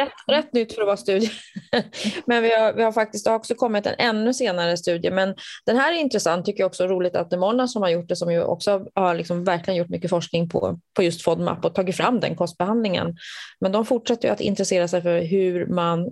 rätt, 0.01 0.11
rätt, 0.27 0.53
nytt 0.53 0.73
för 0.73 0.81
att 0.81 0.85
vara 0.85 0.97
studie. 0.97 1.29
men 2.25 2.43
vi 2.43 2.55
har, 2.55 2.73
vi 2.73 2.83
har 2.83 2.91
faktiskt 2.91 3.27
också 3.27 3.55
kommit 3.55 3.85
en 3.85 3.95
ännu 3.97 4.33
senare 4.33 4.77
studie. 4.77 5.11
Men 5.11 5.35
den 5.65 5.77
här 5.77 5.93
är 5.93 5.97
intressant, 5.97 6.45
tycker 6.45 6.63
jag 6.63 6.67
också 6.67 6.87
roligt 6.87 7.15
att 7.15 7.29
det 7.29 7.35
är 7.35 7.39
Mona 7.39 7.67
som 7.67 7.81
har 7.81 7.89
gjort 7.89 8.09
det, 8.09 8.15
som 8.15 8.31
ju 8.31 8.43
också 8.43 8.85
har 8.95 9.15
liksom 9.15 9.43
verkligen 9.43 9.77
gjort 9.77 9.89
mycket 9.89 10.09
forskning 10.09 10.49
på, 10.49 10.79
på 10.93 11.03
just 11.03 11.21
FODMAP 11.21 11.65
och 11.65 11.75
tagit 11.75 11.97
fram 11.97 12.19
den 12.19 12.35
kostbehandlingen. 12.35 13.15
Men 13.59 13.71
de 13.71 13.85
fortsätter 13.85 14.27
ju 14.27 14.33
att 14.33 14.41
intressera 14.41 14.87
sig 14.87 15.01
för 15.01 15.21
hur 15.21 15.65
man 15.65 16.09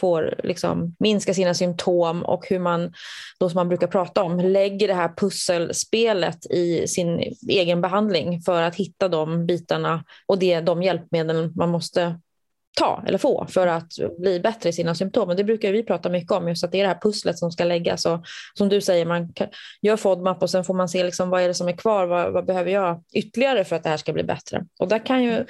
får 0.00 0.34
liksom 0.44 0.96
minska 0.98 1.34
sina 1.34 1.54
symptom 1.54 2.22
och 2.22 2.46
hur 2.48 2.58
man, 2.58 2.92
då 3.40 3.48
som 3.48 3.56
man 3.56 3.68
brukar 3.68 3.86
prata 3.86 4.22
om, 4.22 4.40
lägger 4.40 4.88
det 4.88 4.94
här 4.94 5.12
pusselspelet 5.16 6.46
i 6.46 6.88
sin 6.88 7.34
egen 7.48 7.80
behandling 7.80 8.40
för 8.40 8.62
att 8.62 8.79
hitta 8.82 9.08
de 9.08 9.46
bitarna 9.46 10.04
och 10.26 10.38
det, 10.38 10.60
de 10.60 10.82
hjälpmedel 10.82 11.52
man 11.54 11.70
måste 11.70 12.20
ta 12.78 13.02
eller 13.06 13.18
få 13.18 13.46
för 13.46 13.66
att 13.66 13.92
bli 14.18 14.40
bättre 14.40 14.68
i 14.68 14.72
sina 14.72 14.94
symptom. 14.94 15.28
Och 15.28 15.36
det 15.36 15.44
brukar 15.44 15.72
vi 15.72 15.82
prata 15.82 16.08
mycket 16.08 16.32
om, 16.32 16.48
just 16.48 16.64
att 16.64 16.72
det 16.72 16.78
är 16.78 16.82
det 16.82 16.88
här 16.88 17.00
pusslet 17.02 17.38
som 17.38 17.52
ska 17.52 17.64
läggas. 17.64 18.06
Och 18.06 18.24
som 18.54 18.68
du 18.68 18.80
säger, 18.80 19.06
man 19.06 19.32
gör 19.82 19.96
FODMAP 19.96 20.42
och 20.42 20.50
sen 20.50 20.64
får 20.64 20.74
man 20.74 20.88
se 20.88 21.04
liksom 21.04 21.30
vad 21.30 21.42
är 21.42 21.48
det 21.48 21.54
som 21.54 21.68
är 21.68 21.72
kvar, 21.72 22.06
vad, 22.06 22.32
vad 22.32 22.46
behöver 22.46 22.70
jag 22.70 23.02
ytterligare 23.12 23.64
för 23.64 23.76
att 23.76 23.82
det 23.82 23.88
här 23.88 23.96
ska 23.96 24.12
bli 24.12 24.24
bättre. 24.24 24.66
Och 24.78 24.88
där 24.88 25.06
kan 25.06 25.22
ju 25.22 25.44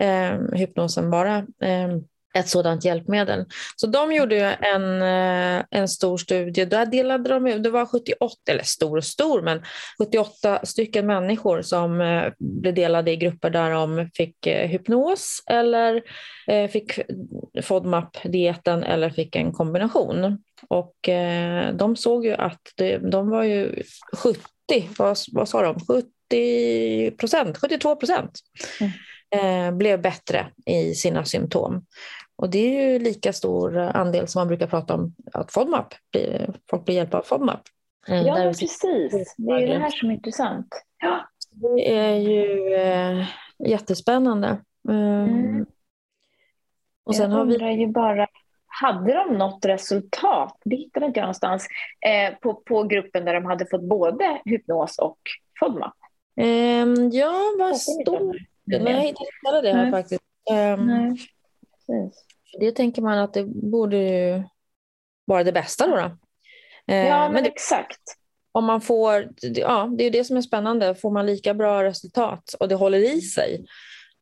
eh, 0.00 0.38
hypnosen 0.52 1.10
vara 1.10 1.36
eh, 1.62 1.88
ett 2.34 2.48
sådant 2.48 2.84
hjälpmedel. 2.84 3.44
Så 3.76 3.86
de 3.86 4.12
gjorde 4.12 4.40
en, 4.46 5.02
eh, 5.02 5.64
en 5.70 5.88
stor 5.88 6.18
studie. 6.18 6.64
Där 6.64 6.86
delade 6.86 7.28
de 7.28 7.62
det 7.62 7.70
var 7.70 7.86
78, 7.86 8.34
eller 8.50 8.62
stor 8.62 8.96
och 8.96 9.04
stor, 9.04 9.42
men 9.42 9.62
78 9.98 10.60
stycken 10.66 11.06
människor 11.06 11.62
som 11.62 12.00
eh, 12.00 12.32
blev 12.38 12.74
delade 12.74 13.10
i 13.10 13.16
grupper 13.16 13.50
där 13.50 13.70
de 13.70 14.10
fick 14.14 14.46
eh, 14.46 14.68
hypnos 14.68 15.42
eller 15.50 16.02
fick 16.68 17.00
FODMAP-dieten 17.62 18.82
eller 18.82 19.10
fick 19.10 19.36
en 19.36 19.52
kombination. 19.52 20.38
Och 20.68 20.94
de 21.72 21.96
såg 21.96 22.26
ju 22.26 22.32
att 22.32 22.60
det, 22.76 22.98
de 22.98 23.30
var 23.30 23.42
ju 23.42 23.82
70, 24.16 24.40
vad, 24.98 25.16
vad 25.32 25.48
sa 25.48 25.62
de, 25.62 25.80
70 25.80 27.10
procent, 27.10 27.58
72 27.58 27.96
procent. 27.96 28.38
Mm 28.80 28.92
blev 29.72 30.02
bättre 30.02 30.46
i 30.66 30.94
sina 30.94 31.24
symptom. 31.24 31.86
Och 32.36 32.50
det 32.50 32.58
är 32.58 32.90
ju 32.90 32.98
lika 32.98 33.32
stor 33.32 33.78
andel 33.78 34.28
som 34.28 34.40
man 34.40 34.48
brukar 34.48 34.66
prata 34.66 34.94
om 34.94 35.14
att 35.32 35.52
FODMAP, 35.52 35.94
blir, 36.12 36.50
folk 36.70 36.84
blir 36.84 36.94
hjälpta 36.94 37.18
av 37.18 37.22
FODMAP. 37.22 37.60
Eh, 38.08 38.22
ja, 38.22 38.34
precis. 38.34 38.80
Det 39.36 39.52
är 39.52 39.66
det 39.66 39.78
här 39.78 39.90
som 39.90 40.10
är 40.10 40.14
intressant. 40.14 40.66
Ja. 41.02 41.28
Det 41.50 41.96
är 41.96 42.14
ju 42.14 42.74
eh, 42.74 43.26
jättespännande. 43.68 44.58
Mm. 44.88 45.66
Och 47.04 47.16
sen 47.16 47.30
jag 47.30 47.38
har 47.38 47.42
undrar 47.42 47.66
vi... 47.66 47.74
ju 47.74 47.86
bara, 47.86 48.26
hade 48.66 49.14
de 49.14 49.38
något 49.38 49.64
resultat? 49.64 50.60
Det 50.64 50.76
hittade 50.76 51.06
inte 51.06 51.20
jag 51.20 51.24
någonstans. 51.24 51.66
Eh, 52.06 52.38
på, 52.38 52.54
på 52.54 52.82
gruppen 52.82 53.24
där 53.24 53.34
de 53.34 53.44
hade 53.44 53.66
fått 53.66 53.82
både 53.82 54.40
hypnos 54.44 54.98
och 54.98 55.18
FODMAP. 55.60 55.94
Eh, 56.40 56.86
ja, 57.12 57.34
vad 57.58 57.76
står 57.76 58.36
det? 58.66 58.78
Nej, 58.78 58.92
jag 58.92 59.02
hittade 59.02 59.62
det 59.62 59.72
här 59.76 59.90
faktiskt. 59.90 60.22
Um, 60.50 60.86
Nej. 60.86 61.16
Precis. 61.86 62.24
Det 62.60 62.72
tänker 62.72 63.02
man 63.02 63.18
att 63.18 63.34
det 63.34 63.44
borde 63.44 63.96
ju 63.96 64.42
vara 65.24 65.44
det 65.44 65.52
bästa 65.52 65.86
då. 65.86 65.96
då. 65.96 66.16
Eh, 66.92 67.06
ja, 67.06 67.18
men, 67.18 67.32
men 67.32 67.44
det, 67.44 67.50
exakt. 67.50 68.00
Om 68.52 68.64
man 68.64 68.80
får, 68.80 69.28
ja, 69.40 69.90
det 69.98 70.04
är 70.04 70.10
det 70.10 70.24
som 70.24 70.36
är 70.36 70.40
spännande. 70.40 70.94
Får 70.94 71.10
man 71.10 71.26
lika 71.26 71.54
bra 71.54 71.84
resultat 71.84 72.54
och 72.60 72.68
det 72.68 72.74
håller 72.74 72.98
i 72.98 73.20
sig 73.20 73.66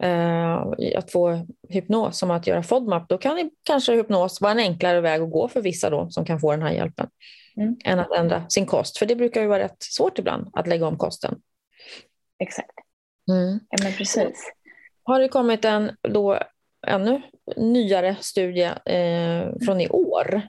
eh, 0.03 0.55
att 0.97 1.13
få 1.13 1.47
hypnos 1.69 2.19
som 2.19 2.31
att 2.31 2.47
göra 2.47 2.63
FODMAP, 2.63 3.09
då 3.09 3.19
kan 3.19 3.37
det, 3.37 3.51
kanske 3.63 3.93
hypnos 3.93 4.41
vara 4.41 4.53
en 4.53 4.59
enklare 4.59 5.01
väg 5.01 5.23
att 5.23 5.31
gå 5.31 5.49
för 5.49 5.61
vissa 5.61 5.91
då, 5.91 6.11
som 6.11 6.25
kan 6.25 6.41
få 6.41 6.51
den 6.51 6.63
här 6.63 6.73
hjälpen 6.73 7.09
mm. 7.57 7.77
än 7.85 7.99
att 7.99 8.13
ändra 8.13 8.49
sin 8.49 8.67
kost. 8.67 8.99
För 8.99 9.07
det 9.07 9.17
brukar 9.17 9.41
ju 9.41 9.47
vara 9.47 9.65
rätt 9.65 9.83
svårt 9.83 10.19
ibland 10.19 10.51
att 10.53 10.67
lägga 10.67 10.87
om 10.87 10.99
kosten. 10.99 11.41
Exakt. 12.39 12.84
Mm. 13.31 13.61
Ja, 13.71 13.79
men 13.83 13.93
precis. 13.93 14.53
Har 15.05 15.21
det 15.21 15.29
kommit 15.29 15.65
en 15.65 15.91
då 16.03 16.39
ännu 16.87 17.23
nyare 17.57 18.17
studie 18.21 18.71
eh, 18.85 19.53
från 19.65 19.81
i 19.81 19.89
år. 19.89 20.43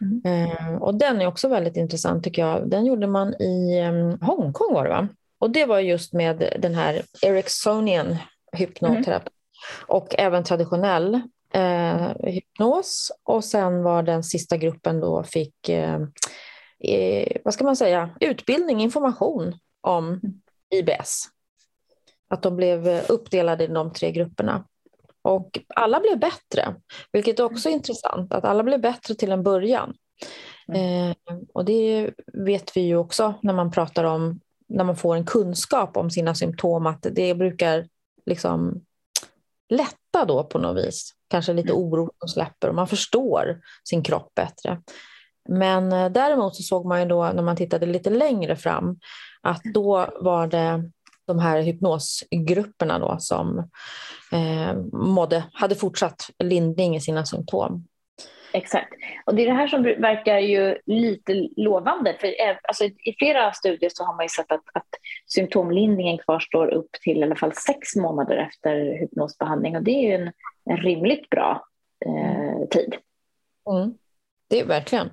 Mm. 0.00 0.46
Eh, 0.46 0.74
och 0.74 0.94
den 0.94 1.20
är 1.20 1.26
också 1.26 1.48
väldigt 1.48 1.76
intressant 1.76 2.24
tycker 2.24 2.42
jag. 2.42 2.70
Den 2.70 2.86
gjorde 2.86 3.06
man 3.06 3.34
i 3.42 3.78
eh, 3.78 4.26
Hongkong 4.26 4.74
var 4.74 4.84
det 4.84 4.90
va? 4.90 5.08
Och 5.38 5.50
det 5.50 5.64
var 5.64 5.80
just 5.80 6.12
med 6.12 6.54
den 6.58 6.74
här 6.74 7.02
Ericksonian 7.22 8.16
hypnoterapi 8.52 9.30
mm. 9.30 9.86
och 9.86 10.14
även 10.18 10.44
traditionell 10.44 11.20
eh, 11.52 12.08
hypnos. 12.24 13.12
Och 13.24 13.44
sen 13.44 13.82
var 13.82 14.02
den 14.02 14.24
sista 14.24 14.56
gruppen 14.56 15.00
då 15.00 15.22
fick, 15.22 15.68
eh, 15.68 16.00
eh, 16.84 17.36
vad 17.44 17.54
ska 17.54 17.64
man 17.64 17.76
säga, 17.76 18.10
utbildning, 18.20 18.80
information 18.80 19.58
om 19.80 20.08
mm. 20.08 20.20
IBS. 20.74 21.24
Att 22.28 22.42
de 22.42 22.56
blev 22.56 22.88
uppdelade 23.08 23.64
i 23.64 23.66
de 23.66 23.92
tre 23.92 24.12
grupperna. 24.12 24.64
Och 25.22 25.58
alla 25.76 26.00
blev 26.00 26.18
bättre, 26.18 26.74
vilket 27.12 27.40
också 27.40 27.68
är 27.68 27.72
intressant, 27.72 28.32
att 28.32 28.44
alla 28.44 28.62
blev 28.62 28.80
bättre 28.80 29.14
till 29.14 29.32
en 29.32 29.42
början. 29.42 29.94
Mm. 30.68 31.10
Eh, 31.10 31.16
och 31.54 31.64
det 31.64 32.10
vet 32.32 32.76
vi 32.76 32.80
ju 32.80 32.96
också 32.96 33.34
när 33.42 33.54
man 33.54 33.70
pratar 33.70 34.04
om, 34.04 34.40
när 34.68 34.84
man 34.84 34.96
får 34.96 35.16
en 35.16 35.26
kunskap 35.26 35.96
om 35.96 36.10
sina 36.10 36.34
symptom, 36.34 36.86
att 36.86 37.06
det 37.12 37.34
brukar 37.34 37.88
liksom 38.26 38.84
lätta 39.68 40.24
då 40.24 40.44
på 40.44 40.58
något 40.58 40.86
vis. 40.86 41.14
Kanske 41.28 41.52
lite 41.52 41.72
mm. 41.72 41.82
oro 41.82 42.10
som 42.18 42.28
släpper 42.28 42.68
och 42.68 42.74
man 42.74 42.88
förstår 42.88 43.60
sin 43.88 44.02
kropp 44.02 44.34
bättre. 44.34 44.82
Men 45.48 45.92
eh, 45.92 46.10
däremot 46.10 46.56
så 46.56 46.62
såg 46.62 46.86
man 46.86 47.00
ju 47.00 47.08
då 47.08 47.32
när 47.34 47.42
man 47.42 47.56
tittade 47.56 47.86
lite 47.86 48.10
längre 48.10 48.56
fram 48.56 48.98
att 49.42 49.62
då 49.74 50.08
var 50.20 50.46
det 50.46 50.90
de 51.28 51.38
här 51.38 51.62
hypnosgrupperna 51.62 52.98
då 52.98 53.16
som 53.18 53.58
eh, 54.32 54.76
mådde, 54.92 55.44
hade 55.52 55.74
fortsatt 55.74 56.30
lindring 56.38 56.96
i 56.96 57.00
sina 57.00 57.24
symptom. 57.24 57.84
Exakt. 58.52 58.92
Och 59.26 59.34
det 59.34 59.42
är 59.42 59.46
det 59.46 59.52
här 59.52 59.68
som 59.68 59.82
verkar 59.82 60.38
ju 60.38 60.78
lite 60.86 61.48
lovande. 61.56 62.16
För 62.20 62.34
alltså, 62.62 62.84
I 62.84 63.14
flera 63.18 63.52
studier 63.52 63.90
så 63.94 64.04
har 64.04 64.16
man 64.16 64.24
ju 64.24 64.28
sett 64.28 64.52
att, 64.52 64.64
att 64.74 64.88
symptomlindringen 65.26 66.18
kvarstår 66.18 66.74
upp 66.74 66.90
till 67.02 67.18
i 67.18 67.22
alla 67.22 67.36
fall 67.36 67.52
sex 67.52 67.96
månader 67.96 68.36
efter 68.36 69.00
hypnosbehandling. 69.00 69.76
Och 69.76 69.82
det 69.82 69.90
är 69.90 70.02
ju 70.02 70.14
en, 70.14 70.32
en 70.70 70.76
rimligt 70.76 71.30
bra 71.30 71.66
eh, 72.06 72.68
tid. 72.68 72.94
Mm. 73.70 73.94
Det 74.48 74.60
är 74.60 74.66
verkligen, 74.66 75.10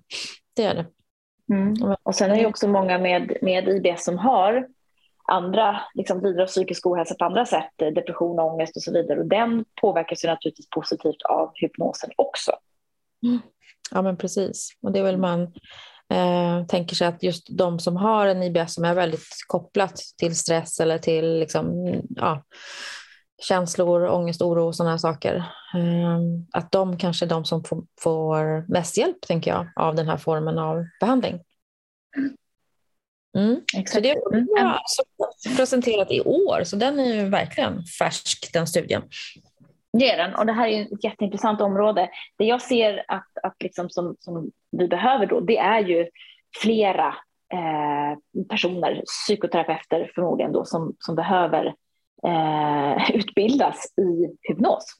det 0.55 0.63
är 0.63 0.75
det. 0.75 0.85
Mm. 1.53 1.95
Och 2.03 2.15
sen 2.15 2.31
är 2.31 2.35
det 2.35 2.45
också 2.45 2.67
många 2.67 2.97
med, 2.97 3.37
med 3.41 3.67
IBS 3.67 4.03
som 4.03 4.17
har 4.17 4.67
andra, 5.27 5.81
liksom 5.93 6.21
lider 6.21 6.41
av 6.43 6.47
psykisk 6.47 6.85
ohälsa 6.85 7.15
på 7.15 7.25
andra 7.25 7.45
sätt, 7.45 7.71
depression, 7.77 8.39
ångest 8.39 8.75
och 8.75 8.83
så 8.83 8.91
vidare. 8.91 9.19
Och 9.19 9.25
den 9.25 9.65
påverkas 9.81 10.23
ju 10.25 10.27
naturligtvis 10.27 10.69
positivt 10.69 11.21
av 11.29 11.51
hypnosen 11.55 12.09
också. 12.15 12.51
Mm. 13.23 13.39
Ja, 13.91 14.01
men 14.01 14.17
precis. 14.17 14.69
Och 14.81 14.91
det 14.91 14.99
är 14.99 15.03
väl 15.03 15.17
man 15.17 15.41
eh, 16.13 16.65
tänker 16.67 16.95
sig 16.95 17.07
att 17.07 17.23
just 17.23 17.57
de 17.57 17.79
som 17.79 17.95
har 17.95 18.27
en 18.27 18.43
IBS 18.43 18.73
som 18.73 18.85
är 18.85 18.93
väldigt 18.93 19.27
kopplat 19.47 20.01
till 20.17 20.35
stress 20.35 20.79
eller 20.79 20.97
till 20.97 21.39
liksom, 21.39 21.93
ja, 22.09 22.43
känslor, 23.41 24.07
ångest, 24.07 24.41
oro 24.41 24.67
och 24.67 24.75
sådana 24.75 24.97
saker. 24.97 25.35
Eh, 25.75 26.19
att 26.53 26.71
de 26.71 26.97
kanske 26.97 27.25
är 27.25 27.29
de 27.29 27.45
som 27.45 27.63
får, 27.63 27.83
får 28.01 28.65
mest 28.71 28.97
hjälp, 28.97 29.21
tänker 29.21 29.51
jag, 29.51 29.67
av 29.75 29.95
den 29.95 30.07
här 30.07 30.17
formen 30.17 30.59
av 30.59 30.85
behandling. 30.99 31.39
Mm. 32.17 32.35
Så 33.85 33.99
det 33.99 34.09
är 34.09 34.33
mm. 34.33 34.47
alltså 34.57 35.03
presenterat 35.57 36.11
i 36.11 36.21
år, 36.21 36.63
så 36.63 36.75
den 36.75 36.99
är 36.99 37.13
ju 37.13 37.29
verkligen 37.29 37.83
färsk, 37.99 38.53
den 38.53 38.67
studien. 38.67 39.01
Det 39.93 40.11
är 40.11 40.17
den 40.17 40.35
och 40.35 40.45
det 40.45 40.53
här 40.53 40.67
är 40.67 40.81
ett 40.81 41.03
jätteintressant 41.03 41.61
område. 41.61 42.09
Det 42.37 42.45
jag 42.45 42.61
ser 42.61 43.05
att, 43.07 43.27
att 43.43 43.55
liksom 43.59 43.89
som, 43.89 44.15
som 44.19 44.51
vi 44.71 44.87
behöver 44.87 45.25
då, 45.25 45.39
det 45.39 45.57
är 45.57 45.79
ju 45.79 46.07
flera 46.61 47.07
eh, 47.53 48.43
personer, 48.49 49.03
psykoterapeuter 49.05 50.11
förmodligen 50.15 50.51
då, 50.51 50.65
som, 50.65 50.95
som 50.99 51.15
behöver 51.15 51.65
eh, 52.27 53.11
utbildas 53.11 53.93
i 53.97 54.37
hypnos. 54.41 54.95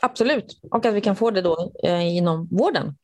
Absolut, 0.00 0.60
och 0.70 0.86
att 0.86 0.94
vi 0.94 1.00
kan 1.00 1.16
få 1.16 1.30
det 1.30 1.42
då 1.42 1.72
eh, 1.84 2.16
inom 2.16 2.48
vården. 2.50 2.94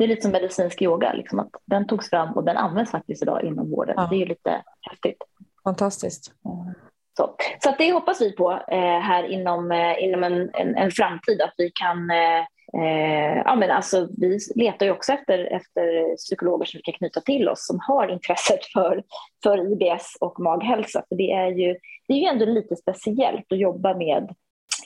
Det 0.00 0.04
är 0.04 0.08
lite 0.08 0.22
som 0.22 0.30
medicinsk 0.30 0.82
yoga, 0.82 1.12
liksom 1.12 1.40
att 1.40 1.50
den 1.64 1.86
togs 1.86 2.10
fram 2.10 2.32
och 2.32 2.44
den 2.44 2.56
används 2.56 2.90
faktiskt 2.90 3.22
idag 3.22 3.44
inom 3.44 3.70
vården. 3.70 3.94
Ja. 3.98 4.06
Det 4.10 4.16
är 4.16 4.18
ju 4.18 4.24
lite 4.24 4.62
häftigt. 4.80 5.22
Fantastiskt. 5.64 6.32
Mm. 6.44 6.74
Så, 7.16 7.34
så 7.58 7.74
det 7.78 7.92
hoppas 7.92 8.20
vi 8.20 8.32
på 8.32 8.52
eh, 8.52 8.98
här 9.00 9.24
inom, 9.24 9.72
eh, 9.72 10.04
inom 10.04 10.24
en, 10.24 10.50
en, 10.54 10.76
en, 10.76 10.90
framtid, 10.90 11.42
att 11.42 11.54
vi 11.56 11.70
kan 11.70 12.10
eh, 12.10 12.40
eh, 12.82 13.42
ja, 13.44 13.54
men 13.54 13.70
alltså, 13.70 14.08
vi 14.16 14.38
letar 14.54 14.86
ju 14.86 14.92
också 14.92 15.12
efter, 15.12 15.38
efter 15.38 16.16
psykologer 16.16 16.64
som 16.64 16.78
vi 16.78 16.82
kan 16.82 16.94
knyta 16.94 17.20
till 17.20 17.48
oss 17.48 17.66
som 17.66 17.80
har 17.82 18.08
intresset 18.08 18.64
för, 18.72 19.02
för 19.42 19.72
IBS 19.72 20.16
och 20.20 20.40
maghälsa. 20.40 21.02
För 21.08 21.16
det 21.16 21.32
är 21.32 21.50
ju, 21.50 21.76
det 22.08 22.14
är 22.14 22.18
ju 22.18 22.26
ändå 22.26 22.44
lite 22.44 22.76
speciellt 22.76 23.52
att 23.52 23.58
jobba 23.58 23.94
med 23.94 24.34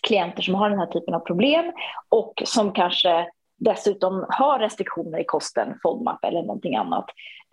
klienter 0.03 0.43
som 0.43 0.55
har 0.55 0.71
den 0.71 0.79
här 0.79 0.87
typen 0.87 1.15
av 1.15 1.21
problem 1.21 1.73
och 2.09 2.43
som 2.45 2.73
kanske 2.73 3.27
dessutom 3.57 4.27
har 4.29 4.59
restriktioner 4.59 5.19
i 5.19 5.25
kosten, 5.25 5.75
FODMAP 5.83 6.25
eller 6.25 6.43
någonting 6.43 6.77
annat, 6.77 7.05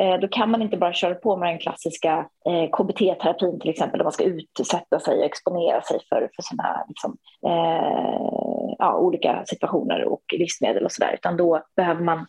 eh, 0.02 0.20
då 0.20 0.28
kan 0.28 0.52
man 0.52 0.62
inte 0.62 0.78
bara 0.78 0.94
köra 0.94 1.16
på 1.16 1.38
med 1.38 1.50
den 1.50 1.60
klassiska 1.60 2.28
eh, 2.46 2.70
KBT-terapin 2.70 3.60
till 3.60 3.70
exempel, 3.70 3.98
där 3.98 4.04
man 4.04 4.12
ska 4.12 4.24
utsätta 4.24 5.00
sig 5.00 5.18
och 5.18 5.26
exponera 5.26 5.82
sig 5.82 6.00
för, 6.10 6.30
för 6.36 6.44
sina 6.44 6.86
liksom, 6.88 7.18
eh, 7.48 8.76
ja, 8.78 8.98
olika 8.98 9.44
situationer 9.46 10.04
och 10.04 10.24
livsmedel 10.38 10.86
och 10.86 10.92
sådär, 10.92 11.14
utan 11.14 11.38
då 11.38 11.64
behöver 11.76 12.04
man 12.04 12.26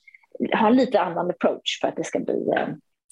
ha 0.58 0.66
en 0.66 0.76
lite 0.76 1.00
annan 1.00 1.30
approach 1.30 1.80
för 1.80 1.88
att 1.88 1.96
det 1.96 2.04
ska 2.04 2.18
bli 2.18 2.50
eh, 2.56 2.68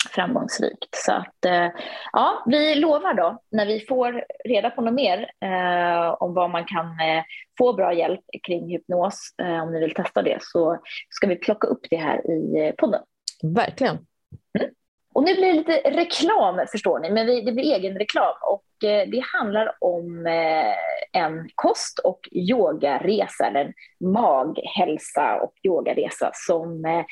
framgångsrikt. 0.08 0.94
Så 0.94 1.12
att, 1.12 1.44
eh, 1.44 1.68
ja, 2.12 2.44
vi 2.46 2.74
lovar 2.74 3.14
då, 3.14 3.42
när 3.50 3.66
vi 3.66 3.80
får 3.80 4.24
reda 4.44 4.70
på 4.70 4.82
något 4.82 4.94
mer 4.94 5.30
eh, 5.40 6.08
om 6.10 6.34
vad 6.34 6.50
man 6.50 6.64
kan 6.64 6.86
eh, 6.86 7.22
få 7.58 7.72
bra 7.72 7.92
hjälp 7.94 8.24
kring 8.46 8.70
hypnos, 8.70 9.34
eh, 9.42 9.62
om 9.62 9.72
ni 9.72 9.80
vill 9.80 9.94
testa 9.94 10.22
det, 10.22 10.38
så 10.40 10.78
ska 11.08 11.26
vi 11.26 11.36
plocka 11.36 11.66
upp 11.66 11.86
det 11.90 11.96
här 11.96 12.30
i 12.30 12.66
eh, 12.66 12.74
podden. 12.74 13.02
Verkligen. 13.42 13.98
Och 15.20 15.26
nu 15.26 15.34
blir 15.34 15.46
det 15.46 15.52
lite 15.52 15.72
reklam, 15.72 16.66
förstår 16.72 16.98
ni, 16.98 17.10
men 17.10 17.26
vi, 17.26 17.40
det 17.40 17.52
blir 17.52 17.74
egen 17.74 17.98
reklam. 17.98 18.34
Och 18.42 18.88
eh, 18.88 19.08
det 19.08 19.22
handlar 19.32 19.76
om 19.80 20.26
eh, 20.26 21.22
en 21.22 21.48
kost 21.54 21.98
och 21.98 22.28
yogaresa, 22.32 23.46
eller 23.46 23.60
en 23.60 23.72
maghälsa 24.12 25.40
och 25.42 25.52
yogaresa 25.62 26.30
som 26.34 26.84
eh, 26.84 27.04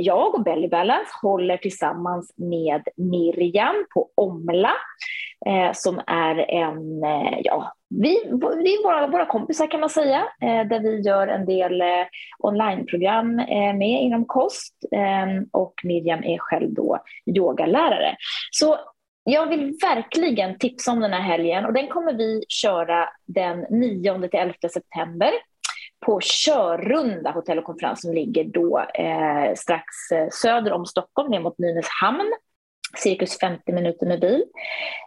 jag 0.00 0.34
och 0.34 0.44
Belly 0.44 0.68
Balance 0.68 1.10
håller 1.22 1.56
tillsammans 1.56 2.32
med 2.36 2.82
Miriam 2.96 3.86
på 3.94 4.10
Omla, 4.14 4.72
eh, 5.46 5.72
som 5.72 6.00
är 6.06 6.50
en, 6.50 7.04
eh, 7.04 7.38
ja, 7.44 7.72
vi, 7.90 8.22
det 8.64 8.70
är 8.70 8.82
våra, 8.82 9.06
våra 9.06 9.26
kompisar 9.26 9.66
kan 9.66 9.80
man 9.80 9.90
säga, 9.90 10.18
eh, 10.40 10.68
där 10.68 10.80
vi 10.80 11.00
gör 11.00 11.28
en 11.28 11.46
del 11.46 11.80
eh, 11.80 12.06
onlineprogram 12.38 13.38
eh, 13.38 13.74
med 13.74 14.02
inom 14.02 14.24
kost. 14.24 14.74
Ehm, 14.92 15.46
och 15.52 15.74
Miriam 15.84 16.24
är 16.24 16.38
själv 16.38 16.74
då 16.74 16.98
yogalärare. 17.26 18.16
Så 18.50 18.78
jag 19.24 19.46
vill 19.46 19.78
verkligen 19.82 20.58
tipsa 20.58 20.92
om 20.92 21.00
den 21.00 21.12
här 21.12 21.20
helgen. 21.20 21.64
Och 21.64 21.72
den 21.72 21.88
kommer 21.88 22.12
vi 22.12 22.42
köra 22.48 23.08
den 23.26 23.66
9 23.70 24.28
till 24.28 24.40
11 24.40 24.54
september 24.72 25.30
på 26.06 26.20
Körrunda 26.22 27.30
hotell 27.30 27.58
och 27.58 27.64
konferens 27.64 28.00
som 28.00 28.12
ligger 28.12 28.44
då 28.44 28.78
eh, 28.78 29.54
strax 29.54 29.86
eh, 30.12 30.28
söder 30.30 30.72
om 30.72 30.86
Stockholm 30.86 31.30
ner 31.30 31.40
mot 31.40 31.58
Nynäshamn 31.58 32.32
cirkus 32.98 33.38
50 33.40 33.72
minuter 33.72 34.06
med 34.06 34.20
bil. 34.20 34.44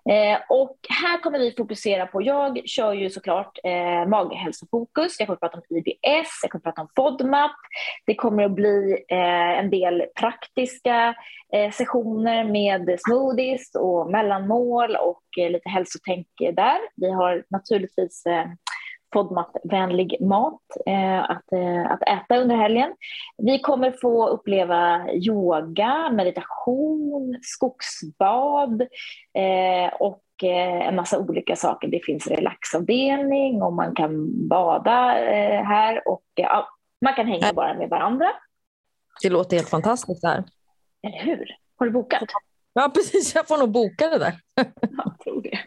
Eh, 0.10 0.39
och 0.50 0.78
här 0.89 1.21
kommer 1.21 1.39
vi 1.39 1.54
fokusera 1.58 2.06
på, 2.06 2.21
jag 2.21 2.62
kör 2.65 2.93
ju 2.93 3.10
såklart 3.10 3.60
eh, 3.63 4.10
maghälsofokus, 4.10 5.19
jag 5.19 5.28
kommer 5.28 5.36
att 5.36 5.39
prata 5.39 5.58
om 5.58 5.78
IBS, 5.78 6.39
jag 6.41 6.52
kommer 6.52 6.60
att 6.60 6.63
prata 6.63 6.82
om 6.82 6.88
FODMAP, 6.95 7.52
det 8.06 8.15
kommer 8.15 8.43
att 8.43 8.56
bli 8.56 9.06
eh, 9.10 9.60
en 9.60 9.69
del 9.69 10.04
praktiska 10.19 11.15
eh, 11.54 11.71
sessioner 11.71 12.43
med 12.43 13.00
smoothies 13.00 13.76
och 13.76 14.12
mellanmål 14.12 14.95
och 14.95 15.23
eh, 15.39 15.50
lite 15.50 15.69
hälsotänk 15.69 16.28
där. 16.54 16.78
Vi 16.95 17.12
har 17.12 17.43
naturligtvis 17.50 18.26
eh, 18.26 18.45
FODMAP-vänlig 19.17 20.17
mat 20.21 20.62
eh, 20.86 21.30
att, 21.30 21.51
eh, 21.51 21.91
att 21.91 22.03
äta 22.03 22.38
under 22.38 22.56
helgen. 22.56 22.93
Vi 23.38 23.60
kommer 23.60 23.91
få 24.01 24.27
uppleva 24.27 25.12
yoga, 25.12 26.10
meditation, 26.12 27.39
skogsbad 27.41 28.82
eh, 29.34 29.93
och 29.99 30.23
en 30.43 30.95
massa 30.95 31.19
olika 31.19 31.56
saker. 31.56 31.88
Det 31.88 32.06
finns 32.06 32.27
relaxavdelning 32.27 33.62
och 33.62 33.73
man 33.73 33.95
kan 33.95 34.47
bada 34.47 35.12
här 35.63 36.08
och 36.08 36.23
ja, 36.36 36.67
man 37.01 37.13
kan 37.13 37.27
hänga 37.27 37.53
bara 37.53 37.73
med 37.73 37.89
varandra. 37.89 38.27
Det 39.21 39.30
låter 39.30 39.58
helt 39.58 39.69
fantastiskt 39.69 40.21
där. 40.21 40.43
Eller 41.03 41.17
hur? 41.17 41.45
Har 41.75 41.86
du 41.86 41.91
bokat? 41.91 42.23
Ja, 42.73 42.91
precis. 42.93 43.36
Jag 43.36 43.47
får 43.47 43.58
nog 43.58 43.71
boka 43.71 44.10
det 44.10 44.17
där. 44.17 44.34
jag 44.82 45.19
tror 45.23 45.41
det. 45.41 45.60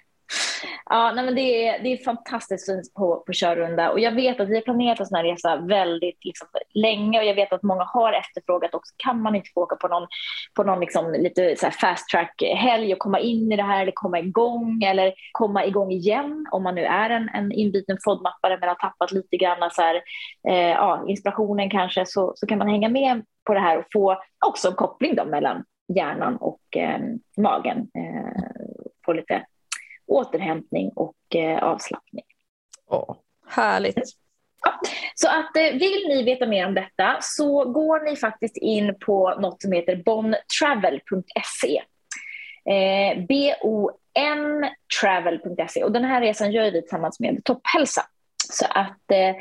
Ja, 0.93 1.13
nej, 1.15 1.25
men 1.25 1.35
det, 1.35 1.69
är, 1.69 1.83
det 1.83 1.93
är 1.93 2.05
fantastiskt 2.05 2.67
fint 2.67 2.95
på, 2.95 3.23
på 3.27 3.33
Körrunda 3.33 3.91
och 3.91 4.01
jag 4.01 4.13
vet 4.13 4.41
att 4.41 4.49
vi 4.49 4.55
har 4.55 4.63
planerat 4.63 5.01
en 5.01 5.07
sån 5.07 5.17
här 5.17 5.25
resa 5.25 5.57
väldigt 5.57 6.25
liksom, 6.25 6.49
länge 6.75 7.19
och 7.19 7.25
jag 7.25 7.35
vet 7.35 7.53
att 7.53 7.63
många 7.63 7.85
har 7.85 8.13
efterfrågat 8.13 8.75
också, 8.75 8.95
kan 8.97 9.23
man 9.23 9.35
inte 9.35 9.51
få 9.55 9.63
åka 9.63 9.77
på 9.77 9.89
någon, 9.89 10.09
på 10.55 10.63
någon 10.63 10.81
liksom, 10.81 11.13
lite 11.13 11.57
så 11.57 11.71
fast 11.71 12.09
track 12.09 12.43
helg 12.57 12.93
och 12.93 12.99
komma 12.99 13.21
in 13.21 13.53
i 13.53 13.57
det 13.57 13.63
här 13.63 13.83
eller 13.83 13.93
komma 13.95 14.19
igång 14.19 14.83
eller 14.83 15.13
komma 15.33 15.65
igång 15.65 15.91
igen 15.91 16.47
om 16.51 16.63
man 16.63 16.75
nu 16.75 16.85
är 16.85 17.11
en, 17.11 17.29
en 17.29 17.53
inbiten 17.53 17.99
FOD-mappare 18.05 18.59
men 18.61 18.69
har 18.69 18.77
tappat 18.77 19.13
lite 19.13 19.37
grann 19.37 19.71
så 19.73 19.83
här, 19.83 20.03
eh, 20.49 20.71
ja, 20.71 21.05
inspirationen 21.09 21.71
kanske 21.71 22.07
så, 22.07 22.33
så 22.37 22.47
kan 22.47 22.59
man 22.59 22.69
hänga 22.69 22.89
med 22.89 23.25
på 23.47 23.55
det 23.55 23.61
här 23.61 23.79
och 23.79 23.85
få 23.93 24.23
också 24.47 24.69
en 24.69 24.75
koppling 24.75 25.15
då 25.15 25.25
mellan 25.25 25.65
hjärnan 25.97 26.37
och 26.37 26.77
eh, 26.77 27.01
magen. 27.37 27.79
Eh, 27.79 28.51
få 29.07 29.13
lite 29.13 29.47
återhämtning 30.11 30.91
och 30.97 31.17
eh, 31.35 31.63
avslappning. 31.63 32.25
Åh, 32.87 33.17
härligt. 33.47 33.99
Ja. 34.63 34.81
Så 35.15 35.29
att 35.29 35.57
eh, 35.57 35.73
vill 35.73 36.09
ni 36.09 36.23
veta 36.23 36.47
mer 36.47 36.67
om 36.67 36.75
detta 36.75 37.19
så 37.21 37.65
går 37.65 38.01
ni 38.01 38.17
faktiskt 38.17 38.57
in 38.57 38.99
på 39.07 39.35
något 39.41 39.63
som 39.63 39.73
heter 39.73 39.97
bontravel.se. 39.97 41.83
Eh, 42.65 43.25
B-O-N-travel.se 43.29 45.85
och 45.85 45.93
den 45.93 46.05
här 46.05 46.21
resan 46.21 46.53
gör 46.53 46.71
vi 46.71 46.81
tillsammans 46.81 47.21
med 47.21 47.45
Topphälsa. 47.45 48.03
Så 48.53 48.67
att 48.71 49.11
eh, 49.13 49.35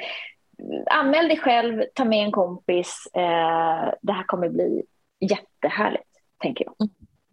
anmäl 0.91 1.28
dig 1.28 1.38
själv, 1.38 1.84
ta 1.94 2.06
med 2.06 2.24
en 2.24 2.32
kompis. 2.32 3.08
Eh, 3.14 3.94
det 4.02 4.14
här 4.14 4.24
kommer 4.24 4.50
bli 4.50 4.84
jättehärligt, 5.20 6.10
tänker 6.41 6.66
jag. 6.66 6.76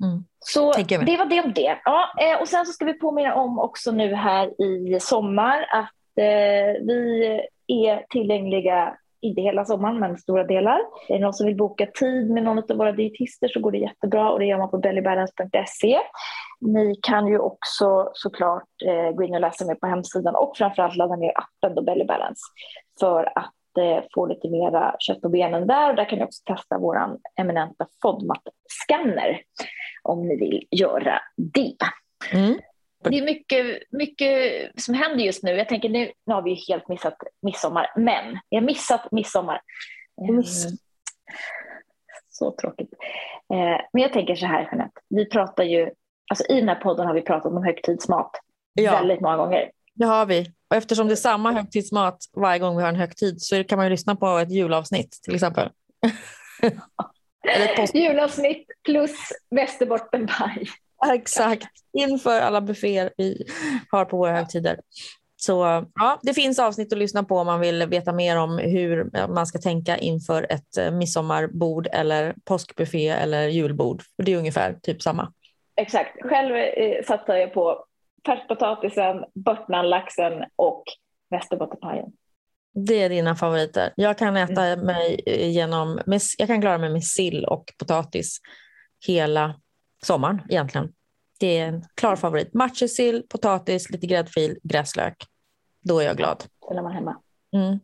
Mm. 0.02 0.24
Så 0.38 0.72
det 0.72 1.16
var 1.16 1.30
det 1.30 1.40
om 1.40 1.52
det. 1.52 1.78
Ja, 1.84 2.04
eh, 2.20 2.40
och 2.40 2.48
sen 2.48 2.66
så 2.66 2.72
ska 2.72 2.84
vi 2.84 2.92
påminna 2.92 3.34
om 3.34 3.58
också 3.58 3.92
nu 3.92 4.14
här 4.14 4.62
i 4.62 5.00
sommar 5.00 5.66
att 5.70 6.18
eh, 6.18 6.82
vi 6.86 7.40
är 7.66 8.06
tillgängliga 8.10 8.96
inte 9.20 9.40
hela 9.40 9.64
sommaren 9.64 10.00
men 10.00 10.18
stora 10.18 10.44
delar. 10.44 10.80
Är 11.08 11.14
det 11.14 11.24
någon 11.24 11.34
som 11.34 11.46
vill 11.46 11.56
boka 11.56 11.86
tid 11.86 12.30
med 12.30 12.42
någon 12.42 12.58
av 12.58 12.76
våra 12.76 12.92
dietister 12.92 13.48
så 13.48 13.60
går 13.60 13.72
det 13.72 13.78
jättebra 13.78 14.30
och 14.30 14.38
det 14.38 14.46
gör 14.46 14.58
man 14.58 14.70
på 14.70 14.78
bellybalance.se. 14.78 15.98
Ni 16.60 16.94
kan 17.02 17.26
ju 17.26 17.38
också 17.38 18.10
såklart 18.12 18.68
eh, 18.86 19.16
gå 19.16 19.22
in 19.22 19.34
och 19.34 19.40
läsa 19.40 19.66
mer 19.66 19.74
på 19.74 19.86
hemsidan 19.86 20.34
och 20.34 20.56
framförallt 20.56 20.96
ladda 20.96 21.16
ner 21.16 21.32
appen 21.34 21.74
då 21.74 21.82
Belly 21.82 22.04
Balance 22.04 22.42
för 23.00 23.38
att 23.38 23.52
få 24.14 24.26
lite 24.26 24.48
mera 24.48 24.96
kött 24.98 25.20
på 25.20 25.28
benen 25.28 25.66
där 25.66 25.90
och 25.90 25.96
där 25.96 26.04
kan 26.04 26.18
ni 26.18 26.24
också 26.24 26.42
testa 26.44 26.78
vår 26.78 26.96
eminenta 27.36 27.86
FODMAP-scanner 28.02 29.40
om 30.06 30.28
ni 30.28 30.36
vill 30.36 30.66
göra 30.70 31.20
det. 31.36 31.70
Mm. 32.32 32.58
Det 33.04 33.18
är 33.18 33.24
mycket, 33.24 33.82
mycket 33.90 34.70
som 34.82 34.94
händer 34.94 35.24
just 35.24 35.42
nu. 35.42 35.50
Jag 35.50 35.68
tänker 35.68 35.88
nu, 35.88 36.12
nu 36.26 36.34
har 36.34 36.42
vi 36.42 36.50
ju 36.50 36.56
helt 36.68 36.88
missat 36.88 37.16
midsommar, 37.42 37.92
men 37.96 38.38
vi 38.50 38.56
har 38.56 38.64
missat 38.64 39.12
midsommar. 39.12 39.60
Miss. 40.28 40.64
Mm. 40.64 40.76
Så 42.28 42.50
tråkigt. 42.50 42.92
Eh, 43.52 43.80
men 43.92 44.02
jag 44.02 44.12
tänker 44.12 44.34
så 44.34 44.46
här, 44.46 44.62
Jeanette. 44.62 45.00
Vi 45.08 45.28
pratar 45.28 45.64
ju, 45.64 45.90
alltså 46.30 46.52
i 46.52 46.60
den 46.60 46.68
här 46.68 46.80
podden 46.80 47.06
har 47.06 47.14
vi 47.14 47.22
pratat 47.22 47.52
om 47.52 47.64
högtidsmat 47.64 48.30
ja. 48.74 48.92
väldigt 48.92 49.20
många 49.20 49.36
gånger. 49.36 49.70
Det 49.94 50.06
har 50.06 50.26
vi. 50.26 50.52
Och 50.70 50.76
eftersom 50.76 51.06
det 51.06 51.14
är 51.14 51.16
samma 51.16 51.52
högtidsmat 51.52 52.18
varje 52.36 52.58
gång 52.58 52.76
vi 52.76 52.82
har 52.82 52.88
en 52.88 52.96
högtid 52.96 53.42
så 53.42 53.64
kan 53.64 53.76
man 53.76 53.86
ju 53.86 53.90
lyssna 53.90 54.16
på 54.16 54.38
ett 54.38 54.50
julavsnitt 54.50 55.18
till 55.22 55.34
exempel. 55.34 55.70
Eller 57.48 57.96
Julavsnitt 57.96 58.66
plus 58.84 59.16
västerbottenpaj. 59.50 60.66
Exakt, 61.12 61.68
inför 61.92 62.40
alla 62.40 62.60
bufféer 62.60 63.10
vi 63.16 63.44
har 63.90 64.04
på 64.04 64.16
våra 64.16 64.32
högtider. 64.32 64.80
Så 65.36 65.84
ja, 65.94 66.20
det 66.22 66.34
finns 66.34 66.58
avsnitt 66.58 66.92
att 66.92 66.98
lyssna 66.98 67.24
på 67.24 67.38
om 67.38 67.46
man 67.46 67.60
vill 67.60 67.86
veta 67.86 68.12
mer 68.12 68.38
om 68.38 68.58
hur 68.58 69.10
man 69.28 69.46
ska 69.46 69.58
tänka 69.58 69.96
inför 69.96 70.46
ett 70.50 70.92
midsommarbord 70.92 71.88
eller 71.92 72.34
påskbuffé 72.44 73.08
eller 73.08 73.48
julbord. 73.48 74.02
Det 74.22 74.32
är 74.32 74.38
ungefär 74.38 74.78
typ 74.82 75.02
samma. 75.02 75.32
Exakt. 75.76 76.22
Själv 76.22 76.56
eh, 76.56 77.04
satsar 77.04 77.36
jag 77.36 77.54
på 77.54 77.84
färskpotatisen, 78.26 79.24
börtnanlaxen 79.34 80.44
och 80.56 80.84
västerbottenpajen. 81.30 82.12
Det 82.78 83.02
är 83.02 83.08
dina 83.08 83.36
favoriter. 83.36 83.92
Jag 83.96 84.18
kan 84.18 84.36
äta 84.36 84.64
mm. 84.64 84.86
mig 84.86 85.22
genom, 85.26 86.00
jag 86.38 86.48
kan 86.48 86.60
klara 86.60 86.78
mig 86.78 86.90
med 86.90 87.04
sill 87.04 87.44
och 87.44 87.64
potatis 87.78 88.38
hela 89.06 89.54
sommaren 90.04 90.42
egentligen. 90.48 90.92
Det 91.40 91.58
är 91.58 91.68
en 91.68 91.84
klar 91.94 92.16
favorit. 92.16 92.54
Matjessill, 92.54 93.22
potatis, 93.28 93.90
lite 93.90 94.06
gräddfil, 94.06 94.58
gräslök. 94.62 95.16
Då 95.84 95.98
är 96.00 96.04
jag 96.04 96.16
glad. 96.16 96.44
Då 96.60 96.78
är 96.78 96.82
man 96.82 96.92
hemma. 96.92 97.16
Mm. 97.56 97.78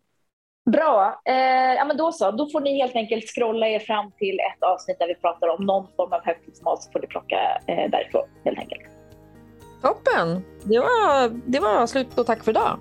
Bra. 0.70 1.22
Eh, 1.24 1.74
ja, 1.76 1.84
men 1.84 1.96
då 1.96 2.12
så. 2.12 2.30
Då 2.30 2.48
får 2.50 2.60
ni 2.60 2.78
helt 2.78 2.96
enkelt 2.96 3.24
scrolla 3.34 3.68
er 3.68 3.78
fram 3.78 4.12
till 4.12 4.38
ett 4.40 4.62
avsnitt 4.62 4.98
där 4.98 5.06
vi 5.06 5.14
pratar 5.14 5.48
om 5.48 5.66
någon 5.66 5.86
form 5.96 6.12
av 6.12 6.24
högtidsmat 6.24 6.82
så 6.82 6.90
får 6.90 7.00
ni 7.00 7.06
plocka 7.06 7.60
eh, 7.66 7.90
därifrån 7.90 8.28
helt 8.44 8.58
enkelt. 8.58 8.82
Toppen! 9.82 10.44
Det 10.64 10.78
var, 10.78 11.40
det 11.50 11.60
var 11.60 11.86
slut 11.86 12.18
och 12.18 12.26
tack 12.26 12.44
för 12.44 12.50
idag. 12.50 12.78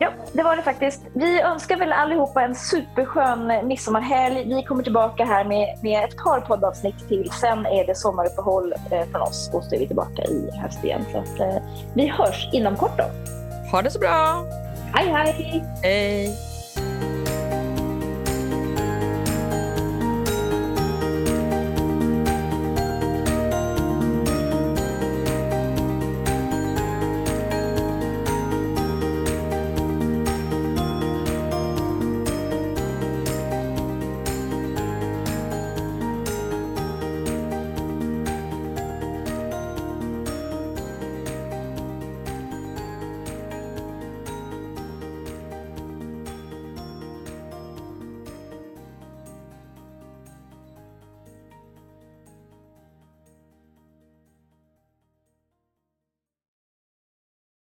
Ja, 0.00 0.10
det 0.32 0.42
var 0.42 0.56
det 0.56 0.62
faktiskt. 0.62 1.02
Vi 1.12 1.40
önskar 1.40 1.76
väl 1.76 1.92
allihopa 1.92 2.42
en 2.42 2.54
superskön 2.54 3.66
midsommarhelg. 3.66 4.54
Vi 4.54 4.62
kommer 4.62 4.82
tillbaka 4.82 5.24
här 5.24 5.44
med, 5.44 5.78
med 5.82 6.04
ett 6.04 6.16
par 6.16 6.40
poddavsnitt 6.40 7.08
till. 7.08 7.30
Sen 7.40 7.66
är 7.66 7.86
det 7.86 7.94
sommaruppehåll 7.94 8.74
eh, 8.90 9.08
från 9.10 9.22
oss 9.22 9.50
och 9.52 9.64
så 9.64 9.74
är 9.74 9.78
vi 9.78 9.86
tillbaka 9.86 10.22
i 10.22 10.50
höst 10.62 10.84
igen. 10.84 11.04
Så 11.12 11.18
att, 11.18 11.40
eh, 11.40 11.62
vi 11.94 12.06
hörs 12.06 12.48
inom 12.52 12.76
kort 12.76 12.98
då. 12.98 13.04
Ha 13.70 13.82
det 13.82 13.90
så 13.90 13.98
bra! 13.98 14.44
Hej 14.94 15.06
hej! 15.06 15.64
Hej! 15.82 16.57